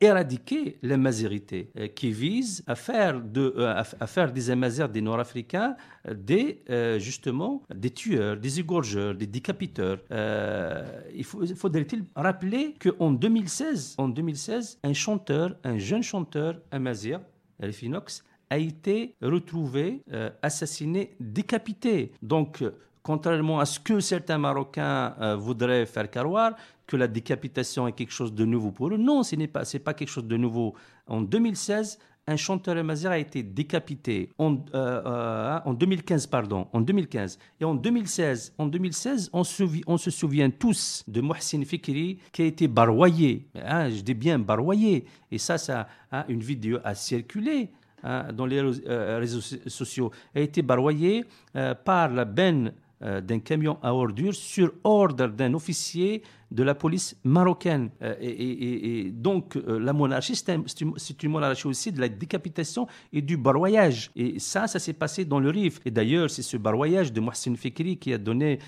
éradiquer 0.00 0.78
les 0.82 0.96
mazérités, 0.96 1.70
euh, 1.78 1.88
qui 1.88 2.10
vise 2.12 2.62
à 2.66 2.74
faire, 2.74 3.20
de, 3.20 3.54
euh, 3.56 3.82
à, 4.00 4.06
faire 4.06 4.32
des 4.32 4.50
Amazirs, 4.50 4.88
des 4.88 5.00
Nord-Africains, 5.00 5.76
euh, 6.08 6.14
des, 6.14 6.62
euh, 6.70 6.98
justement, 6.98 7.62
des 7.74 7.90
tueurs, 7.90 8.36
des 8.36 8.60
égorgeurs, 8.60 9.14
des 9.14 9.26
décapiteurs. 9.26 9.98
Euh, 10.10 10.84
il 11.14 11.24
faudrait-il 11.24 12.04
rappeler 12.14 12.74
qu'en 12.80 13.12
2016, 13.12 13.96
en 13.98 14.08
2016, 14.08 14.78
un 14.82 14.92
chanteur, 14.92 15.56
un 15.64 15.78
jeune 15.78 16.02
chanteur 16.02 16.60
amazir, 16.70 17.20
Elfinox, 17.60 18.24
a 18.50 18.58
été 18.58 19.14
retrouvé 19.22 20.02
euh, 20.12 20.30
assassiné, 20.42 21.14
décapité. 21.20 22.12
Donc, 22.22 22.62
euh, 22.62 22.70
contrairement 23.02 23.60
à 23.60 23.64
ce 23.66 23.78
que 23.80 24.00
certains 24.00 24.38
Marocains 24.38 25.14
euh, 25.20 25.36
voudraient 25.36 25.86
faire 25.86 26.10
croire, 26.10 26.54
que 26.86 26.96
la 26.96 27.08
décapitation 27.08 27.88
est 27.88 27.92
quelque 27.92 28.12
chose 28.12 28.32
de 28.32 28.44
nouveau 28.44 28.70
pour 28.70 28.88
eux, 28.92 28.96
non, 28.96 29.22
ce 29.24 29.34
n'est 29.36 29.48
pas, 29.48 29.62
pas 29.84 29.94
quelque 29.94 30.08
chose 30.08 30.24
de 30.26 30.36
nouveau. 30.36 30.74
En 31.08 31.20
2016, 31.20 31.98
un 32.28 32.36
chanteur 32.36 32.76
amazir 32.76 33.10
a 33.12 33.18
été 33.18 33.42
décapité 33.44 34.30
en, 34.38 34.56
euh, 34.74 35.58
en 35.64 35.72
2015, 35.74 36.26
pardon, 36.26 36.66
en 36.72 36.80
2015. 36.80 37.38
Et 37.60 37.64
en 37.64 37.74
2016, 37.74 38.54
en 38.58 38.66
2016 38.66 39.30
on, 39.32 39.42
souvi- 39.42 39.82
on 39.86 39.96
se 39.96 40.10
souvient 40.10 40.50
tous 40.50 41.04
de 41.06 41.20
Mohsin 41.20 41.62
Fikri 41.64 42.18
qui 42.32 42.42
a 42.42 42.46
été 42.46 42.66
baroyé. 42.66 43.46
Hein, 43.54 43.90
je 43.90 44.00
dis 44.00 44.14
bien 44.14 44.38
baroyé. 44.40 45.04
Et 45.30 45.38
ça, 45.38 45.56
ça 45.58 45.86
hein, 46.10 46.24
une 46.28 46.40
vidéo 46.40 46.78
a 46.82 46.94
circulé 46.96 47.62
hein, 47.62 47.68
dans 48.02 48.46
les 48.46 48.60
réseaux, 48.60 48.82
euh, 48.88 49.68
sociaux. 49.68 50.10
a 50.34 50.40
été 50.40 50.62
baroyé 50.62 51.24
euh, 51.56 51.74
par 51.74 52.08
la 52.08 52.24
benne 52.24 52.72
euh, 53.02 53.20
d'un 53.20 53.40
camion 53.40 53.78
à 53.82 53.92
ordures 53.94 54.34
sur 54.34 54.72
ordre 54.84 55.26
d'un 55.28 55.52
officier 55.54 56.22
de 56.50 56.62
la 56.62 56.74
police 56.74 57.16
marocaine. 57.24 57.90
Et, 58.20 59.10
donc, 59.12 59.58
la 59.66 59.92
monarchie, 59.92 60.36
c'est 60.36 60.50
un- 60.52 60.62
c'est 60.96 61.22
une, 61.24 61.30
monarchie 61.30 61.66
aussi 61.66 61.90
de 61.90 62.00
la 62.00 62.08
décapitation 62.08 62.86
et 63.12 63.20
du 63.20 63.36
baroyage. 63.36 64.12
Et 64.14 64.38
ça, 64.38 64.68
ça 64.68 64.78
s'est 64.78 64.92
passé 64.92 65.24
dans 65.24 65.40
le 65.40 65.50
Rif. 65.50 65.80
Et 65.84 65.90
d'ailleurs, 65.90 66.30
c'est 66.30 66.42
ce 66.42 66.56
baroyage 66.56 67.12
de 67.12 67.20
Mohsin 67.20 67.56
Fikri 67.56 67.96
qui 67.98 68.12
a 68.12 68.18
donné, 68.18 68.60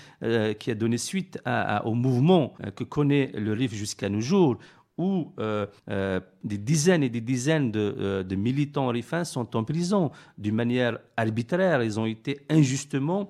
qui 0.59 0.71
a 0.71 0.75
donné 0.75 0.97
suite 0.97 1.39
au 1.85 1.93
mouvement 1.93 2.53
que 2.75 2.83
connaît 2.83 3.31
le 3.33 3.53
Rif 3.53 3.73
jusqu'à 3.73 4.09
nos 4.09 4.19
jours 4.19 4.57
où 4.99 5.31
euh, 5.39 5.65
euh, 5.89 6.19
des 6.43 6.57
dizaines 6.57 7.03
et 7.03 7.09
des 7.09 7.21
dizaines 7.21 7.71
de, 7.71 7.95
euh, 7.99 8.35
militants 8.35 8.89
rifins 8.89 9.23
sont 9.23 9.55
en 9.55 9.63
prison 9.63 10.11
d'une 10.37 10.55
manière 10.55 10.99
arbitraire. 11.15 11.81
Ils 11.81 11.99
ont 11.99 12.05
été 12.05 12.41
injustement 12.49 13.29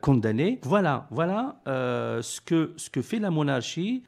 condamnés. 0.00 0.60
Voilà, 0.62 1.06
voilà 1.10 1.60
ce, 1.66 2.40
que, 2.40 2.72
ce 2.76 2.88
que 2.88 3.02
fait 3.02 3.18
la 3.18 3.30
monarchie 3.30 4.04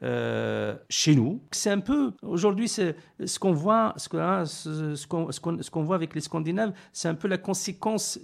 chez 0.89 1.15
nous. 1.15 1.41
C'est 1.51 1.71
un 1.71 1.79
peu, 1.79 2.13
aujourd'hui, 2.21 2.67
c'est 2.67 2.95
ce 3.23 3.39
qu'on 3.39 3.51
voit, 3.51 3.93
ce 3.97 4.09
hein, 4.17 4.45
voit 5.83 5.95
avec 5.95 6.15
les 6.15 6.21
Scandinaves, 6.21 6.71
c'est 6.93 7.09
un 7.09 7.15
peu 7.15 7.27
la 7.27 7.37
conséquence 7.37 8.19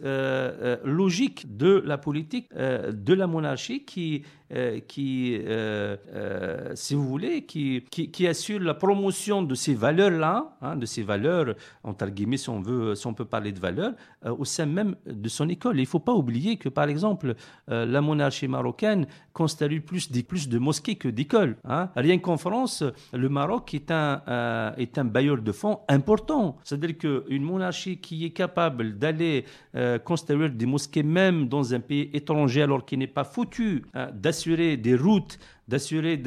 logique 0.83 1.57
de 1.57 1.83
la 1.85 1.97
politique 1.97 2.49
de 2.53 3.13
la 3.13 3.27
monarchie 3.27 3.83
qui, 3.83 4.23
qui 4.87 5.37
euh, 5.45 5.97
euh, 6.13 6.71
si 6.75 6.95
vous 6.95 7.07
voulez, 7.07 7.43
qui, 7.43 7.83
qui, 7.89 8.27
assure 8.27 8.59
la 8.59 8.73
promotion 8.73 9.41
de 9.43 9.55
ces 9.55 9.73
valeurs-là, 9.73 10.55
hein, 10.61 10.75
de 10.75 10.85
ces 10.85 11.03
valeurs, 11.03 11.55
entre 11.83 12.07
guillemets, 12.07 12.37
si 12.37 12.49
on, 12.49 12.61
veut, 12.61 12.95
si 12.95 13.05
on 13.07 13.13
peut 13.13 13.25
parler 13.25 13.51
de 13.51 13.59
valeurs, 13.59 13.93
euh, 14.25 14.35
au 14.37 14.45
sein 14.45 14.65
même 14.65 14.95
de 15.05 15.29
son 15.29 15.49
école. 15.49 15.77
Il 15.77 15.81
ne 15.81 15.87
faut 15.87 15.99
pas 15.99 16.13
oublier 16.13 16.57
que, 16.57 16.69
par 16.69 16.87
exemple, 16.89 17.35
euh, 17.69 17.85
la 17.85 18.01
monarchie 18.01 18.47
marocaine 18.47 19.07
constitue 19.33 19.81
plus, 19.81 20.07
plus 20.23 20.49
de 20.49 20.57
mosquées 20.57 20.95
que 20.95 21.07
d'écoles. 21.09 21.57
hein. 21.67 21.89
Rien 21.95 22.17
qu'en 22.17 22.37
France, 22.37 22.83
le 23.13 23.29
Maroc 23.29 23.73
est 23.73 23.91
un, 23.91 24.21
euh, 24.27 24.71
est 24.77 24.97
un 24.97 25.05
bailleur 25.05 25.41
de 25.41 25.51
fonds 25.51 25.79
important. 25.87 26.57
C'est-à-dire 26.63 26.97
qu'une 26.97 27.43
monarchie 27.43 27.97
qui 27.97 28.25
est 28.25 28.31
capable 28.31 28.97
d'aller 28.97 29.45
euh, 29.75 29.99
construire 29.99 30.49
des 30.49 30.65
mosquées 30.65 31.03
même 31.03 31.47
dans 31.47 31.73
un 31.73 31.79
pays 31.79 32.09
étranger 32.13 32.63
alors 32.63 32.85
qu'il 32.85 32.99
n'est 32.99 33.07
pas 33.07 33.23
foutu 33.23 33.83
hein, 33.93 34.09
d'assurer 34.13 34.36
des 34.45 34.95
routes, 34.95 35.39
d'assurer 35.67 36.21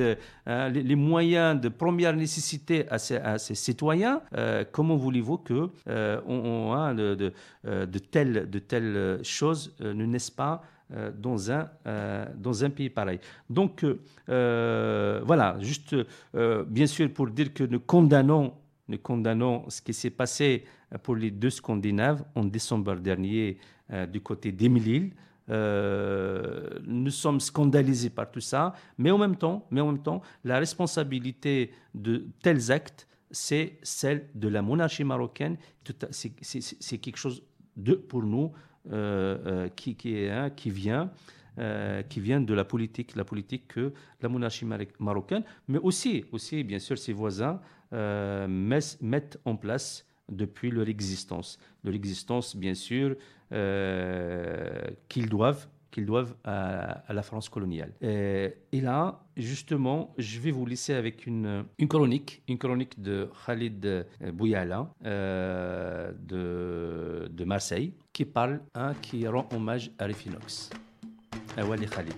hein, 0.47 0.69
les, 0.69 0.97
moyens 0.97 1.61
de 1.61 1.69
première 1.69 2.15
nécessité 2.15 2.87
à 2.91 2.99
ses 2.99 3.55
citoyens, 3.55 4.21
euh, 4.37 4.65
comment 4.71 4.97
voulez-vous 4.97 5.39
que 5.39 5.71
euh, 5.89 6.21
on, 6.27 6.35
on, 6.35 6.73
hein, 6.75 6.95
de, 6.95 7.33
euh, 7.67 7.87
telles, 8.11 9.21
choses 9.23 9.75
euh, 9.81 9.95
ne 9.95 10.05
naissent 10.05 10.31
pas 10.31 10.63
euh, 10.93 11.13
dans 11.17 11.53
un, 11.53 11.69
euh, 11.87 12.69
pays 12.75 12.91
pareil. 12.91 13.21
Donc, 13.49 13.85
euh, 13.85 14.01
euh, 14.29 15.21
voilà, 15.25 15.57
juste, 15.61 15.95
euh, 16.35 16.65
bien 16.65 16.87
sûr, 16.87 17.09
pour 17.13 17.29
dire 17.29 17.55
que 17.55 17.63
nous 17.63 17.79
condamnons, 17.79 18.55
nous 18.89 18.99
condamnons 18.99 19.65
ce 19.69 19.81
qui 19.83 19.95
s'est 19.95 20.11
passé 20.11 20.65
euh, 20.93 20.99
pour 20.99 21.15
les 21.15 21.31
deux 21.31 21.51
Scandinaves 21.51 22.25
en 22.35 22.45
décembre 22.45 22.97
dernier 22.97 23.59
euh, 23.93 24.07
du 24.07 24.21
côté 24.21 24.51
d'Émile. 24.51 25.13
Euh, 25.51 26.79
nous 26.87 27.11
sommes 27.11 27.41
scandalisés 27.41 28.11
par 28.11 28.31
tout 28.31 28.41
ça, 28.41 28.75
mais 28.99 29.11
en 29.11 29.19
même 29.19 29.37
temps, 29.37 29.67
mais 29.71 29.81
en 29.81 29.93
même 29.93 30.03
temps, 30.03 30.23
la 30.45 30.59
responsabilité 30.59 31.73
de 31.95 32.27
tels 32.43 32.71
actes, 32.71 33.09
c'est 33.31 33.79
celle 33.83 34.29
de 34.35 34.49
la 34.49 34.63
monarchie 34.63 35.05
marocaine. 35.05 35.57
C'est 36.11 36.99
quelque 36.99 37.17
chose 37.17 37.43
pour 38.09 38.23
nous 38.23 38.53
euh, 38.91 39.39
euh, 39.47 39.69
qui, 39.69 39.95
qui, 39.97 40.27
hein, 40.29 40.51
qui 40.51 40.71
vient. 40.71 41.11
de 41.57 42.55
la 42.55 42.65
politique, 42.65 43.17
la 43.17 43.25
politique 43.25 43.69
que 43.69 43.93
la 44.21 44.29
monarchie 44.29 44.67
marocaine, 44.99 45.45
mais 45.69 45.79
aussi, 45.79 46.25
aussi 46.33 46.65
bien 46.65 46.79
sûr, 46.79 46.97
ses 46.97 47.13
voisins 47.13 47.61
mettent 47.91 49.39
en 49.45 49.57
place 49.57 50.07
depuis 50.29 50.71
leur 50.71 50.89
existence. 50.89 51.59
Leur 51.83 51.95
existence, 51.95 52.57
bien 52.57 52.75
sûr, 52.75 53.17
qu'ils 53.51 55.29
doivent 55.29 55.67
qu'ils 55.91 56.07
doivent 56.07 56.35
à, 56.45 57.03
la 57.13 57.23
France 57.23 57.49
coloniale. 57.49 57.93
Et, 58.01 58.55
et 58.73 58.81
là, 58.81 59.21
justement, 59.37 60.15
je 60.19 60.39
vais 60.41 60.51
vous 60.51 60.67
laisser 60.67 60.95
avec 60.95 61.27
une, 61.27 61.65
une 61.79 61.89
chronique, 61.89 62.43
une 62.49 62.59
chronique 62.59 63.01
de 63.01 63.29
Khalid 63.47 63.85
euh, 63.85 64.05
Bouyala 64.33 64.93
euh, 65.05 66.13
de, 66.21 67.29
de 67.31 67.45
Marseille, 67.45 67.93
qui 68.13 68.25
parle, 68.25 68.61
hein, 68.75 68.95
qui 69.03 69.27
rend 69.27 69.49
hommage 69.55 69.91
à 69.99 70.05
Rifinox. 70.05 70.71
Ah 71.57 71.67
ouais, 71.67 71.77
les 71.77 71.87
Khalid. 71.87 72.15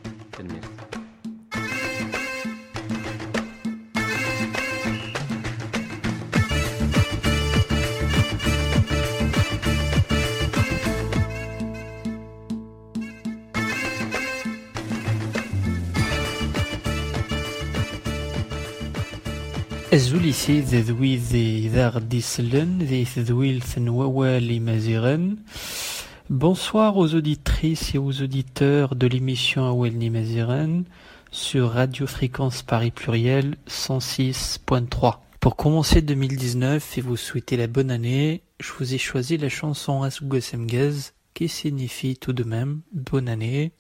Bonsoir 26.30 26.96
aux 26.96 27.14
auditrices 27.14 27.94
et 27.94 27.98
aux 27.98 28.22
auditeurs 28.22 28.96
de 28.96 29.06
l'émission 29.06 29.66
Awel 29.66 30.10
Maziren 30.10 30.84
sur 31.30 31.72
Radio 31.72 32.06
Fréquence 32.06 32.62
Paris 32.62 32.90
Pluriel 32.90 33.56
106.3. 33.68 35.18
Pour 35.40 35.56
commencer 35.56 36.00
2019 36.00 36.96
et 36.96 37.00
vous 37.02 37.18
souhaiter 37.18 37.58
la 37.58 37.66
bonne 37.66 37.90
année, 37.90 38.40
je 38.60 38.72
vous 38.78 38.94
ai 38.94 38.98
choisi 38.98 39.36
la 39.36 39.50
chanson 39.50 40.04
Asgosemgez 40.04 41.12
qui 41.34 41.50
signifie 41.50 42.16
tout 42.16 42.32
de 42.32 42.44
même 42.44 42.80
bonne 42.94 43.28
année, 43.28 43.72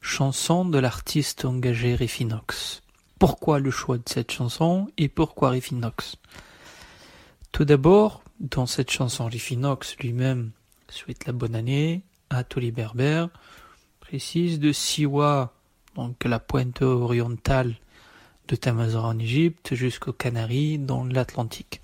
chanson 0.00 0.64
de 0.64 0.78
l'artiste 0.78 1.44
engagé 1.44 1.96
Refinox. 1.96 2.80
Pourquoi 3.18 3.58
le 3.58 3.70
choix 3.70 3.98
de 3.98 4.08
cette 4.08 4.30
chanson 4.30 4.88
et 4.96 5.08
pourquoi 5.08 5.50
Refinox 5.50 6.16
Tout 7.50 7.64
d'abord, 7.64 8.22
dans 8.38 8.66
cette 8.66 8.90
chanson, 8.90 9.24
Refinox 9.24 9.96
lui-même 9.98 10.52
souhaite 10.88 11.26
la 11.26 11.32
bonne 11.32 11.54
année 11.54 12.02
à 12.30 12.44
tous 12.44 12.60
les 12.60 12.70
berbères, 12.70 13.28
précise 14.00 14.60
de 14.60 14.72
Siwa, 14.72 15.52
donc 15.96 16.24
la 16.24 16.38
pointe 16.38 16.82
orientale 16.82 17.74
de 18.46 18.56
Tamazora 18.56 19.08
en 19.08 19.18
Égypte 19.18 19.74
jusqu'aux 19.74 20.12
Canaries 20.12 20.78
dans 20.78 21.04
l'Atlantique. 21.04 21.80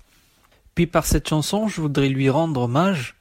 Puis 0.73 0.87
par 0.87 1.05
cette 1.05 1.27
chanson, 1.27 1.67
je 1.67 1.81
voudrais 1.81 2.09
lui 2.09 2.29
rendre 2.29 2.61
hommage, 2.61 3.15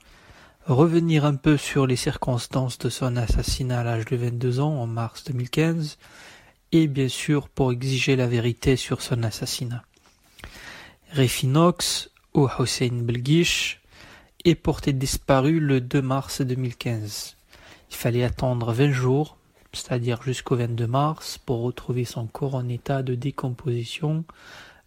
revenir 0.66 1.24
un 1.24 1.34
peu 1.34 1.56
sur 1.56 1.86
les 1.86 1.96
circonstances 1.96 2.78
de 2.78 2.88
son 2.88 3.16
assassinat 3.16 3.80
à 3.80 3.84
l'âge 3.84 4.06
de 4.06 4.16
22 4.16 4.60
ans 4.60 4.80
en 4.80 4.86
mars 4.86 5.24
2015, 5.24 5.98
et 6.74 6.88
bien 6.88 7.08
sûr 7.08 7.48
pour 7.48 7.70
exiger 7.70 8.16
la 8.16 8.26
vérité 8.26 8.74
sur 8.74 9.00
son 9.00 9.22
assassinat. 9.22 9.84
Refinox 11.12 12.10
ou 12.34 12.48
Hossein 12.58 13.00
Belgish 13.00 13.80
est 14.44 14.56
porté 14.56 14.92
disparu 14.92 15.60
le 15.60 15.80
2 15.80 16.02
mars 16.02 16.40
2015. 16.40 17.36
Il 17.90 17.96
fallait 17.96 18.24
attendre 18.24 18.72
20 18.72 18.90
jours, 18.90 19.36
c'est-à-dire 19.72 20.20
jusqu'au 20.24 20.56
22 20.56 20.88
mars, 20.88 21.38
pour 21.38 21.62
retrouver 21.62 22.04
son 22.04 22.26
corps 22.26 22.56
en 22.56 22.68
état 22.68 23.04
de 23.04 23.14
décomposition 23.14 24.24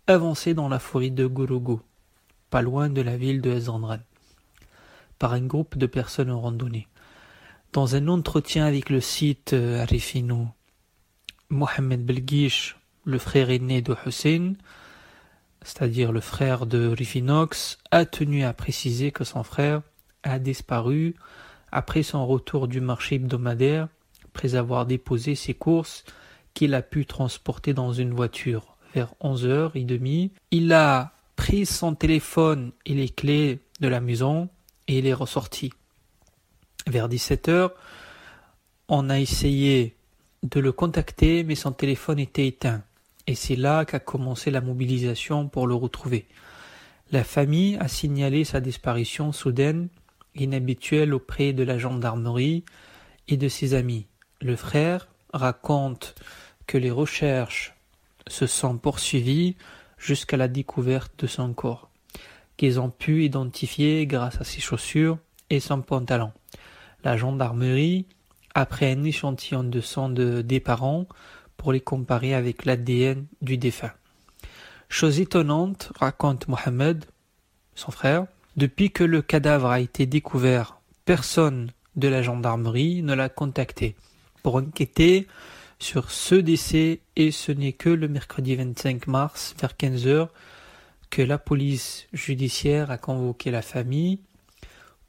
avancé 0.08 0.54
dans 0.54 0.68
la 0.68 0.80
forêt 0.80 1.10
de 1.10 1.26
Gorogo, 1.26 1.82
pas 2.50 2.62
loin 2.62 2.90
de 2.90 3.02
la 3.02 3.16
ville 3.16 3.40
de 3.40 3.52
Ezandran, 3.52 4.00
par 5.20 5.32
un 5.32 5.42
groupe 5.42 5.78
de 5.78 5.86
personnes 5.86 6.32
en 6.32 6.42
randonnée. 6.42 6.88
Dans 7.72 7.96
un 7.96 8.10
entretien 8.10 8.66
avec 8.66 8.90
le 8.90 9.00
site 9.00 9.54
euh, 9.54 9.82
Arifino, 9.82 10.50
Mohamed 11.50 12.06
Belgish, 12.06 12.76
le 13.06 13.18
frère 13.18 13.50
aîné 13.50 13.82
de 13.82 13.96
Hussein, 14.06 14.54
c'est-à-dire 15.62 16.12
le 16.12 16.22
frère 16.22 16.66
de 16.66 16.88
Rifinox, 16.88 17.78
a 17.92 18.06
tenu 18.06 18.44
à 18.44 18.54
préciser 18.54 19.12
que 19.12 19.24
son 19.24 19.44
frère 19.44 19.82
a 20.24 20.40
disparu 20.40 21.16
après 21.72 22.04
son 22.04 22.26
retour 22.26 22.68
du 22.68 22.82
marché 22.82 23.16
hebdomadaire, 23.16 23.88
après 24.26 24.56
avoir 24.56 24.86
déposé 24.86 25.36
ses 25.36 25.54
courses 25.54 26.04
qu'il 26.54 26.74
a 26.74 26.82
pu 26.82 27.06
transporter 27.06 27.74
dans 27.74 27.94
une 27.94 28.14
voiture. 28.14 28.78
Vers 28.94 29.14
11h30, 29.22 30.32
il 30.52 30.74
a 30.74 31.14
pris 31.36 31.66
son 31.66 31.96
téléphone 31.96 32.72
et 32.86 32.94
les 32.94 33.10
clés 33.10 33.60
de 33.80 33.88
la 33.88 34.00
maison 34.00 34.50
et 34.88 35.00
il 35.00 35.08
est 35.08 35.14
ressorti. 35.14 35.72
Vers 36.88 37.10
17h, 37.10 37.72
on 38.88 39.10
a 39.10 39.20
essayé 39.20 39.97
de 40.52 40.60
le 40.60 40.72
contacter, 40.72 41.44
mais 41.44 41.56
son 41.56 41.72
téléphone 41.72 42.20
était 42.20 42.48
éteint. 42.48 42.84
Et 43.28 43.36
c'est 43.36 43.56
là 43.56 43.86
qu'a 43.86 44.00
commencé 44.00 44.52
la 44.52 44.62
mobilisation 44.62 45.48
pour 45.48 45.68
le 45.68 45.76
retrouver. 45.76 46.28
La 47.12 47.24
famille 47.24 47.78
a 47.78 47.88
signalé 47.88 48.44
sa 48.44 48.60
disparition 48.60 49.32
soudaine, 49.32 49.90
inhabituelle 50.36 51.14
auprès 51.14 51.54
de 51.54 51.64
la 51.64 51.78
gendarmerie 51.78 52.64
et 53.28 53.38
de 53.38 53.48
ses 53.48 53.74
amis. 53.74 54.06
Le 54.42 54.56
frère 54.56 55.08
raconte 55.34 56.16
que 56.68 56.78
les 56.78 56.92
recherches 56.92 57.74
se 58.28 58.46
sont 58.46 58.78
poursuivies 58.78 59.56
jusqu'à 59.98 60.38
la 60.38 60.48
découverte 60.48 61.12
de 61.20 61.28
son 61.28 61.54
corps, 61.54 61.90
qu'ils 62.56 62.80
ont 62.80 62.90
pu 62.90 63.24
identifier 63.24 64.06
grâce 64.06 64.40
à 64.40 64.44
ses 64.44 64.62
chaussures 64.62 65.18
et 65.50 65.60
son 65.60 65.82
pantalon. 65.82 66.32
La 67.04 67.18
gendarmerie, 67.18 68.06
après 68.58 68.92
un 68.92 69.04
échantillon 69.04 69.64
de 69.64 69.82
sang 69.82 70.10
de, 70.10 70.42
des 70.42 70.60
parents, 70.60 71.06
pour 71.58 71.72
les 71.72 71.80
comparer 71.80 72.34
avec 72.34 72.66
l'ADN 72.66 73.28
du 73.44 73.60
défunt. 73.60 73.94
Chose 74.90 75.20
étonnante, 75.20 75.92
raconte 76.00 76.48
Mohamed, 76.48 77.06
son 77.76 77.92
frère, 77.92 78.26
depuis 78.56 78.90
que 78.90 79.04
le 79.04 79.22
cadavre 79.22 79.68
a 79.68 79.80
été 79.80 80.08
découvert, 80.08 80.80
personne 81.06 81.70
de 81.98 82.08
la 82.08 82.24
gendarmerie 82.24 83.04
ne 83.04 83.14
l'a 83.14 83.30
contacté 83.30 83.96
pour 84.42 84.56
enquêter 84.56 85.28
sur 85.78 86.10
ce 86.10 86.34
décès 86.34 87.02
et 87.16 87.30
ce 87.30 87.52
n'est 87.52 87.74
que 87.74 87.90
le 87.90 88.08
mercredi 88.08 88.56
25 88.56 89.06
mars 89.06 89.54
vers 89.62 89.78
15 89.78 90.08
heures 90.08 90.34
que 91.12 91.22
la 91.22 91.38
police 91.38 92.08
judiciaire 92.12 92.90
a 92.90 92.98
convoqué 92.98 93.52
la 93.52 93.62
famille 93.62 94.20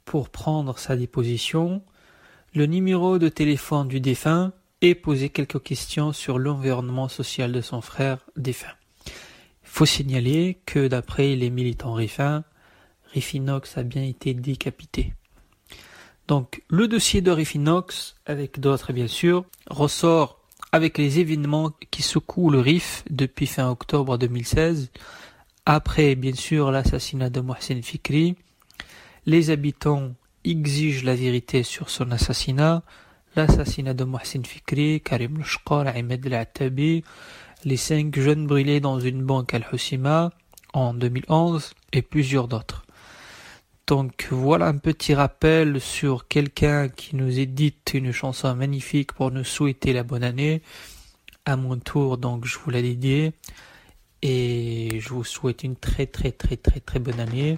pour 0.05 0.29
prendre 0.29 0.77
sa 0.77 0.95
déposition, 0.95 1.81
le 2.53 2.65
numéro 2.65 3.19
de 3.19 3.29
téléphone 3.29 3.87
du 3.87 3.99
défunt 3.99 4.53
et 4.81 4.95
poser 4.95 5.29
quelques 5.29 5.61
questions 5.61 6.13
sur 6.13 6.39
l'environnement 6.39 7.07
social 7.07 7.51
de 7.51 7.61
son 7.61 7.81
frère 7.81 8.25
défunt. 8.37 8.75
Il 9.05 9.11
faut 9.63 9.85
signaler 9.85 10.59
que 10.65 10.87
d'après 10.87 11.35
les 11.35 11.49
militants 11.49 11.93
Riffin, 11.93 12.43
Riffinox 13.13 13.77
a 13.77 13.83
bien 13.83 14.03
été 14.03 14.33
décapité. 14.33 15.13
Donc 16.27 16.63
le 16.69 16.87
dossier 16.87 17.21
de 17.21 17.31
Riffinox, 17.31 18.15
avec 18.25 18.59
d'autres 18.59 18.93
bien 18.93 19.07
sûr, 19.07 19.45
ressort 19.69 20.39
avec 20.71 20.97
les 20.97 21.19
événements 21.19 21.71
qui 21.91 22.01
secouent 22.01 22.51
le 22.51 22.59
RIF 22.59 23.03
depuis 23.09 23.47
fin 23.47 23.69
octobre 23.69 24.17
2016, 24.17 24.91
après 25.65 26.15
bien 26.15 26.33
sûr 26.33 26.71
l'assassinat 26.71 27.29
de 27.29 27.41
Mohsen 27.41 27.81
Fikri. 27.83 28.35
Les 29.25 29.49
habitants 29.49 30.13
exigent 30.43 31.05
la 31.05 31.15
vérité 31.15 31.63
sur 31.63 31.89
son 31.89 32.11
assassinat, 32.11 32.83
l'assassinat 33.35 33.93
de 33.93 34.03
Mohsin 34.03 34.43
Fikri, 34.43 35.01
Karim 35.01 35.37
Lushkar, 35.37 35.87
Ahmed 35.87 36.25
El 36.25 37.01
les 37.65 37.77
cinq 37.77 38.17
jeunes 38.17 38.47
brûlés 38.47 38.79
dans 38.79 38.99
une 38.99 39.23
banque 39.23 39.53
Al-Husima 39.53 40.31
en 40.73 40.93
2011 40.93 41.71
et 41.91 42.01
plusieurs 42.01 42.47
d'autres. 42.47 42.85
Donc 43.87 44.27
voilà 44.29 44.67
un 44.67 44.77
petit 44.77 45.13
rappel 45.13 45.81
sur 45.81 46.27
quelqu'un 46.27 46.89
qui 46.89 47.15
nous 47.15 47.39
édite 47.39 47.91
une 47.93 48.11
chanson 48.11 48.55
magnifique 48.55 49.13
pour 49.13 49.31
nous 49.31 49.43
souhaiter 49.43 49.93
la 49.93 50.03
bonne 50.03 50.23
année. 50.23 50.61
À 51.45 51.55
mon 51.55 51.77
tour, 51.77 52.17
donc 52.17 52.45
je 52.45 52.59
vous 52.59 52.69
la 52.69 52.81
dédiée 52.81 53.33
et 54.21 54.99
je 54.99 55.09
vous 55.09 55.23
souhaite 55.23 55.63
une 55.63 55.75
très 55.75 56.05
très 56.05 56.31
très 56.31 56.57
très 56.57 56.79
très 56.79 56.99
bonne 56.99 57.19
année 57.19 57.57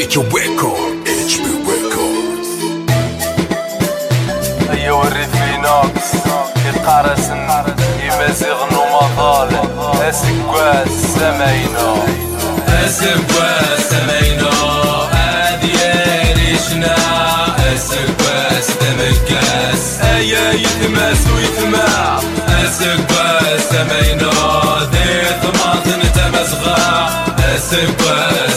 بريكي 0.00 0.18
ويكورد 0.18 1.08
اتش 1.08 1.36
بي 1.36 1.50
ويكوردز 1.66 2.48
ايوا 4.70 5.04
الريفي 5.04 5.56
ناقص 5.62 6.14
يقارسن 6.66 7.48
يمازيغن 8.04 8.76
ومظالم 8.76 9.80
اسكواس 10.08 10.88
سماينو 11.18 11.94
اسكواس 12.68 13.80
سماينو 13.90 14.48
هادي 15.12 15.72
ريشنا 16.32 16.96
اسكواس 17.74 18.66
تمكاس 18.66 20.00
ايا 20.02 20.52
يتماس 20.52 21.18
ويتماع، 21.36 22.18
اسكواس 22.48 23.60
سماينو 23.70 24.30
ديت 24.92 25.56
ماطن 25.56 26.02
تمزغا 26.14 27.08
اسكواس 27.56 28.49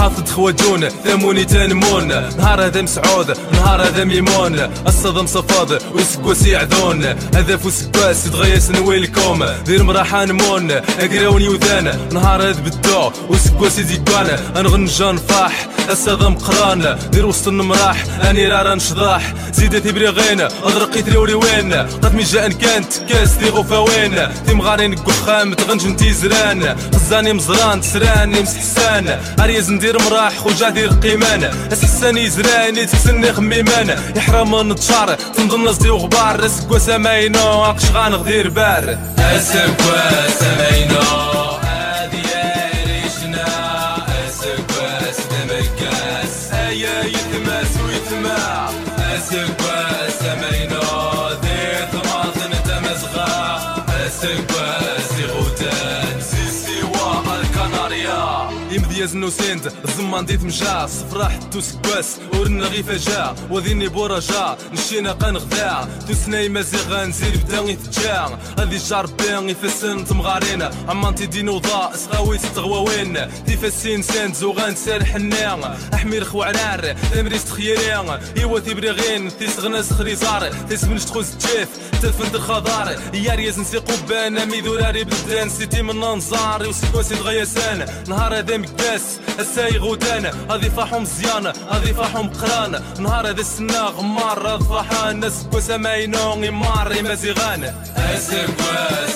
حاطط 0.00 0.28
خوجون 0.28 0.88
ثموني 0.88 1.44
تنمون 1.44 2.08
نهار 2.08 2.66
هذا 2.66 2.82
مسعود 2.82 3.36
نهار 3.52 3.82
هذا 3.82 4.04
ميمون 4.04 4.70
الصدم 4.86 5.26
صفاد 5.26 5.82
وسكواس 5.94 6.46
يعذون 6.46 7.04
هذا 7.34 7.56
فوسكواس 7.56 8.24
تغيس 8.24 8.70
نويلكم. 8.70 9.44
دير 9.66 9.82
مراحة 9.82 10.24
نمون 10.24 10.70
اقراوني 10.70 11.48
وذان 11.48 12.08
نهار 12.12 12.42
هذا 12.42 12.60
بدو 12.60 13.10
وسكواس 13.28 13.78
يزيكوان 13.78 14.38
انغنجان 14.56 15.16
فاح 15.16 15.66
الصدم 15.90 16.34
قران. 16.34 16.98
دير 17.12 17.26
وسط 17.26 17.48
المراح 17.48 18.04
أني 18.30 18.48
رارا 18.48 18.74
نشضاح. 18.74 19.34
زيد 19.52 19.82
تبري 19.82 20.08
غين 20.08 20.40
اضرقي 20.40 21.02
تريوري 21.02 21.34
وين 21.34 21.72
قد 21.74 22.14
مي 22.14 22.22
جاء 22.22 22.48
كانت 22.48 22.92
كاس 23.08 23.32
دي 23.32 23.48
غفاوين. 23.48 24.28
تيمغاري 24.46 24.88
نكوخام 24.88 25.54
تغنج 25.54 25.86
نتيزران. 25.86 26.76
خزاني 26.94 27.32
مزران 27.32 27.80
تسراني 27.80 28.40
مسحسان 28.40 29.20
أريز 29.40 29.70
ندير 29.70 29.89
مراح 29.98 30.36
خوجا 30.38 30.68
دير 30.68 30.88
قيمان 30.88 31.50
اسحساني 31.72 32.30
زراني 32.30 32.86
تسني 32.86 33.32
خميمان 33.32 33.98
يحرم 34.16 34.72
نتشار 34.72 35.14
تنظن 35.14 35.64
نصدي 35.64 35.90
وغبار. 35.90 36.46
اسكوا 36.46 36.78
سماينو 36.78 37.64
اقش 37.64 37.90
غانغدير 37.94 38.48
بار. 38.48 38.98
اسكوا 39.18 40.28
سماينو 40.40 41.49
يزن 59.00 59.24
وسند 59.24 59.72
الزمان 59.84 60.26
ديت 60.26 60.42
مجا 60.42 60.86
صفرا 60.86 61.24
حتو 61.24 61.60
سكواس 61.60 62.18
ورنا 62.34 62.66
غي 62.66 62.82
فجا 62.82 63.34
وذيني 63.50 63.88
بورجا 63.88 64.56
نشينا 64.72 65.12
قنغدا. 65.12 65.88
توسناي 66.08 66.48
مازيغا 66.48 67.06
نزيد 67.06 67.44
بدا 67.44 67.60
يتجا 67.60 68.38
غادي 68.58 68.76
جار 68.76 69.06
بين 69.06 69.50
يفسن 69.50 70.04
تمغارين 70.04 70.62
عمانتي 70.88 71.26
دينوضا 71.26 71.94
اسغاوي 71.94 72.38
تغواوين 72.38 73.18
تيفاسين 73.46 74.02
سند 74.02 74.34
زوغان 74.34 74.74
سال 74.74 75.06
حنان 75.06 75.76
أحمير 75.94 76.24
خوعنار 76.24 76.96
تمريس 77.14 77.44
تخيرين 77.44 78.10
إيوا 78.36 78.60
تيبريغين 78.60 79.38
تيسغنا 79.38 79.82
سخري 79.82 80.14
زار. 80.14 80.50
تيسمنش 80.68 81.04
تخوز 81.04 81.30
تجيف 81.30 81.68
تفند 82.02 82.34
الخضار. 82.34 82.98
يا 83.14 83.34
رياز 83.34 83.58
نسي 83.58 83.78
قبان 83.78 84.48
ميدوراري 84.48 85.04
بلدان 85.04 85.48
سيتي 85.48 85.82
من 85.82 86.16
نزار 86.16 86.68
وسكواسي 86.68 87.14
دغياسان 87.14 87.86
نهار 88.08 88.38
هذا 88.38 88.56
الناس 88.90 89.20
السايغ 89.38 89.88
ودانا 89.88 90.32
هذي 90.50 90.70
فاحهم 90.70 91.04
زيانة 91.04 91.52
هذي 91.70 91.94
فاحهم 91.94 92.30
قرانة 92.30 92.82
نهار 92.98 93.30
هذا 93.30 93.40
السنا 93.40 93.80
غمار 93.80 94.38
راض 94.42 94.62
فاحان 94.62 95.10
الناس 95.10 95.46
سماينو 95.58 96.18
غمار 96.18 97.02
مزيغانا 97.02 97.74
اسكوا 97.96 99.06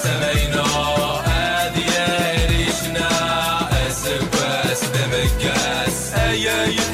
هذي 1.26 1.82
يا 1.82 2.46
ريشنا 2.48 3.08
اسكوا 3.88 4.74
سدمكاس 4.74 6.14
أي 6.14 6.64
اي 6.64 6.93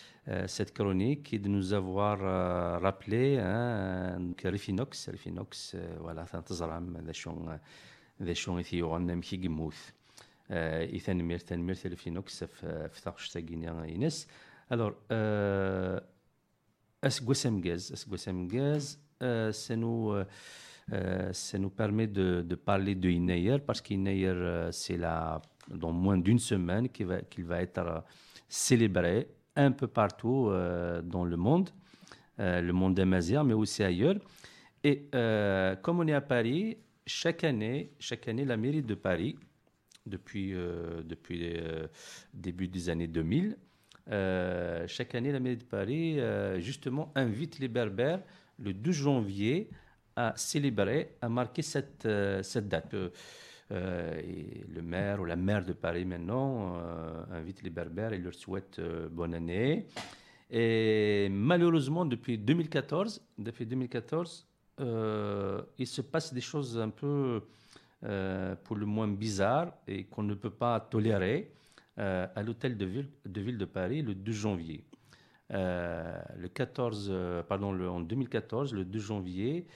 cette 0.46 0.72
chronique 0.74 1.32
et 1.32 1.38
de 1.38 1.48
nous 1.48 1.72
avoir 1.72 2.18
euh, 2.20 2.78
rappelé 2.78 3.38
hein, 3.38 4.18
donc, 4.18 4.40
Rifinox, 4.44 5.08
Rifinox, 5.08 5.74
euh, 5.74 5.96
voilà, 6.00 6.24
تنتظرهم 6.24 6.96
ذا 7.06 7.12
شون 7.12 7.58
ذا 8.22 8.32
شون 8.32 8.60
يثيرون 8.60 9.16
مكي 9.16 9.36
جموث 9.36 9.90
إثنمير 10.50 11.38
تنمير 11.38 11.76
Rifinox 11.76 12.44
في 12.44 12.88
في 12.88 13.02
تاقش 13.02 13.28
تاقيني 13.30 13.92
ينس 13.92 14.26
alors 14.68 14.94
euh, 15.12 16.00
asgouas 17.02 17.44
amgaz 17.46 17.92
asgouas 17.92 18.26
amgaz 18.28 18.98
euh, 19.22 19.52
ça 19.52 19.76
nous 19.76 20.10
euh, 20.10 20.24
euh, 20.92 21.32
ça 21.32 21.58
nous 21.58 21.70
permet 21.70 22.06
de, 22.06 22.42
de 22.42 22.54
parler 22.54 22.94
de 22.94 23.08
Inayer 23.08 23.58
parce 23.58 23.80
qu'Inayer 23.80 24.28
euh, 24.28 24.72
c'est 24.72 24.96
là 24.96 25.40
dans 25.68 25.92
moins 25.92 26.18
d'une 26.18 26.38
semaine 26.38 26.88
qu'il 26.88 27.06
va, 27.06 27.22
qu'il 27.22 27.44
va 27.44 27.60
être 27.60 27.78
euh, 27.78 28.00
célébré 28.48 29.28
un 29.55 29.71
peu 29.71 29.87
partout 29.87 30.47
euh, 30.49 31.01
dans 31.01 31.25
le 31.25 31.37
monde, 31.37 31.69
euh, 32.39 32.61
le 32.61 32.73
monde 32.73 32.99
amazigh, 32.99 33.43
mais 33.45 33.53
aussi 33.53 33.83
ailleurs. 33.83 34.15
Et 34.83 35.07
euh, 35.13 35.75
comme 35.75 35.99
on 35.99 36.07
est 36.07 36.13
à 36.13 36.21
Paris, 36.21 36.77
chaque 37.05 37.43
année, 37.43 37.91
chaque 37.99 38.27
année, 38.27 38.45
la 38.45 38.57
mairie 38.57 38.81
de 38.81 38.95
Paris, 38.95 39.37
depuis, 40.05 40.53
euh, 40.53 41.03
début 42.33 42.67
des 42.67 42.89
années 42.89 43.07
2000, 43.07 43.57
euh, 44.09 44.87
chaque 44.87 45.13
année, 45.13 45.31
la 45.31 45.39
mairie 45.39 45.57
de 45.57 45.63
Paris, 45.63 46.19
justement, 46.59 47.11
invite 47.15 47.59
les 47.59 47.67
Berbères 47.67 48.21
le 48.57 48.73
12 48.73 48.95
janvier 48.95 49.69
à 50.15 50.33
célébrer, 50.35 51.15
à 51.21 51.29
marquer 51.29 51.61
cette 51.61 52.07
date. 52.07 52.95
Euh, 53.71 54.19
et 54.19 54.65
le 54.67 54.81
maire 54.81 55.21
ou 55.21 55.25
la 55.25 55.35
maire 55.35 55.63
de 55.63 55.73
Paris 55.73 56.03
maintenant 56.03 56.75
euh, 56.75 57.23
invite 57.31 57.63
les 57.63 57.69
Berbères 57.69 58.11
et 58.11 58.17
leur 58.17 58.33
souhaite 58.33 58.79
euh, 58.79 59.07
bonne 59.09 59.33
année. 59.33 59.85
Et 60.49 61.29
malheureusement, 61.31 62.05
depuis 62.05 62.37
2014, 62.37 63.21
depuis 63.37 63.65
2014 63.65 64.47
euh, 64.81 65.61
il 65.77 65.87
se 65.87 66.01
passe 66.01 66.33
des 66.33 66.41
choses 66.41 66.77
un 66.79 66.89
peu 66.89 67.41
pour 68.63 68.75
le 68.77 68.87
moins 68.87 69.07
bizarres 69.07 69.73
et 69.87 70.05
qu'on 70.05 70.23
ne 70.23 70.33
peut 70.33 70.49
pas 70.49 70.79
tolérer 70.79 71.51
à 71.97 72.41
l'hôtel 72.41 72.75
de 72.75 72.85
ville, 72.85 73.57
de 73.59 73.65
Paris 73.65 74.01
le 74.01 74.15
12 74.15 74.35
janvier. 74.35 74.83
Le 75.51 76.47
14, 76.47 77.09
euh, 77.11 77.43
pardon, 77.43 77.79
en 77.87 77.99
2014, 77.99 78.73
le 78.73 78.85
2 78.85 78.99
janvier, 78.99 79.67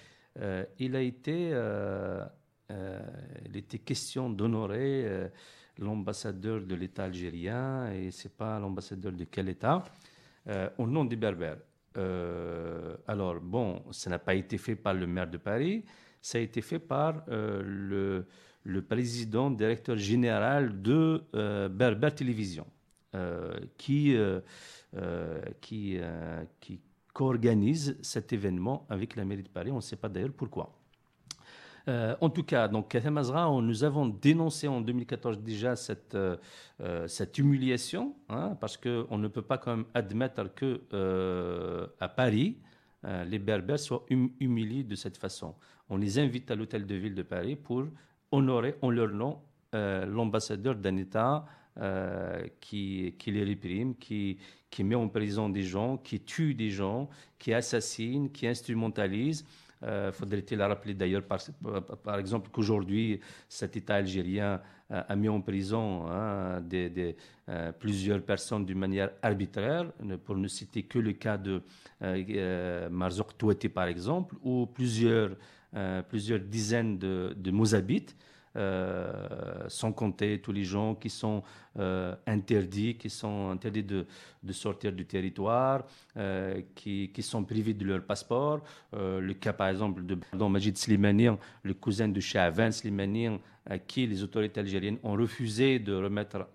il 0.79 0.95
a 0.95 1.01
été, 1.01 1.51
euh, 2.71 2.99
il 3.45 3.57
était 3.57 3.79
question 3.79 4.29
d'honorer 4.29 5.05
euh, 5.05 5.27
l'ambassadeur 5.77 6.61
de 6.61 6.75
l'État 6.75 7.05
algérien 7.05 7.91
et 7.91 8.11
c'est 8.11 8.35
pas 8.35 8.59
l'ambassadeur 8.59 9.11
de 9.11 9.23
quel 9.25 9.49
État 9.49 9.83
euh, 10.47 10.69
au 10.77 10.87
nom 10.87 11.05
des 11.05 11.15
Berbères. 11.15 11.59
Alors 13.07 13.39
bon, 13.39 13.81
ça 13.91 14.09
n'a 14.09 14.19
pas 14.19 14.35
été 14.35 14.57
fait 14.57 14.75
par 14.75 14.93
le 14.93 15.07
maire 15.07 15.29
de 15.29 15.37
Paris, 15.37 15.85
ça 16.21 16.39
a 16.39 16.41
été 16.41 16.61
fait 16.61 16.79
par 16.79 17.23
le, 17.27 18.25
président 18.89 19.49
directeur 19.49 19.95
général 19.95 20.81
de 20.81 21.23
Berber 21.69 22.11
Télévision, 22.13 22.67
qui, 23.77 24.17
qui, 25.61 25.97
euh, 26.01 26.43
qui 26.59 26.81
co-organise 27.15 27.97
cet 28.01 28.33
événement 28.33 28.85
avec 28.89 29.15
la 29.15 29.23
mairie 29.23 29.43
de 29.43 29.49
Paris. 29.49 29.71
On 29.71 29.77
ne 29.77 29.81
sait 29.81 29.95
pas 29.95 30.09
d'ailleurs 30.09 30.33
pourquoi. 30.35 30.77
Euh, 31.87 32.15
en 32.19 32.29
tout 32.31 32.43
cas, 32.43 32.67
donc 32.67 32.95
à 32.95 33.01
Tamazra, 33.01 33.49
on- 33.51 33.61
nous 33.61 33.83
avons 33.83 34.07
dénoncé 34.07 34.67
en 34.67 34.81
2014 34.81 35.39
déjà 35.39 35.75
cette, 35.75 36.15
euh, 36.15 36.35
euh, 36.81 37.07
cette 37.07 37.37
humiliation, 37.37 38.15
hein, 38.29 38.57
parce 38.59 38.75
qu'on 38.77 39.17
ne 39.19 39.27
peut 39.27 39.43
pas 39.43 39.59
quand 39.59 39.75
même 39.77 39.85
admettre 39.93 40.53
que 40.55 40.81
euh, 40.93 41.87
à 41.99 42.07
Paris, 42.09 42.57
les 43.27 43.37
Berbères 43.37 43.77
soient 43.79 44.03
hum- 44.09 44.31
humiliés 44.39 44.83
de 44.83 44.95
cette 44.95 45.17
façon. 45.17 45.53
On 45.89 45.97
les 45.97 46.17
invite 46.17 46.49
à 46.49 46.55
l'hôtel 46.55 46.87
de 46.87 46.95
ville 46.95 47.13
de 47.13 47.21
Paris 47.21 47.55
pour 47.55 47.83
honorer 48.31 48.73
en 48.81 48.89
leur 48.89 49.09
nom 49.09 49.41
l'ambassadeur 49.71 50.73
d'un 50.75 50.97
État 50.97 51.45
qui, 52.59 53.13
qui 53.19 53.31
les 53.31 53.43
réprime, 53.43 53.95
qui, 53.95 54.37
qui 54.71 54.83
met 54.83 54.95
en 54.95 55.07
prison 55.07 55.49
des 55.49 55.61
gens, 55.61 55.97
qui 55.97 56.19
tue 56.21 56.55
des 56.55 56.71
gens, 56.71 57.09
qui 57.37 57.53
assassine, 57.53 58.31
qui 58.31 58.47
instrumentalise. 58.47 59.45
Euh, 59.85 60.11
Faudrait-il 60.11 60.61
rappeler 60.61 60.93
d'ailleurs, 60.93 61.23
par, 61.23 62.19
exemple, 62.19 62.49
qu'aujourd'hui, 62.51 63.19
cet 63.47 63.77
État 63.77 63.95
algérien 63.95 64.61
euh, 64.91 65.01
a 65.07 65.15
mis 65.15 65.29
en 65.29 65.41
prison 65.41 66.07
hein, 66.07 66.61
euh, 67.47 67.71
plusieurs 67.73 68.21
personnes 68.21 68.65
d'une 68.65 68.79
manière 68.79 69.11
arbitraire, 69.21 69.91
pour 70.25 70.35
ne 70.37 70.47
citer 70.47 70.83
que 70.83 70.99
le 70.99 71.13
cas 71.13 71.37
de 71.37 71.61
euh, 72.01 72.23
euh, 72.29 72.89
Marzouk 72.89 73.37
Touati, 73.37 73.69
par 73.69 73.87
exemple, 73.87 74.35
ou 74.43 74.65
plusieurs, 74.65 75.31
dizaines 76.41 76.97
de 76.97 77.51
Mozabites. 77.51 78.15
Euh, 78.55 79.65
sans 79.67 79.91
compter 79.91 80.39
tous 80.39 80.51
les 80.51 80.63
gens 80.63 80.95
qui 80.95 81.09
sont 81.09 81.43
euh, 81.77 82.15
interdits, 82.25 82.95
qui 82.95 83.09
sont 83.09 83.49
interdits 83.49 83.83
de, 83.83 84.05
sortir 84.51 84.93
du 84.93 85.05
territoire, 85.05 85.83
euh, 86.15 86.61
qui, 86.73 87.11
sont 87.21 87.43
privés 87.43 87.73
de 87.73 87.85
leur 87.85 88.03
passeport. 88.03 88.61
Le 88.93 89.33
cas, 89.33 89.53
par 89.53 89.67
exemple, 89.67 90.05
de 90.05 90.15
pardon, 90.15 90.49
Majid 90.49 90.77
Slimani, 90.77 91.27
le 91.63 91.73
cousin 91.73 92.07
de 92.07 92.19
Chavan 92.19 92.71
Slimani, 92.71 93.39
à 93.65 93.77
qui 93.77 94.07
les 94.07 94.23
autorités 94.23 94.59
algériennes 94.59 94.99
ont 95.03 95.13
refusé 95.15 95.79
de 95.79 95.93
remettre 95.93 96.47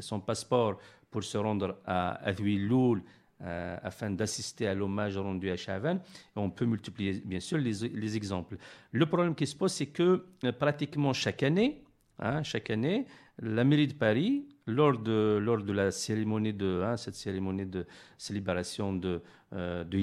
son 0.00 0.20
passeport 0.20 0.78
pour 1.10 1.24
se 1.24 1.38
rendre 1.38 1.78
à 1.86 2.24
Adouiloul 2.24 3.02
euh, 3.42 3.76
afin 3.82 4.10
d'assister 4.10 4.66
à 4.66 4.74
l'hommage 4.74 5.16
rendu 5.16 5.50
à 5.50 5.56
Chavan. 5.56 5.98
On 6.36 6.50
peut 6.50 6.64
multiplier, 6.64 7.22
bien 7.24 7.40
sûr, 7.40 7.58
les, 7.58 7.88
les 7.88 8.16
exemples. 8.16 8.56
Le 8.92 9.06
problème 9.06 9.34
qui 9.34 9.46
se 9.46 9.56
pose, 9.56 9.72
c'est 9.72 9.86
que 9.86 10.24
euh, 10.44 10.52
pratiquement 10.52 11.12
chaque 11.12 11.42
année, 11.42 11.82
hein, 12.18 12.42
chaque 12.42 12.70
année, 12.70 13.06
la 13.40 13.64
mairie 13.64 13.88
de 13.88 13.94
Paris, 13.94 14.46
lors 14.66 14.98
de, 14.98 15.38
lors 15.42 15.62
de 15.62 15.72
la 15.72 15.90
cérémonie 15.90 16.52
de, 16.52 16.82
hein, 16.84 16.96
cette 16.96 17.14
cérémonie 17.14 17.66
de 17.66 17.86
célébration 18.16 18.92
de, 18.92 19.20
euh, 19.52 19.84
de 19.84 19.98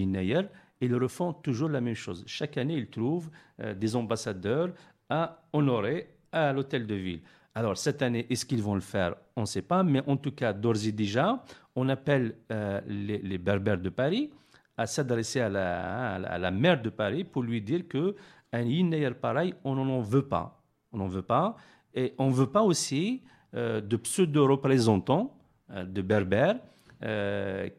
ils 0.82 0.96
refont 0.96 1.34
toujours 1.34 1.70
la 1.70 1.82
même 1.82 1.96
chose. 1.96 2.24
Chaque 2.26 2.58
année, 2.58 2.76
ils 2.76 2.90
trouvent 2.90 3.30
euh, 3.60 3.74
des 3.74 3.96
ambassadeurs 3.96 4.70
à 5.10 5.44
honorer 5.54 6.16
à 6.32 6.54
l'hôtel 6.54 6.88
de 6.88 6.96
ville. 6.96 7.22
Alors, 7.60 7.78
cette 7.78 8.02
année, 8.02 8.26
est-ce 8.30 8.46
qu'ils 8.46 8.64
vont 8.64 8.76
le 8.76 8.80
faire? 8.80 9.16
On 9.36 9.42
ne 9.42 9.46
sait 9.46 9.62
pas, 9.62 9.84
mais 9.84 10.02
en 10.08 10.16
tout 10.16 10.32
cas, 10.32 10.54
d'ores 10.54 10.88
et 10.88 10.94
déjà, 10.94 11.44
on 11.76 11.90
appelle 11.90 12.38
euh, 12.54 12.80
les, 12.88 13.38
berbères 13.38 13.78
de 13.78 13.90
Paris 13.90 14.30
à 14.78 14.88
s'adresser 14.88 15.42
à 15.42 15.50
la, 15.50 16.52
maire 16.52 16.82
de 16.82 16.90
Paris 16.90 17.26
pour 17.26 17.44
lui 17.44 17.62
dire 17.62 17.86
que 17.90 18.16
un 18.54 18.62
Yinnayer 18.62 19.12
pareil, 19.12 19.54
on 19.66 19.76
n'en 19.76 20.00
veut 20.00 20.26
pas. 20.26 20.64
On 20.94 21.00
n'en 21.00 21.10
veut 21.10 21.22
pas. 21.22 21.58
Et 21.94 22.14
on 22.18 22.30
ne 22.30 22.34
veut 22.34 22.50
pas 22.50 22.62
aussi 22.62 23.24
euh, 23.54 23.82
de 23.82 23.98
pseudo-représentants 23.98 25.38
euh, 25.72 25.84
de 25.84 26.02
berbères 26.02 26.62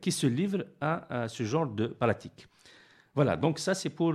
qui 0.03 0.13
se 0.13 0.27
livrent 0.27 0.67
à, 0.81 1.27
ce 1.29 1.43
genre 1.43 1.67
de 1.67 1.87
pratique. 1.87 2.49
Voilà, 3.15 3.37
donc 3.37 3.59
ça 3.59 3.75
c'est 3.75 3.91
pour, 3.91 4.15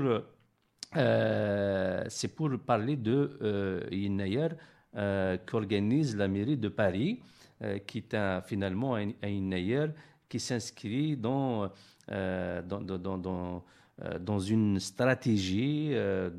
c'est 0.94 2.36
pour 2.36 2.50
parler 2.66 2.96
de 2.96 3.38
euh, 3.44 3.82
qu'organise 5.46 6.16
la 6.16 6.28
mairie 6.28 6.58
de 6.58 6.70
Paris, 6.70 7.20
euh, 7.62 7.80
qui 7.80 8.00
est 8.00 8.42
finalement 8.46 8.96
un, 8.96 9.10
un 9.24 9.90
qui 10.30 10.40
s'inscrit 10.40 11.16
dans, 11.16 11.70
euh, 12.12 12.62
dans, 12.62 12.82
dans, 12.82 12.98
dans- 12.98 13.18
dans, 13.18 13.64
euh, 14.04 14.40
une 14.40 14.80
stratégie 14.80 15.90
euh, 15.94 16.30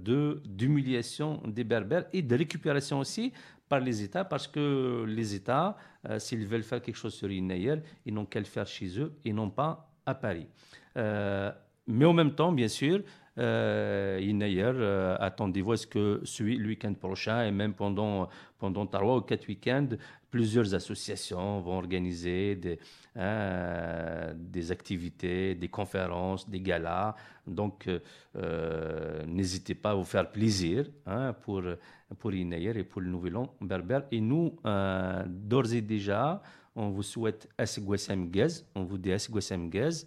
d'humiliation 0.44 1.40
des 1.46 1.64
Berbères 1.64 2.06
et 2.12 2.22
de 2.22 2.36
récupération 2.36 2.98
aussi 2.98 3.32
par 3.68 3.80
les 3.80 4.02
États, 4.02 4.24
parce 4.24 4.46
que 4.46 5.04
les 5.08 5.34
États, 5.34 5.76
euh, 6.08 6.18
s'ils 6.18 6.46
veulent 6.46 6.62
faire 6.62 6.80
quelque 6.80 6.96
chose 6.96 7.14
sur 7.14 7.30
Yinnayer, 7.30 7.76
ils 8.04 8.14
n'ont 8.14 8.26
qu'à 8.26 8.38
le 8.38 8.44
faire 8.44 8.66
chez 8.66 8.98
eux 9.00 9.12
et 9.24 9.32
non 9.32 9.50
pas 9.50 9.90
à 10.04 10.14
Paris. 10.14 10.46
Euh, 10.96 11.50
mais 11.86 12.04
en 12.04 12.12
même 12.12 12.34
temps, 12.34 12.52
bien 12.52 12.68
sûr, 12.68 13.02
euh, 13.38 14.18
euh, 14.20 15.16
attendez-vous 15.20 15.72
à 15.72 15.76
ce 15.76 15.86
que 15.86 16.22
le 16.40 16.66
week-end 16.66 16.94
prochain 16.94 17.46
et 17.46 17.50
même 17.50 17.74
pendant, 17.74 18.28
pendant 18.58 18.86
trois 18.86 19.18
ou 19.18 19.20
quatre 19.20 19.46
week-ends, 19.48 19.88
plusieurs 20.30 20.74
associations 20.74 21.60
vont 21.60 21.76
organiser 21.78 22.56
des, 22.56 22.78
hein, 23.14 24.32
des 24.34 24.72
activités, 24.72 25.54
des 25.54 25.68
conférences, 25.68 26.48
des 26.48 26.60
galas. 26.60 27.14
Donc, 27.46 27.88
euh, 27.88 28.00
euh, 28.36 29.24
n'hésitez 29.26 29.74
pas 29.74 29.90
à 29.90 29.94
vous 29.94 30.04
faire 30.04 30.30
plaisir 30.30 30.86
hein, 31.06 31.34
pour, 31.42 31.62
pour 32.18 32.32
Yinnayer 32.32 32.78
et 32.78 32.84
pour 32.84 33.00
le 33.02 33.08
Nouvel 33.08 33.36
An 33.36 33.54
berbère. 33.60 34.04
Et 34.10 34.20
nous, 34.20 34.56
d'ores 35.26 35.74
et 35.74 35.82
déjà, 35.82 36.42
on 36.74 36.90
vous 36.90 37.02
souhaite 37.02 37.48
Asgwasem 37.58 38.30
Gaz. 38.30 38.66
On 38.74 38.84
vous 38.84 38.98
dit 38.98 39.12
Asgwasem 39.12 39.68
Gaz. 39.70 40.06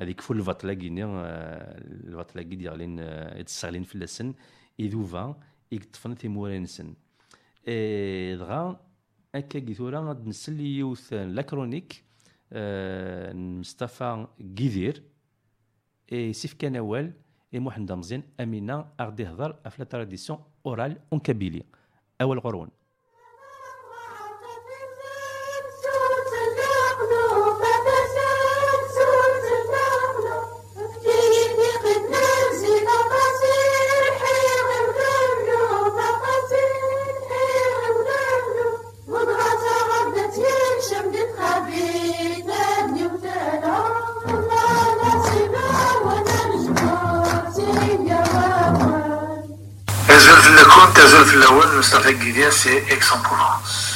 هذيك 0.00 0.20
فول 0.20 0.38
الفاتلاك 0.38 0.78
الفاتلاك 0.82 2.46
ديال 2.46 2.78
لين 2.78 2.98
يتسغلين 3.40 3.82
في 3.82 3.94
اللسن 3.94 4.34
إذوفا 4.80 5.40
يقطفن 5.72 6.14
تيمورين 6.14 6.62
نسن 6.62 6.94
دغا 8.38 8.80
هكا 9.34 9.58
كي 9.58 9.74
ثورا 9.74 10.00
غاد 10.08 10.26
نسلي 10.26 10.78
يوث 10.78 11.12
لاكرونيك 11.12 12.04
مصطفى 13.60 14.26
كيدير 14.56 15.02
سيف 16.10 16.52
كان 16.58 16.76
اي 17.54 17.60
محمد 17.60 17.92
مزين 17.92 18.22
امينه 18.40 18.86
اغدي 19.00 19.26
هضر 19.26 19.56
افلا 19.66 19.84
تراديسيون 19.84 20.38
اورال 20.66 20.96
اون 21.12 21.20
كابيلي 21.20 21.62
اول 22.20 22.40
قرون 22.40 22.68
اللكون 51.27 51.27
تزول 51.27 51.27
في 51.27 51.35
الأول 51.35 51.79
مصطفى 51.79 52.13
كيدير 52.13 52.49
سي 52.51 52.93
إكس 52.93 53.11
أن 53.11 53.21
بروفونس 53.21 53.95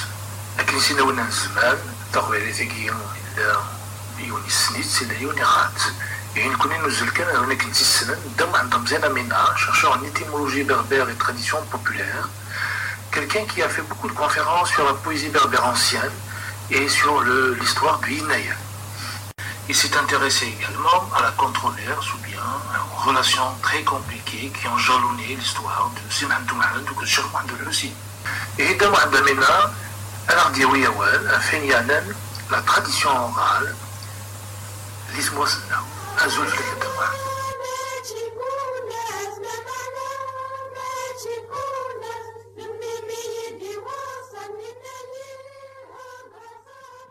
لكن 0.59 0.79
سينا 0.79 1.01
ونا 1.01 1.29
زمان 1.29 1.77
تاخو 2.13 2.33
على 2.33 2.51
تاكي 2.51 2.89
إلا 3.37 3.55
يوني 4.19 4.49
سنيت 4.49 4.85
سينا 4.85 5.13
يوني 5.19 5.43
غات 5.43 5.81
يعني 6.35 6.55
كوني 6.55 6.77
نزل 6.77 7.09
كان 7.09 7.35
هنا 7.37 7.53
كنت 7.53 7.81
السنة 7.81 8.17
دم 8.39 8.55
عندهم 8.55 8.85
زينا 8.87 9.09
منا 9.09 9.55
chercheur 9.55 9.91
en 9.97 10.03
étymologie 10.03 10.63
berbère 10.63 11.09
et 11.09 11.15
tradition 11.15 11.57
populaire 11.71 12.27
quelqu'un 13.13 13.45
qui 13.51 13.63
a 13.63 13.69
fait 13.69 13.85
beaucoup 13.89 14.07
de 14.09 14.13
conférences 14.23 14.69
sur 14.69 14.83
la 14.85 14.93
poésie 14.93 15.29
berbère 15.29 15.65
ancienne 15.65 16.15
et 16.71 16.89
sur 16.89 17.21
le- 17.21 17.53
l'histoire 17.59 17.97
du 17.99 18.11
Inaya. 18.19 18.55
Il 19.68 19.76
s'est 19.76 19.96
intéressé 19.96 20.46
également 20.58 21.08
à 21.16 21.22
la 21.22 21.30
controverse 21.32 22.12
ou 22.14 22.16
bien 22.18 22.42
aux 22.92 23.08
relations 23.08 23.54
très 23.62 23.82
compliquées 23.82 24.52
qui 24.58 24.66
ont 24.66 24.76
jalonné 24.76 25.36
l'histoire 25.36 25.90
de 25.94 26.10
ou 26.90 27.00
de 27.00 27.06
Cheikh 27.06 27.24
Mohamed 27.32 27.68
aussi. 27.68 27.92
Et 28.58 28.74
de 28.74 28.86
Mohamed 28.86 29.38
Al-Ardiawi 30.28 30.86
Awal, 30.86 31.40
la 32.50 32.60
tradition 32.62 33.10
orale, 33.10 33.74
l'Ismosna, 35.14 35.82
Azul. 36.24 36.46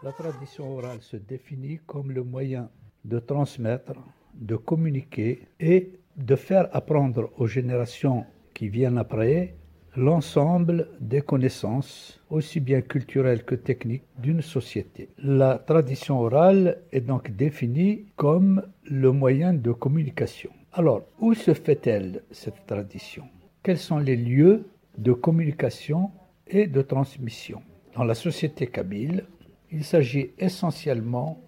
La 0.03 0.11
tradition 0.11 0.77
orale 0.77 1.01
se 1.01 1.15
définit 1.15 1.79
comme 1.85 2.11
le 2.11 2.23
moyen 2.23 2.71
de 3.05 3.19
transmettre, 3.19 3.93
de 4.33 4.55
communiquer 4.55 5.47
et 5.59 5.91
de 6.17 6.35
faire 6.35 6.75
apprendre 6.75 7.29
aux 7.37 7.45
générations 7.45 8.25
qui 8.55 8.67
viennent 8.67 8.97
après 8.97 9.53
l'ensemble 9.95 10.87
des 10.99 11.21
connaissances, 11.21 12.19
aussi 12.31 12.59
bien 12.59 12.81
culturelles 12.81 13.43
que 13.43 13.53
techniques, 13.53 14.05
d'une 14.17 14.41
société. 14.41 15.09
La 15.19 15.59
tradition 15.59 16.19
orale 16.19 16.79
est 16.91 17.01
donc 17.01 17.29
définie 17.35 18.07
comme 18.15 18.63
le 18.85 19.11
moyen 19.11 19.53
de 19.53 19.71
communication. 19.71 20.49
Alors, 20.73 21.03
où 21.19 21.35
se 21.35 21.53
fait-elle 21.53 22.23
cette 22.31 22.65
tradition? 22.65 23.25
Quels 23.61 23.77
sont 23.77 23.99
les 23.99 24.15
lieux 24.15 24.65
de 24.97 25.13
communication 25.13 26.09
et 26.47 26.65
de 26.65 26.81
transmission? 26.81 27.61
Dans 27.95 28.05
la 28.05 28.15
société 28.15 28.65
kabyle, 28.65 29.25
il 29.71 29.83
s'agit 29.83 30.31
essentiellement 30.37 31.39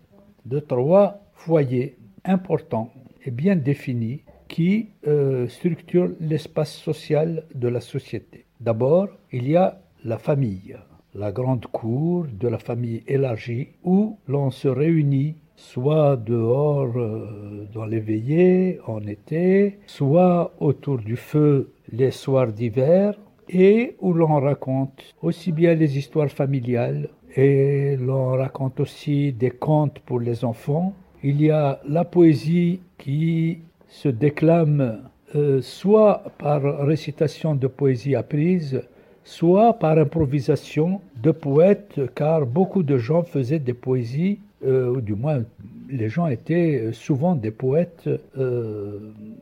de 0.45 0.59
trois 0.59 1.19
foyers 1.33 1.97
importants 2.25 2.91
et 3.25 3.31
bien 3.31 3.55
définis 3.55 4.21
qui 4.47 4.89
euh, 5.07 5.47
structurent 5.47 6.11
l'espace 6.19 6.73
social 6.73 7.45
de 7.55 7.67
la 7.67 7.81
société. 7.81 8.45
D'abord, 8.59 9.07
il 9.31 9.49
y 9.49 9.55
a 9.55 9.81
la 10.03 10.17
famille, 10.17 10.77
la 11.15 11.31
grande 11.31 11.65
cour 11.67 12.25
de 12.31 12.47
la 12.47 12.59
famille 12.59 13.03
élargie 13.07 13.69
où 13.83 14.17
l'on 14.27 14.51
se 14.51 14.67
réunit 14.67 15.35
soit 15.55 16.17
dehors 16.17 16.97
euh, 16.97 17.67
dans 17.73 17.85
les 17.85 17.99
veillées 17.99 18.79
en 18.87 19.01
été, 19.01 19.79
soit 19.85 20.53
autour 20.59 20.97
du 20.97 21.15
feu 21.15 21.71
les 21.91 22.11
soirs 22.11 22.51
d'hiver 22.51 23.15
et 23.49 23.95
où 23.99 24.13
l'on 24.13 24.39
raconte 24.39 25.15
aussi 25.21 25.51
bien 25.51 25.73
les 25.73 25.97
histoires 25.97 26.29
familiales 26.29 27.09
et 27.35 27.97
l'on 27.97 28.31
raconte 28.31 28.79
aussi 28.79 29.31
des 29.31 29.51
contes 29.51 29.99
pour 29.99 30.19
les 30.19 30.45
enfants. 30.45 30.93
Il 31.23 31.41
y 31.41 31.49
a 31.49 31.79
la 31.87 32.05
poésie 32.05 32.79
qui 32.97 33.59
se 33.87 34.09
déclame 34.09 35.01
euh, 35.35 35.61
soit 35.61 36.23
par 36.37 36.61
récitation 36.85 37.55
de 37.55 37.67
poésie 37.67 38.15
apprise, 38.15 38.81
soit 39.23 39.73
par 39.73 39.97
improvisation 39.97 41.01
de 41.21 41.31
poètes, 41.31 41.99
car 42.13 42.45
beaucoup 42.45 42.83
de 42.83 42.97
gens 42.97 43.23
faisaient 43.23 43.59
des 43.59 43.73
poésies, 43.73 44.39
euh, 44.65 44.91
ou 44.91 45.01
du 45.01 45.15
moins 45.15 45.43
les 45.89 46.09
gens 46.09 46.27
étaient 46.27 46.89
souvent 46.91 47.35
des 47.35 47.51
poètes 47.51 48.09
euh, 48.37 48.99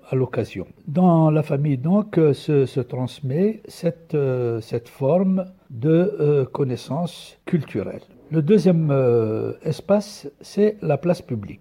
à 0.10 0.16
l'occasion. 0.16 0.66
Dans 0.88 1.30
la 1.30 1.44
famille 1.44 1.78
donc 1.78 2.20
se, 2.34 2.66
se 2.66 2.80
transmet 2.80 3.62
cette, 3.68 4.18
cette 4.62 4.90
forme 4.90 5.46
de 5.72 5.90
euh, 6.20 6.46
connaissances 6.46 7.38
culturelles. 7.46 8.02
Le 8.30 8.42
deuxième 8.42 8.90
euh, 8.92 9.54
espace, 9.64 10.30
c'est 10.40 10.78
la 10.82 10.98
place 10.98 11.22
publique. 11.22 11.60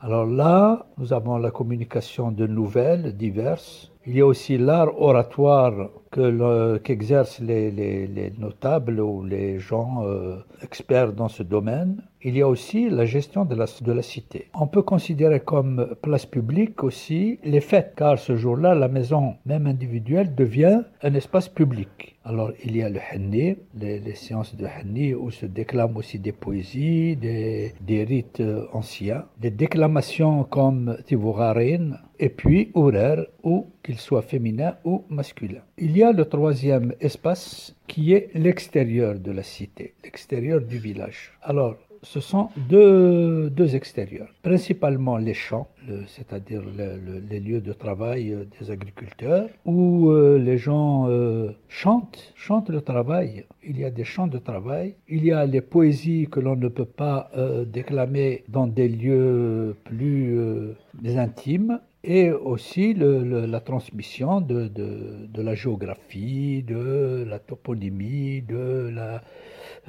Alors 0.00 0.24
là, 0.26 0.86
nous 0.98 1.12
avons 1.12 1.36
la 1.36 1.50
communication 1.50 2.30
de 2.32 2.46
nouvelles 2.46 3.16
diverses. 3.16 3.92
Il 4.06 4.16
y 4.16 4.22
a 4.22 4.26
aussi 4.26 4.56
l'art 4.56 4.98
oratoire 4.98 5.90
que 6.10 6.78
qu'exercent 6.78 7.40
les, 7.40 7.70
les- 7.70 8.06
les 8.06 8.32
notables 8.38 8.98
ou 8.98 9.22
les 9.24 9.58
gens 9.58 10.02
euh, 10.04 10.36
experts 10.62 11.12
dans 11.12 11.28
ce 11.28 11.42
domaine. 11.42 12.02
Il 12.22 12.34
y 12.36 12.40
a 12.42 12.48
aussi 12.48 12.88
la 12.88 13.04
gestion 13.04 13.44
de 13.44 13.54
la, 13.54 13.66
de 13.82 13.92
la 13.92 14.02
cité. 14.02 14.48
On 14.58 14.66
peut 14.66 14.82
considérer 14.82 15.40
comme 15.40 15.94
place 16.02 16.24
publique 16.26 16.82
aussi 16.82 17.38
les 17.44 17.60
fêtes, 17.60 17.92
car 17.96 18.18
ce 18.18 18.36
jour-là, 18.36 18.74
la 18.74 18.88
maison, 18.88 19.34
même 19.44 19.66
individuelle, 19.66 20.34
devient 20.34 20.80
un 21.02 21.14
espace 21.14 21.48
public. 21.48 22.16
Alors, 22.30 22.52
il 22.64 22.76
y 22.76 22.82
a 22.84 22.88
le 22.88 23.00
Hanni, 23.00 23.56
les, 23.74 24.14
séances 24.14 24.54
de 24.54 24.64
Hanni, 24.64 25.14
où 25.14 25.32
se 25.32 25.46
déclament 25.46 25.96
aussi 25.96 26.20
des 26.20 26.30
poésies, 26.30 27.16
des, 27.16 28.04
rites 28.04 28.38
euh, 28.38 28.68
anciens, 28.72 29.24
des 29.40 29.50
déclamations 29.50 30.44
comme 30.44 30.96
Tivourarin, 31.06 31.98
et 32.20 32.28
puis 32.28 32.70
Ourer, 32.74 33.26
ou 33.42 33.66
qu'il 33.82 33.98
soit 33.98 34.22
féminin 34.22 34.76
ou 34.84 35.02
masculin. 35.08 35.62
Il 35.76 35.96
y 35.96 36.04
a 36.04 36.12
le 36.12 36.24
troisième 36.24 36.94
espace 37.00 37.74
qui 37.88 38.12
est 38.12 38.30
l'extérieur 38.34 39.18
de 39.18 39.32
la 39.32 39.42
cité, 39.42 39.94
l'extérieur 40.04 40.60
du 40.60 40.78
village. 40.78 41.32
Alors, 41.42 41.78
ce 42.02 42.20
sont 42.20 42.48
deux, 42.56 43.50
extérieurs, 43.74 44.32
principalement 44.42 45.16
les 45.18 45.34
champs, 45.34 45.68
c'est-à-dire 46.06 46.62
le- 46.62 46.96
le- 47.06 47.22
les 47.30 47.40
lieux 47.40 47.60
de 47.60 47.72
travail 47.72 48.32
euh, 48.32 48.44
des 48.58 48.70
agriculteurs, 48.70 49.48
où 49.64 50.10
euh, 50.10 50.38
les 50.38 50.56
gens 50.58 51.08
euh, 51.08 51.50
chantent, 51.68 52.32
chantent 52.36 52.70
le 52.70 52.80
travail. 52.80 53.44
Il 53.62 53.78
y 53.78 53.84
a 53.84 53.90
des 53.90 54.04
chants 54.04 54.26
de 54.26 54.38
travail, 54.38 54.94
il 55.08 55.24
y 55.24 55.32
a 55.32 55.44
les 55.46 55.60
poésies 55.60 56.26
que 56.30 56.40
l'on 56.40 56.56
ne 56.56 56.68
peut 56.68 56.84
pas 57.04 57.30
déclamer 57.66 58.44
dans 58.48 58.66
des 58.66 58.88
lieux 58.88 59.76
plus 59.84 60.74
intimes, 61.16 61.80
et 62.04 62.30
aussi 62.30 62.94
le- 62.94 63.46
la 63.46 63.60
transmission 63.60 64.40
de, 64.40 64.68
de- 64.68 65.28
la 65.42 65.54
géographie, 65.54 66.62
de 66.62 67.24
la 67.28 67.38
toponymie, 67.38 68.42
de 68.42 68.90
la, 68.94 69.22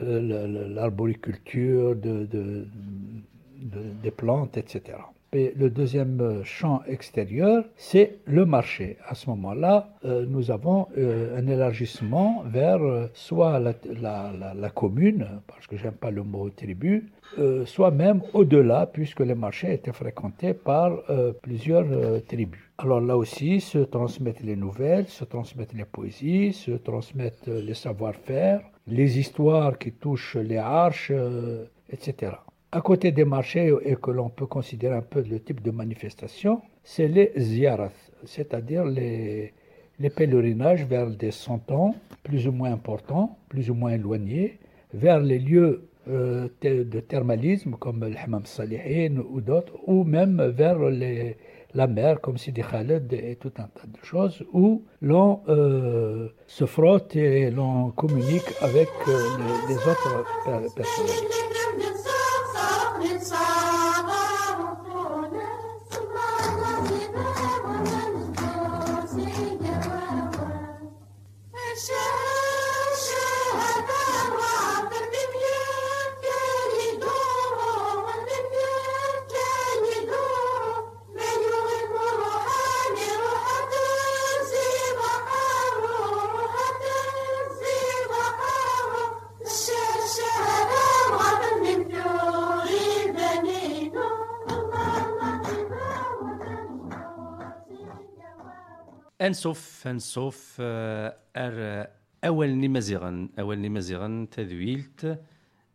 euh, 0.02 0.22
la- 0.22 0.48
la- 0.48 0.68
l'arboriculture, 0.68 1.96
de- 1.96 2.26
de- 2.26 2.68
des 4.04 4.12
plantes, 4.12 4.58
etc. 4.58 4.98
Le 5.34 5.70
deuxième 5.70 6.20
euh, 6.20 6.44
champ 6.44 6.82
extérieur, 6.88 7.64
c'est 7.78 8.18
le 8.26 8.46
marché. 8.46 8.98
À 9.08 9.16
ce 9.16 9.30
moment-là, 9.30 9.88
euh, 10.04 10.26
nous 10.28 10.52
avons 10.52 10.88
euh, 10.98 11.40
un 11.40 11.48
élargissement 11.48 12.44
vers 12.48 12.82
soit 13.14 13.58
la, 13.60 13.74
la- 14.02 14.70
commune, 14.72 15.26
parce 15.48 15.68
que 15.68 15.78
j'aime 15.78 15.94
pas 15.94 16.12
le 16.12 16.24
mot 16.24 16.50
tribu, 16.50 17.12
soit 17.66 17.92
même 17.92 18.22
au-delà, 18.34 18.88
puisque 18.88 19.22
les 19.22 19.36
marchés 19.36 19.74
étaient 19.74 19.94
fréquentés 19.94 20.54
par 20.54 21.02
plusieurs 21.42 21.86
tribus. 22.28 22.60
Alors 22.78 23.00
là 23.00 23.16
aussi, 23.16 23.62
se 23.62 23.78
transmettent 23.80 24.44
les 24.44 24.56
nouvelles, 24.58 25.08
se 25.08 25.24
transmettent 25.24 25.74
les 25.74 25.86
poésies, 25.86 26.52
se 26.54 26.72
transmettent 26.72 27.48
les 27.48 27.74
savoir-faire, 27.74 28.62
les 28.88 29.18
histoires 29.20 29.78
qui 29.78 29.92
touchent 29.94 30.36
les 30.38 30.58
arches, 30.58 31.12
etc. 31.90 32.34
À 32.74 32.80
côté 32.80 33.12
des 33.12 33.26
marchés, 33.26 33.74
et 33.84 33.96
que 33.98 34.12
l'on 34.12 34.30
peut 34.30 34.46
considérer 34.46 34.96
un 34.96 35.02
peu 35.02 35.22
le 35.30 35.42
type 35.42 35.62
de 35.62 35.72
manifestation, 35.72 36.62
c'est 36.86 37.10
les 37.10 37.34
ziyarat, 37.38 37.92
c'est-à-dire 38.24 38.86
les, 38.86 39.52
pèlerinages 40.16 40.86
vers 40.86 41.10
des 41.10 41.32
santons 41.32 41.94
plus 42.24 42.48
ou 42.48 42.54
moins 42.54 42.72
importants, 42.72 43.38
plus 43.50 43.70
ou 43.70 43.74
moins 43.74 43.92
éloignés, 43.92 44.58
vers 44.94 45.20
les 45.20 45.38
lieux 45.40 45.90
euh, 46.08 46.48
de 46.62 47.00
thermalisme 47.02 47.72
comme 47.78 48.06
le 48.06 48.16
Hammam 48.18 48.46
Salihin 48.46 49.18
ou 49.30 49.42
d'autres, 49.42 49.74
ou 49.86 50.06
même 50.06 50.42
vers 50.42 50.80
la 51.74 51.88
mer 51.88 52.22
comme 52.22 52.38
Sidi 52.38 52.62
Khaled 52.62 53.12
et 53.12 53.36
tout 53.36 53.52
un 53.58 53.68
tas 53.68 53.86
de 53.86 54.04
choses, 54.06 54.46
où 54.54 54.84
l'on 55.02 55.42
euh, 55.50 56.30
se 56.48 56.66
frotte 56.66 57.18
et 57.18 57.52
l'on 57.52 57.92
communique 57.92 58.50
avec 58.62 58.88
euh, 59.10 59.12
les, 59.68 59.74
les 59.74 59.80
autres 59.92 60.24
per- 60.46 60.84
انسوف 99.22 99.88
انسوف 99.88 100.58
آه، 100.60 101.16
أر 101.36 101.88
أول 102.24 102.70
مزيغن 102.70 103.30
أول 103.40 103.70
مزيغن 103.70 104.30
تذويلت 104.30 105.20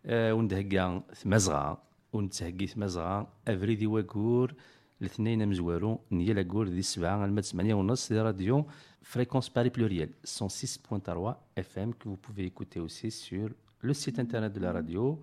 آه، 0.07 0.34
وندهقا 0.34 1.03
ثمزغا 1.14 1.82
ونتهقي 2.12 2.66
ثمزغا 2.66 3.32
أفريدي 3.49 3.86
واكور 3.86 4.55
الاثنين 5.01 5.49
مزوارو 5.49 6.01
نيا 6.12 6.34
لاكور 6.34 6.68
ذي 6.68 6.82
سبعة 6.82 7.24
المات 7.24 7.44
ثمانية 7.44 7.74
ونص 7.74 8.12
دي 8.12 8.20
راديو 8.20 8.66
fréquence 9.14 9.49
Paris 9.49 9.70
pluriel 9.70 10.11
106.3 10.24 11.34
FM 11.57 11.94
que 11.94 12.09
vous 12.09 12.16
pouvez 12.16 12.44
écouter 12.44 12.80
aussi 12.80 13.11
sur 13.11 13.49
le 13.80 13.94
site 13.94 14.18
internet 14.18 14.53
de 14.53 14.61
la 14.61 14.72
radio 14.72 15.20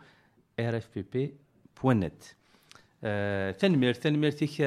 rfpp.net 0.60 2.36
تنمير 3.60 3.94
تنمير 3.94 4.32
تيك 4.32 4.62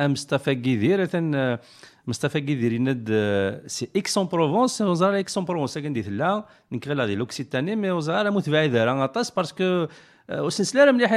أم 0.00 0.12
مصطفى 0.12 0.54
قيدير 0.54 1.04
مصطفى 2.08 2.40
كيدير 2.40 2.72
يناد 2.72 3.08
آه، 3.12 3.62
سي 3.66 3.88
إكس 3.96 4.18
اون 4.18 4.26
بروفونس 4.26 4.80
وزارة 4.80 5.18
إكس 5.18 5.38
اون 5.38 5.46
بروفونس 5.46 5.78
كان 5.78 5.92
لا 5.92 6.44
نك 6.72 6.88
غير 6.88 7.04
هذه 7.04 7.14
لوكسيتاني 7.14 7.76
مي 7.76 7.90
وزارة 7.90 8.30
متبعد 8.30 8.76
راه 8.76 9.02
غطاس 9.02 9.30
باسكو 9.30 9.86
آه، 10.30 10.42
وسنسلا 10.42 10.92
مليح 10.92 11.10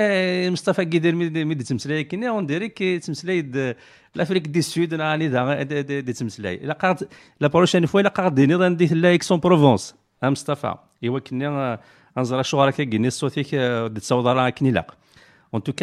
مصطفى 0.51 0.85
كيدير 0.85 1.27
دير 1.27 1.45
مي 1.45 1.55
تمسلاي 1.55 2.03
كيني 2.03 2.29
أون 2.29 2.45
ديريك 2.45 2.83
تمسلاي 2.83 3.75
لافريك 4.15 4.47
دي 4.47 4.61
سود 4.61 4.93
راني 4.93 5.29
دا 5.29 5.63
دي 5.81 6.13
تمسلاي 6.13 6.55
إلا 6.55 6.73
قرات 6.73 6.99
لا 7.39 7.47
بروشين 7.47 7.85
فوا 7.85 8.01
إلا 8.01 8.09
قرات 8.09 8.33
ديني 8.33 8.55
غندي 8.55 8.85
لا 8.85 9.13
إكس 9.13 9.31
اون 9.31 9.39
بروفونس 9.39 9.95
مصطفى؟ 10.23 10.75
إيوا 11.03 11.19
كني 11.19 11.77
غنزرا 12.17 12.41
شو 12.41 12.63
راك 12.63 12.73
كيني 12.73 13.07
آه، 13.07 13.09
صوتيك 13.09 13.49
تصاوض 13.95 14.27
راه 14.27 14.49
كني 14.49 14.71
لاق. 14.71 14.97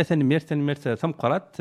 ثاني 0.02 0.24
ميرت 0.24 0.42
ثاني 0.42 0.62
ميرت 0.62 0.88
ثم 0.88 1.10
قرات 1.10 1.56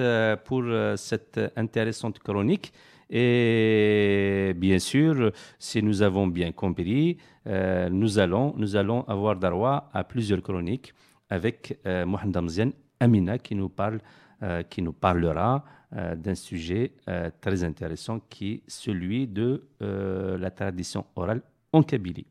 بور 0.49 0.95
سيت 0.95 1.37
انتيريسونت 1.37 2.17
كرونيك 2.17 2.71
Et 3.09 4.53
bien 4.55 4.79
sûr, 4.79 5.31
si 5.59 5.81
nous 5.81 6.01
avons 6.01 6.27
bien 6.27 6.51
compris, 6.51 7.17
euh, 7.47 7.89
nous, 7.89 8.19
allons, 8.19 8.53
nous 8.57 8.75
allons 8.75 9.03
avoir 9.03 9.37
droit 9.37 9.89
à 9.93 10.03
plusieurs 10.03 10.41
chroniques 10.41 10.93
avec 11.29 11.79
euh, 11.85 12.05
Mohamed 12.05 12.37
Amzian 12.37 12.71
Amina 12.99 13.37
qui 13.37 13.55
nous, 13.55 13.69
parle, 13.69 13.99
euh, 14.43 14.63
qui 14.63 14.81
nous 14.81 14.93
parlera 14.93 15.63
euh, 15.95 16.15
d'un 16.15 16.35
sujet 16.35 16.93
euh, 17.07 17.29
très 17.39 17.63
intéressant 17.63 18.19
qui 18.29 18.53
est 18.53 18.61
celui 18.67 19.27
de 19.27 19.67
euh, 19.81 20.37
la 20.37 20.51
tradition 20.51 21.05
orale 21.15 21.41
en 21.71 21.83
Kabylie. 21.83 22.27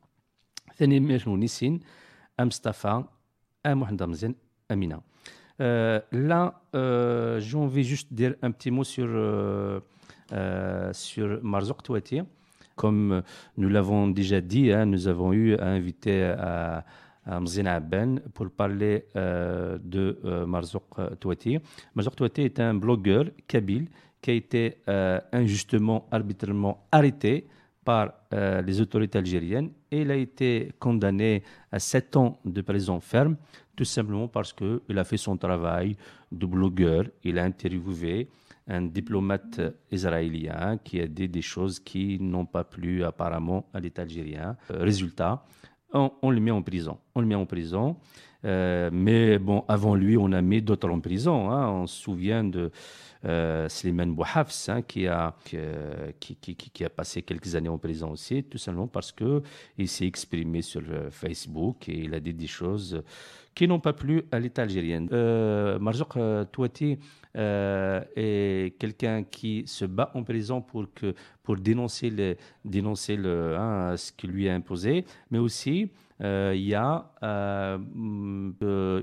Là, 5.59 6.61
euh, 6.75 7.41
j'ai 7.41 7.57
envie 7.57 7.85
juste 7.85 8.11
de 8.13 8.17
dire 8.17 8.35
un 8.43 8.51
petit 8.51 8.71
mot 8.71 8.85
sur, 8.85 9.07
euh, 9.07 9.11
euh, 9.17 9.81
sur 10.93 11.41
Marzouk 11.43 11.83
Touati. 11.83 12.23
Comme 12.77 13.13
euh, 13.13 13.21
nous 13.57 13.69
l'avons 13.69 14.07
déjà 14.09 14.41
dit, 14.41 14.71
hein, 14.71 14.85
nous 14.85 15.09
avons 15.09 15.33
eu 15.33 15.57
à 15.57 15.67
inviter 15.67 16.25
à, 16.25 16.85
à 17.25 17.41
Mzina 17.41 17.75
Abben 17.75 18.21
pour 18.35 18.51
parler 18.51 19.07
euh, 19.17 19.79
de 19.83 20.19
euh, 20.25 20.47
Marzouk 20.47 20.85
Touati. 21.19 21.59
Marzouk 21.95 22.15
Touati 22.15 22.43
est 22.43 22.61
un 22.61 22.75
blogueur 22.75 23.25
kabyle 23.49 23.89
qui 24.21 24.31
a 24.31 24.35
été 24.35 24.77
euh, 24.89 25.21
injustement, 25.33 26.07
arbitrairement 26.11 26.87
arrêté 26.93 27.47
par 27.85 28.13
euh, 28.35 28.61
les 28.63 28.81
autorités 28.81 29.19
algériennes 29.19 29.71
et 29.91 30.03
il 30.03 30.11
a 30.11 30.17
été 30.17 30.73
condamné 30.79 31.43
à 31.73 31.79
7 31.79 32.17
ans 32.17 32.39
de 32.45 32.61
prison 32.61 33.01
ferme 33.01 33.37
tout 33.77 33.85
simplement 33.85 34.27
parce 34.29 34.53
qu'il 34.53 34.99
a 34.99 35.05
fait 35.05 35.17
son 35.19 35.37
travail 35.37 35.97
de 36.33 36.47
blogueur. 36.47 37.05
Il 37.23 37.39
a 37.39 37.45
interviewé 37.45 38.29
un 38.69 38.83
diplomate 38.83 39.61
israélien 39.91 40.79
qui 40.83 41.01
a 41.01 41.07
dit 41.07 41.29
des 41.29 41.43
choses 41.43 41.79
qui 41.79 42.19
n'ont 42.21 42.47
pas 42.47 42.65
plu 42.65 43.05
apparemment 43.05 43.67
à 43.73 43.81
l'État 43.81 44.03
algérien. 44.03 44.57
Euh, 44.71 44.83
résultat, 44.83 45.45
on, 45.93 46.31
le 46.31 46.41
met 46.41 46.51
en 46.51 46.63
prison. 46.63 46.99
On 47.15 47.21
le 47.21 47.27
met 47.27 47.35
en 47.35 47.47
prison. 47.47 47.97
Euh, 48.45 48.91
mais 48.93 49.39
bon, 49.39 49.65
avant 49.69 49.95
lui, 49.95 50.17
on 50.17 50.31
a 50.33 50.43
mis 50.43 50.63
d'autres 50.63 50.91
en 50.91 51.01
prison. 51.01 51.51
hein. 51.51 51.69
On 51.71 51.87
se 51.87 52.01
souvient 52.01 52.45
de 52.45 52.71
euh, 53.25 53.69
Slimane 53.69 54.15
Bouhafs, 54.15 54.69
hein, 54.69 54.83
qui, 54.83 55.07
a, 55.07 55.35
euh, 55.55 56.13
qui, 56.21 56.85
a 56.85 56.91
passé 56.91 57.23
quelques 57.23 57.55
années 57.55 57.69
en 57.69 57.79
prison 57.79 58.11
aussi, 58.11 58.45
tout 58.45 58.59
simplement 58.59 58.87
parce 58.87 59.11
qu'il 59.13 59.89
s'est 59.89 60.07
exprimé 60.07 60.63
sur 60.63 60.83
Facebook 61.11 61.89
et 61.89 62.01
il 62.01 62.15
a 62.15 62.21
dit 62.21 62.35
des 62.35 62.47
choses 62.47 63.03
qui 63.55 63.67
n'ont 63.67 63.81
pas 63.81 63.95
plu 63.95 64.23
à 64.31 64.39
l'État 64.39 64.63
algérien. 64.63 65.07
Euh, 65.13 65.79
Marzouk 65.79 66.19
Touati 66.53 66.99
euh, 67.37 68.03
est 68.17 68.79
quelqu'un 68.79 69.23
qui 69.23 69.65
se 69.67 69.85
bat 69.85 70.11
en 70.15 70.23
prison 70.23 70.61
pour, 70.61 70.87
que, 70.95 71.15
pour 71.43 71.57
dénoncer, 71.57 72.11
le, 72.11 72.37
dénoncer 72.65 73.17
le, 73.17 73.57
hein, 73.57 73.97
ce 73.97 74.13
qui 74.13 74.27
lui 74.27 74.47
est 74.47 74.51
imposé, 74.51 75.05
mais 75.31 75.39
aussi 75.39 75.91
euh, 76.23 76.55
il 76.57 76.63
y 76.63 76.75
a 76.75 77.11
euh, 77.23 77.79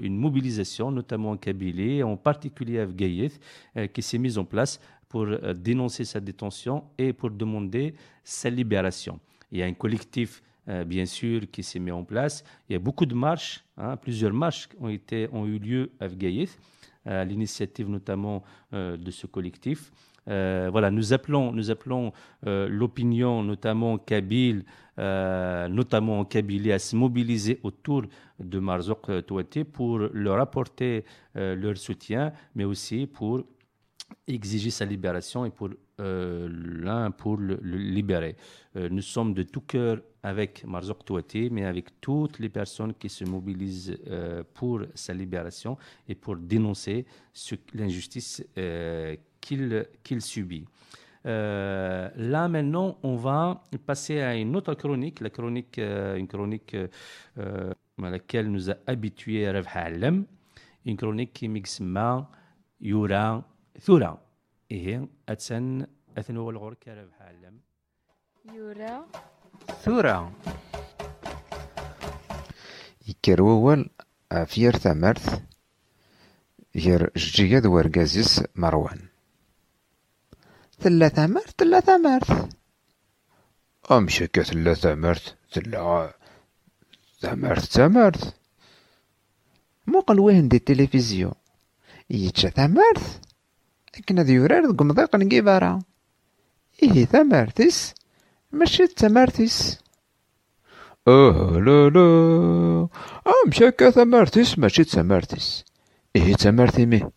une 0.01 0.17
mobilisation, 0.17 0.91
notamment 0.91 1.31
en 1.31 1.37
Kabylie, 1.37 2.01
en 2.03 2.17
particulier 2.17 2.79
à 2.79 2.85
Gaïeth, 2.85 3.39
euh, 3.77 3.87
qui 3.87 4.01
s'est 4.01 4.17
mise 4.17 4.37
en 4.37 4.45
place 4.45 4.79
pour 5.07 5.27
dénoncer 5.53 6.05
sa 6.05 6.19
détention 6.19 6.85
et 6.97 7.13
pour 7.13 7.29
demander 7.29 7.93
sa 8.23 8.49
libération. 8.49 9.19
Il 9.51 9.59
y 9.59 9.63
a 9.63 9.67
un 9.67 9.73
collectif, 9.73 10.41
bien 10.87 11.05
sûr, 11.05 11.41
qui 11.51 11.61
s'est 11.61 11.77
mis 11.77 11.91
en 11.91 12.03
place. 12.03 12.43
Il 12.67 12.73
y 12.73 12.75
a 12.75 12.79
beaucoup 12.79 13.05
de 13.05 13.13
marches, 13.13 13.63
hein, 13.77 13.95
plusieurs 13.95 14.33
marches 14.33 14.69
ont, 14.79 14.89
été, 14.89 15.29
ont 15.31 15.45
eu 15.45 15.59
lieu 15.59 15.91
à 15.99 16.07
Gaïeth, 16.07 16.57
à 17.05 17.25
l'initiative 17.25 17.89
notamment 17.89 18.43
euh, 18.73 18.97
de 18.97 19.11
ce 19.11 19.27
collectif. 19.27 19.91
Euh, 20.29 20.69
voilà, 20.71 20.89
nous 20.89 21.13
appelons, 21.13 21.51
nous 21.51 21.69
appelons 21.69 22.13
euh, 22.47 22.67
l'opinion, 22.69 23.43
notamment 23.43 23.97
kabyle, 23.97 24.63
euh, 24.99 25.67
notamment 25.67 26.19
en 26.19 26.23
à 26.71 26.79
se 26.79 26.95
mobiliser 26.95 27.59
autour 27.63 28.03
de 28.39 28.59
Marzouk 28.59 29.09
euh, 29.09 29.21
Touati 29.21 29.63
pour 29.63 29.97
leur 29.97 30.39
apporter 30.39 31.03
euh, 31.35 31.55
leur 31.55 31.77
soutien, 31.77 32.31
mais 32.55 32.63
aussi 32.63 33.07
pour 33.07 33.43
exiger 34.27 34.69
sa 34.71 34.85
libération 34.85 35.45
et 35.45 35.49
pour 35.51 35.69
euh, 35.99 36.49
l'un 36.51 37.11
pour 37.11 37.37
le, 37.37 37.55
libérer. 37.61 38.35
Euh, 38.75 38.89
nous 38.89 39.01
sommes 39.01 39.33
de 39.33 39.43
tout 39.43 39.61
cœur 39.61 40.01
avec 40.23 40.63
Marzouk 40.65 41.05
Touati, 41.05 41.49
mais 41.51 41.65
avec 41.65 41.99
toutes 42.01 42.39
les 42.39 42.49
personnes 42.49 42.93
qui 42.95 43.09
se 43.09 43.23
mobilisent 43.25 43.97
euh, 44.07 44.43
pour 44.53 44.81
sa 44.95 45.13
libération 45.13 45.77
et 46.07 46.15
pour 46.15 46.35
dénoncer 46.37 47.05
ce- 47.33 47.55
l'injustice 47.73 48.43
qu'il 49.39 49.85
qu'il 50.03 50.21
subit. 50.21 50.65
Là 51.25 52.47
maintenant, 52.49 52.97
on 53.03 53.15
va 53.15 53.63
passer 53.85 54.19
à 54.19 54.35
une 54.35 54.55
autre 54.55 54.73
chronique, 54.73 55.21
la 55.21 55.29
chronique, 55.29 55.77
une 55.77 56.27
chronique 56.27 56.75
à 57.37 58.09
laquelle 58.09 58.51
nous 58.51 58.69
a 58.71 58.75
habitué 58.87 59.49
Rav 59.49 59.65
Halem, 59.73 60.25
une 60.85 60.97
chronique 60.97 61.33
qui 61.33 61.47
m'exma 61.47 62.29
Yura 62.81 63.45
ثورة. 63.81 64.21
إيه 64.71 65.07
أتسن 65.29 65.87
أثنو 66.17 66.49
الغور 66.49 66.73
كرب 66.73 67.09
حالم. 67.19 67.59
يورا 68.45 69.05
ثورة. 69.83 70.31
يكر 73.07 73.41
وول 73.41 73.89
عفير 74.31 74.73
تمرث 74.73 75.41
جير 76.75 77.11
جيد 77.17 77.65
ورقازيس 77.65 78.43
مروان. 78.55 79.07
ثلاثة 80.79 81.27
مرث 81.27 81.53
ثلا 81.57 81.79
تمرث 81.79 82.55
أمشك 83.91 84.41
ثلا 84.41 84.73
تمرث 84.73 85.33
ثلا 85.51 86.13
تمرث 87.21 87.67
تمرث 87.67 88.33
مقل 89.87 90.19
وين 90.19 90.47
دي 90.47 90.57
التلفزيون. 90.57 91.33
يتشا 92.09 92.49
ثمرث 92.49 93.32
ثمرث 93.94 93.98
لكن 93.98 94.18
هذا 94.18 94.30
يورار 94.32 94.66
ذو 94.66 94.84
مضيق 94.84 95.16
نجيبارا 95.16 95.82
إيه 96.82 97.04
ثمرثس 97.04 97.94
ماشي 98.52 98.86
تمارتيس 98.86 99.78
اه 101.08 101.60
لا 101.66 101.88
لا 101.88 102.88
ام 103.26 103.52
شكا 103.52 103.90
تمارتيس 103.90 104.58
ماشي 104.58 104.84
تمارتيس 104.84 105.64
ايه 106.16 106.34
تمارتي 106.34 106.86
مي 106.86 107.10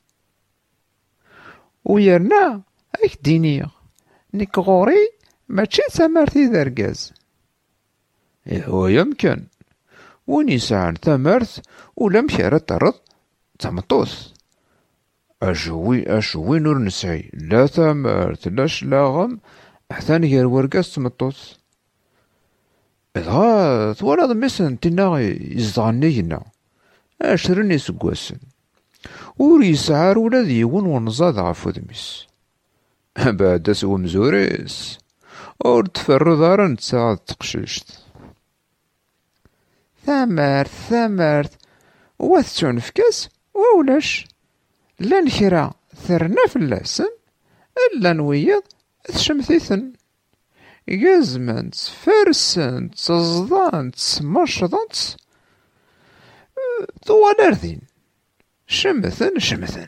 ويرنا 1.85 2.61
اك 3.03 3.17
دينيا 3.23 3.67
نيك 4.33 4.57
غوري 4.57 5.09
ماشي 5.49 5.81
تمارتي 5.93 6.45
ذرقاز 6.45 7.13
إيه 15.43 15.55
هو 15.67 15.93
يمكن 15.93 16.05
وين 16.05 16.07
يسعن 16.07 16.07
تمارت 16.07 16.07
ولا 16.07 16.07
مشارة 16.07 16.07
ترد 16.07 16.07
تمطوس 16.07 16.07
أجوي 16.07 16.17
أجوي 16.17 16.59
نور 16.59 16.77
نسعي 16.77 17.31
لا 17.33 17.67
تمارت 17.67 18.47
لا 18.47 18.67
شلاغم 18.67 19.39
حتى 19.91 20.17
غير 20.17 20.47
ورقاس 20.47 20.95
تمطوس 20.95 21.59
دغا 23.15 23.93
توالد 23.93 24.31
ميسن 24.31 24.79
تينا 24.79 25.19
يزدغني 25.19 26.19
هنا 26.19 26.43
عشرين 27.21 27.71
يسقواسن 27.71 28.37
ور 29.39 29.63
يسعار 29.63 30.17
ولا 30.19 30.43
ديون 30.43 30.85
ونزاد 30.85 31.39
غف 31.39 31.67
ودميس 31.67 32.27
بعد 33.25 33.71
سو 33.71 33.97
مزوريس 33.97 34.99
ور 35.65 35.85
تفرد 35.85 36.41
راه 36.41 36.67
نتساعد 36.67 37.17
تقششت 37.17 38.05
ثمرت 40.05 40.67
ثمرت 40.67 41.51
وثتون 45.01 45.29
فكاس 45.29 45.41
وولاش 45.41 45.41
لا 45.41 45.49
نكرا 45.49 45.73
ثرنا 45.95 46.47
فلاسن 46.49 47.09
الا 47.93 48.13
نويض 48.13 48.63
تشمثيثن 49.03 49.93
جزمنت 50.89 51.75
فرسنت 51.75 52.95
صزدانت 52.95 54.21
مشضنت 54.21 55.17
طوال 57.05 57.41
أرذين 57.41 57.81
شمثن 58.67 59.39
شمثن 59.39 59.87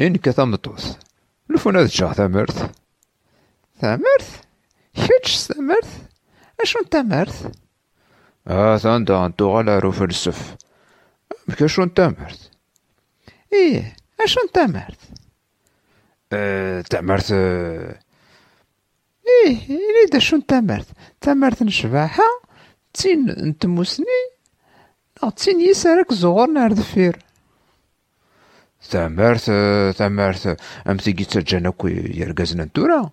إنك 0.00 0.30
ثمطوث 0.30 0.96
لفنا 1.50 1.82
ذجا 1.82 2.12
ثمرث 2.12 2.70
ثمرث 3.80 4.40
كتش 4.94 5.36
ثمرث 5.36 6.02
أشون 6.60 6.82
ثمرث 6.92 7.46
آه 8.46 8.76
ثاندا 8.76 9.26
أنتو 9.26 9.56
غالا 9.56 9.78
رو 9.78 9.92
فلسف 9.92 10.38
مكاشون 10.38 10.65
Porque 11.47 11.63
eu 11.63 11.87
تامرت 11.95 12.51
إيه 13.53 13.95
اشون 14.21 14.43
تامرت 14.53 14.97
آه 16.33 16.81
Uh, 16.81 16.85
tamar-te... 16.85 17.31
إيه 19.27 19.57
إلي 19.69 20.09
دا 20.13 20.19
شون 20.19 20.45
تامرت 20.45 20.87
تامرت 21.21 21.63
نشباحة 21.63 22.23
تين 22.93 23.25
نتموسني 23.25 24.05
نو 25.23 25.29
تين 25.29 25.61
يسارك 25.61 26.13
زغور 26.13 26.47
نار 26.47 26.73
دفير 26.73 27.19
تامرت 28.91 29.45
تامرت 29.97 30.57
أم 30.87 30.97
تيجي 30.97 31.25
تجانا 31.25 31.69
كوي 31.69 31.91
يرقزنا 31.91 32.63
نتورا 32.63 33.11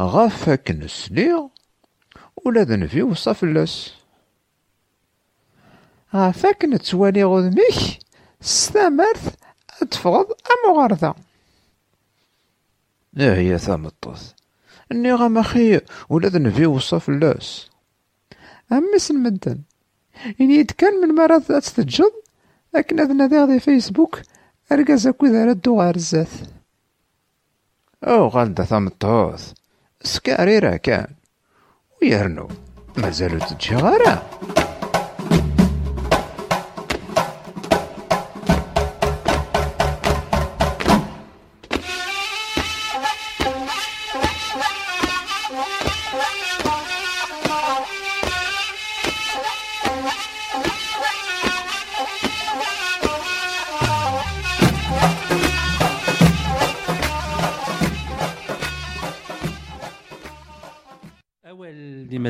غاف 0.00 0.44
فاكن 0.44 0.82
السليغ 0.82 1.46
ولا 2.44 2.62
ذنفي 2.62 3.02
وصا 3.02 3.32
فلاس 3.32 3.94
وصف 6.13 6.15
اللاس 6.15 6.19
غافك 6.19 6.65
نتوالي 6.65 7.23
غذميك 7.23 7.99
ستمرت 8.41 9.37
أتفغض 9.81 10.25
أم 10.25 10.75
غرضة 10.75 11.15
لا 13.13 13.37
هي 13.37 13.57
ثامطوث 13.57 14.31
اني 14.91 15.13
غام 15.13 15.37
اخي 15.37 15.81
ولاد 16.09 16.37
نبي 16.37 16.65
وصف 16.65 17.09
اللاس 17.09 17.69
امس 18.71 19.11
المدن 19.11 19.61
إني 20.41 20.63
كان 20.63 20.93
من 21.01 21.15
مرض 21.15 21.41
تتجد 21.41 22.11
لكن 22.73 22.99
هذا 22.99 23.13
نادي 23.13 23.37
غادي 23.39 23.59
فيسبوك 23.59 24.21
ارقز 24.71 25.07
اكو 25.07 25.25
ذا 25.25 25.45
ردو 25.45 25.81
غار 25.81 25.95
الزات 25.95 26.27
او 28.03 28.27
غالدا 28.27 28.63
ثامطوث 28.63 29.53
سكاري 30.01 30.59
راه 30.59 30.75
كان 30.75 31.07
ويرنو 32.01 32.47
مازالو 32.97 33.39
تجي 33.39 33.75
غارة 33.75 34.29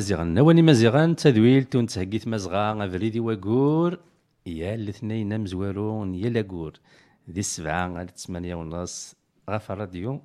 مزيغن 0.05 0.35
نواني 0.35 0.63
مزيغن 0.63 1.17
تذويل 1.17 1.65
تون 1.65 1.87
تهقيت 1.87 2.29
مزغا 2.29 2.85
افريدي 2.87 3.21
وقور 3.21 3.99
يا 4.47 4.75
الاثنين 4.75 5.41
مزوارون 5.41 6.15
يا 6.15 6.29
لاقور 6.29 6.73
دي 7.29 7.41
السبعة 7.41 7.99
على 7.99 8.09
ثمانية 8.17 8.55
ونص 8.55 9.15
غاف 9.51 9.73
الراديو 9.73 10.21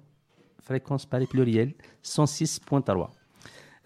فريكونس 0.61 1.05
باري 1.05 1.27
بلوريال 1.33 1.71
106.3 2.19 3.09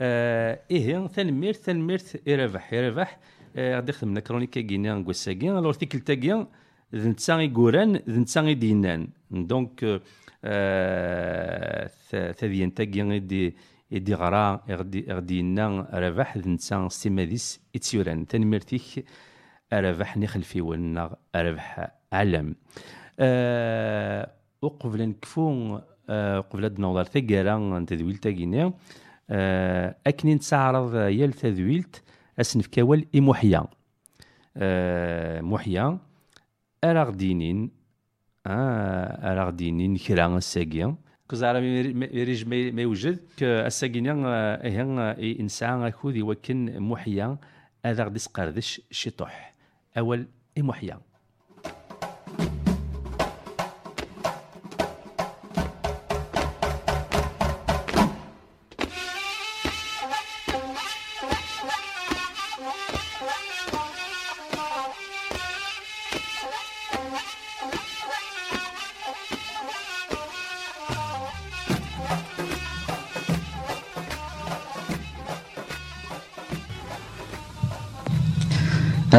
آه 0.02 0.60
إيه 0.72 1.08
تنميرت 1.08 2.30
إرابح 2.30 2.74
إرابح 2.74 3.20
آه 3.56 3.76
غادي 3.76 3.92
خدمنا 3.92 4.20
كرونيكا 4.20 4.62
كينا 4.62 4.96
نكوساكي 4.96 5.52
الوغ 5.52 5.74
تيكل 5.74 6.00
تاكيا 6.00 6.48
ذ 6.96 7.08
نتا 7.08 7.42
يقوران 7.42 7.96
ذ 7.96 8.20
نتا 8.20 8.42
يدينان 8.42 9.08
دونك 9.32 10.02
آه 10.44 11.88
ثاديان 12.12 12.74
تاكيا 12.74 13.04
يدي 13.04 13.56
إدي 13.94 14.14
غرا 14.14 14.64
إغدي 14.70 15.12
إغدي 15.12 15.40
رباح 15.94 16.38
ذ 16.38 16.50
نتا 16.50 16.88
سيماديس 16.90 17.62
اتيوران 17.76 18.28
تنمرتيك 18.28 19.06
رباح 19.74 20.18
نخلفي 20.18 20.62
ولنا 20.62 21.16
رباح 21.36 21.92
علم 22.14 22.56
أه 23.20 24.32
وقبل 24.62 25.10
نكفو 25.10 25.80
أه 26.10 26.40
قبل 26.40 26.82
نوضر 26.82 27.04
ثقالا 27.04 27.86
تدويلتا 27.86 28.32
كينا 28.32 28.74
أه 29.30 29.96
أكني 30.08 30.36
نتعرض 30.36 30.96
يال 30.96 31.34
تدويلت 31.34 32.04
أسنف 32.40 32.68
كوال 32.68 33.06
إموحيا 33.16 33.64
أه 34.58 35.42
موحيا 35.42 36.00
أراغدينين 36.84 37.56
دينين 37.56 37.72
آه، 38.48 39.32
أراغدينين 39.32 39.98
دينين 39.98 40.38
الساقيا 40.38 40.96
كزارا 41.34 41.60
ميريج 41.60 42.48
ما 42.48 42.82
يوجد 42.82 43.20
الساقينا 43.42 45.18
إيه 45.18 45.40
إنسان 45.40 45.84
أكود 45.84 46.16
يوكن 46.16 46.80
محيا 46.80 47.38
هذا 47.86 48.04
غدي 48.04 48.20
سقردش 48.20 48.82
شطح 48.92 49.54
أول 49.98 50.28
إموحيا 50.58 51.00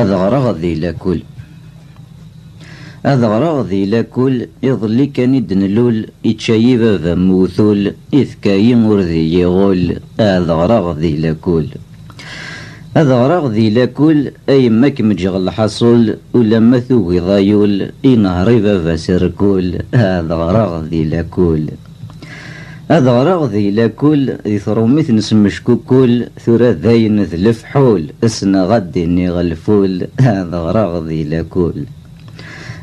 هذا 0.05 0.17
غرغذي 0.17 0.75
لكل. 0.75 1.23
هذا 3.07 3.27
غرغذي 3.27 3.87
لكل 3.87 4.47
إضلي 4.65 5.07
كان 5.07 5.35
يدنلول 5.35 6.07
إتشايب 6.27 6.81
بابا 6.81 7.15
موثول 7.15 7.95
إذ 8.15 8.29
كاي 8.43 8.75
ورذي 8.75 9.35
يغول. 9.35 9.97
هذا 10.21 10.53
غرغذي 10.53 11.17
لكل. 11.17 11.67
هذا 12.97 13.15
غرغذي 13.15 13.71
لكل 13.71 14.31
أي 14.49 14.69
ماك 14.69 15.01
مجغ 15.01 15.37
الحصول 15.37 16.17
ولما 16.35 16.79
ثوغي 16.81 17.21
ضايول 17.21 17.91
إنهري 18.05 18.61
بابا 18.61 18.97
سركول. 18.97 19.79
هذا 19.95 20.35
غرغذي 20.35 21.05
لكل. 21.05 21.65
هذا 22.91 23.11
غراغذي 23.11 23.71
لا 23.71 23.87
كل 23.87 24.33
ذي 24.45 24.59
ثروميث 24.59 25.11
نسمشكو 25.11 25.77
كل 25.77 26.27
ثورة 26.45 26.71
ذاين 26.71 27.23
ذلف 27.23 27.65
حول 27.65 28.11
اسنا 28.25 28.65
غدي 28.65 29.07
ني 29.07 29.31
غلفول 29.31 30.07
هذا 30.21 30.59
غراغذي 30.59 31.25
لا 31.25 31.43
كل 31.43 31.85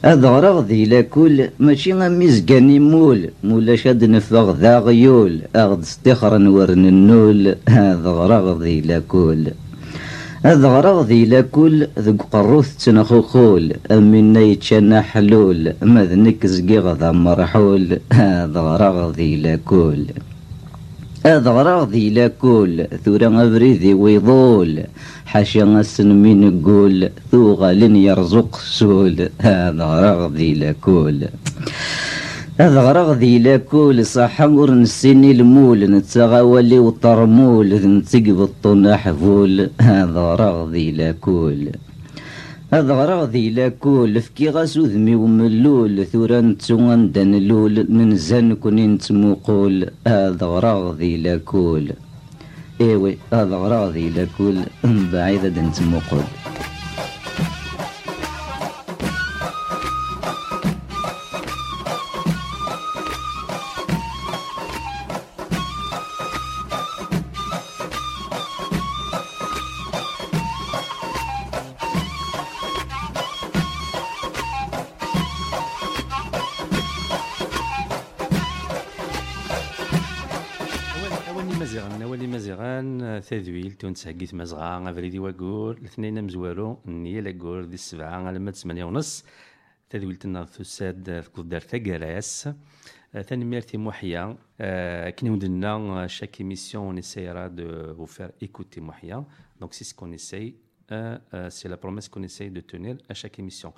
هذا 0.05 0.65
لا 0.85 1.01
كل 1.01 1.49
ماشي 1.59 1.93
ميزقان 1.93 2.81
مول. 2.81 3.29
مولا 3.43 3.75
شاد 3.75 4.03
نفغ 4.03 4.51
ذا 4.51 4.79
غيول 4.79 5.41
اغد 5.55 5.79
استخرا 5.79 6.49
ورن 6.49 6.85
النول. 6.85 7.55
هذا 7.69 8.09
غراغذي 8.09 8.81
لا 8.81 9.01
كل 9.07 9.47
هذا 10.43 10.67
غرغ 10.67 11.03
ذي 11.03 11.25
لكل 11.25 11.87
ذق 11.99 12.21
قروث 12.31 12.85
تنخخول 12.85 13.73
أمنا 13.91 14.39
يتشنا 14.39 15.01
حلول 15.01 15.73
ما 15.81 16.05
ذنك 16.05 16.45
زقيغ 16.45 17.11
مرحول. 17.11 17.99
هذا 18.13 18.59
غرغ 18.59 19.11
ذي 19.11 19.35
لكل 19.35 20.05
هذا 21.25 21.51
غرغ 21.51 21.89
ذي 21.89 22.09
لكل 22.09 22.87
ثورا 23.05 23.43
أبريذي 23.43 23.93
ويضول. 23.93 24.83
حاشا 25.25 25.63
غسن 25.63 26.09
من 26.23 26.61
قول 26.65 27.09
ثوغا 27.31 27.73
لن 27.73 27.95
يرزق 27.95 28.55
سول. 28.55 29.29
هذا 29.41 29.83
غرغ 29.83 30.27
ذي 30.33 30.53
لكل. 30.53 31.19
هذا 32.59 32.81
غرغ 32.81 33.13
ذي 33.13 33.39
لاكول 33.39 34.05
صحاور 34.05 34.71
نسيني 34.71 35.31
المول 35.31 35.91
نتغاولي 35.91 36.79
وطرمول 36.79 37.69
نتقب 37.97 38.41
الطناح 38.41 39.11
فول 39.11 39.69
هذا 39.81 40.19
غرغ 40.19 40.69
ذي 40.69 40.91
لاكول 40.91 41.69
هذا 42.73 42.93
غرغ 42.93 43.25
ذي 43.25 43.49
لاكول 43.49 44.21
فكي 44.21 44.49
غاس 44.49 44.77
وذمي 44.77 45.15
وملول 45.15 46.05
ثورا 46.05 46.57
دنلول 47.15 47.85
من 47.89 48.15
زن 48.15 48.55
كوني 48.55 48.87
نتموقول 48.87 49.89
هذا 50.07 50.45
غرغ 50.45 50.93
ذي 50.95 51.17
لاكول 51.17 51.91
إيوي 52.81 53.17
هذا 53.33 53.55
غرغ 53.55 53.89
ذي 53.91 54.09
لاكول 54.09 54.55
بعيدا 55.13 55.61
نتموقول 55.61 56.23
تونس 83.80 84.08
هكيت 84.08 84.34
مزغا 84.34 84.90
أفريدي 84.90 85.18
وقور 85.18 85.76
الاثنين 85.76 86.24
مزوارو 86.24 86.80
نيا 86.86 87.20
لاقور 87.20 87.64
دي 87.64 87.74
السبعة 87.74 88.26
على 88.26 88.38
مد 88.38 88.54
ثمانية 88.54 88.84
ونص 88.84 89.24
تذويل 89.90 90.16
تنا 90.16 90.44
ثساد 90.44 91.22
تقدر 91.22 91.60
تقراس 91.60 92.48
ثاني 93.22 93.44
ميرتي 93.44 93.76
محيا 93.78 94.36
كنا 95.18 95.30
ودنا 95.30 96.06
chaque 96.08 96.40
émission 96.40 96.88
on 96.90 96.96
essaiera 96.96 97.48
de 97.48 97.94
vous 97.98 98.06
faire 98.06 98.30
écouter 98.40 98.80
Mohia 98.80 99.24
donc 99.60 99.74
c'est 99.74 99.84
ce 99.84 99.94
qu'on 99.94 100.12
essaye 100.12 100.54
euh, 100.92 101.18
euh, 101.34 101.50
c'est 101.50 101.68
la 101.68 101.76
promesse 101.76 102.08
qu'on 102.08 102.22
essaye 102.22 102.50
de 102.50 102.60
tenir 102.60 102.96
à 103.08 103.14
chaque 103.14 103.38
émission. 103.38 103.72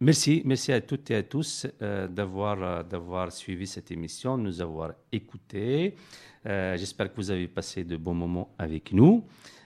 Merci, 0.00 0.42
merci 0.44 0.72
à 0.72 0.80
toutes 0.80 1.10
et 1.10 1.16
à 1.16 1.22
tous 1.22 1.66
euh, 1.82 2.06
d'avoir 2.06 2.62
euh, 2.62 2.82
d'avoir 2.84 3.32
suivi 3.32 3.66
cette 3.66 3.90
émission, 3.90 4.38
de 4.38 4.42
nous 4.44 4.60
avoir 4.60 4.92
écoutés. 5.10 5.96
Euh, 6.47 6.77
J'espère 6.77 7.11
que 7.11 7.15
vous 7.17 7.31
avez 7.31 7.47
passé 7.47 7.83
de 7.83 7.97
bons 7.97 8.13
moments 8.13 8.49
avec 8.57 8.93
nous. 8.93 9.25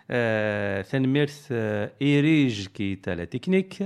Euh, 0.09 0.83
Thanmirth 0.83 1.47
euh, 1.51 1.87
Erige 1.99 2.69
qui 2.73 2.93
est 2.93 3.07
à 3.07 3.15
la 3.15 3.27
technique. 3.27 3.83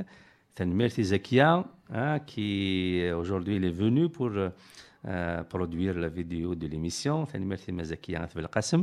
Thanmirth 0.56 1.02
Zakia 1.02 1.66
hein, 1.94 2.20
qui 2.20 3.02
euh, 3.02 3.18
aujourd'hui 3.18 3.58
est 3.58 3.70
venu 3.70 4.10
pour 4.10 4.32
euh, 4.32 5.44
produire 5.44 5.94
la 5.96 6.08
vidéo 6.08 6.56
de 6.56 6.68
l'émission. 6.68 7.26
Thanmirth 7.26 7.68
Mazakia. 7.70 8.28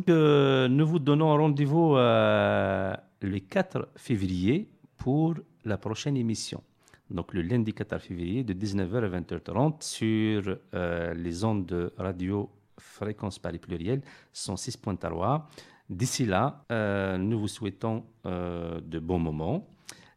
Euh, 0.09 0.69
Nous 0.69 0.87
vous 0.87 0.99
donnons 0.99 1.35
rendez-vous 1.37 1.97
euh, 1.97 2.95
le 3.23 3.39
4 3.39 3.89
février 3.97 4.69
pour 4.99 5.35
la 5.65 5.79
prochaine 5.79 6.17
émission. 6.17 6.63
Donc 7.11 7.33
le 7.35 7.43
lundi 7.43 7.73
4 7.73 7.99
février 7.99 8.45
de 8.45 8.53
19h 8.53 9.05
à 9.05 9.21
20h30 9.21 9.83
sur 9.83 10.57
euh, 10.75 11.15
les 11.15 11.45
ondes 11.45 11.67
de 11.67 11.93
radio 11.97 12.49
fréquence 12.82 13.40
Paris 13.40 13.60
pluriel 13.60 14.02
106.3. 14.34 15.44
D'ici 15.90 16.26
là, 16.26 16.64
euh, 16.72 17.18
nous 17.18 17.40
vous 17.40 17.48
souhaitons 17.48 18.04
euh, 18.26 18.80
de 18.82 19.00
bons 19.00 19.20
moments. 19.20 19.68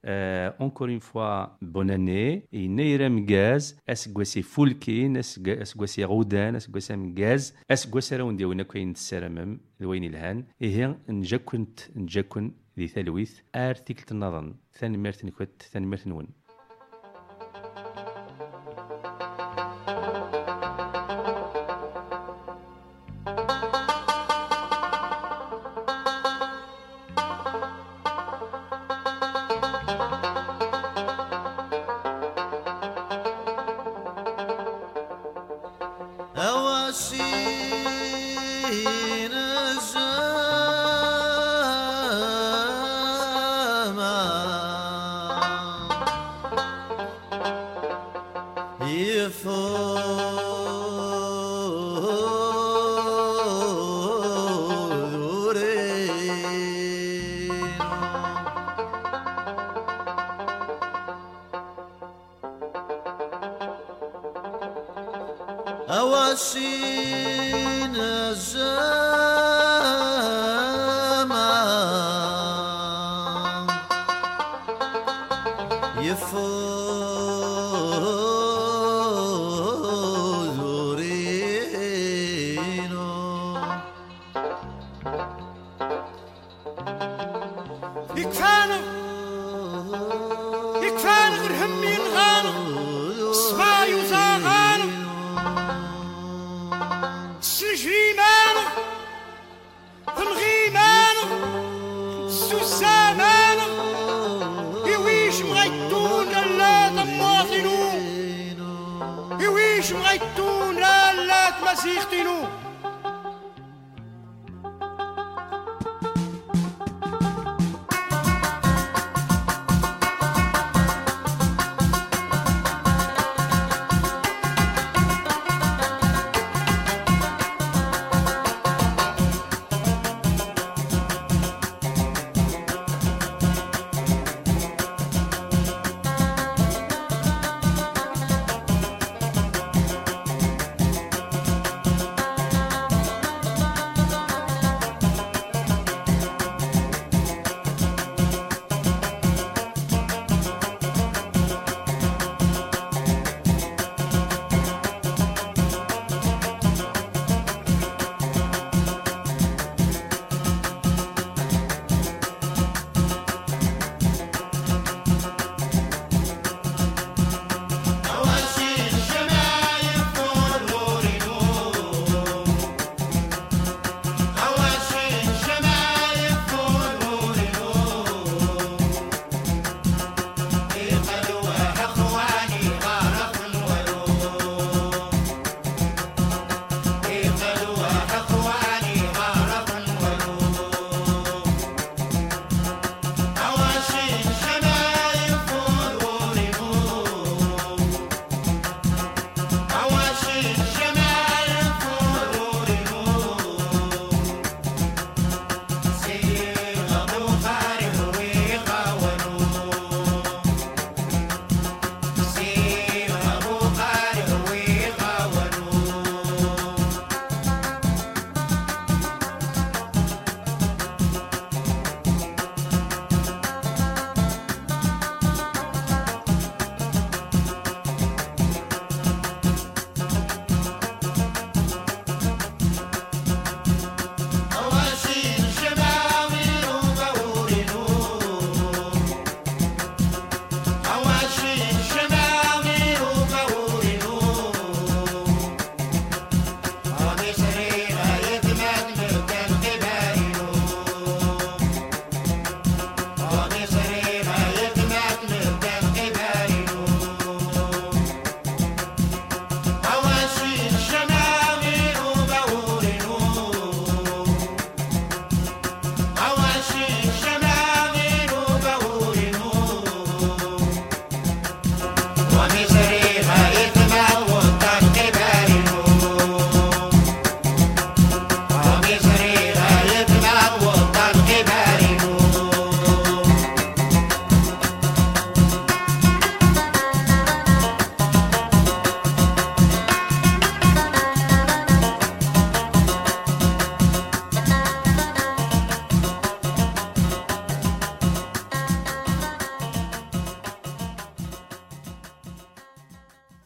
Euh, 0.07 0.51
encore 0.59 0.89
une 0.89 1.01
fois, 1.01 1.59
bonne 1.61 1.91
année. 1.91 2.47
Et 2.53 2.67
Neirem 2.69 3.25
Gaz, 3.25 3.77
Esgwesi 3.87 4.43
Fulkin, 4.43 5.15
Esgwesi 5.15 6.05
Roudan, 6.05 6.55
Esgwesi 6.55 6.95
Gaz, 7.13 7.55
Esgwesi 7.69 8.17
Roundi, 8.17 8.45
Winakwin 8.45 8.95
Seramem, 8.95 9.59
Louin 9.79 10.03
Ilhan. 10.03 10.43
Et 10.61 10.71
hier, 10.71 10.97
Njakunt, 11.09 11.91
Njakun, 11.95 12.53
ذي 12.81 12.89
ثلويث 12.89 13.41
ارتكلت 13.55 14.13
النظن 14.13 14.55
ثاني 14.73 14.99
ميرتن 14.99 15.29
كوت 15.29 15.63
ثاني 15.73 15.87
ميرتن 15.87 16.13
ون 16.13 16.27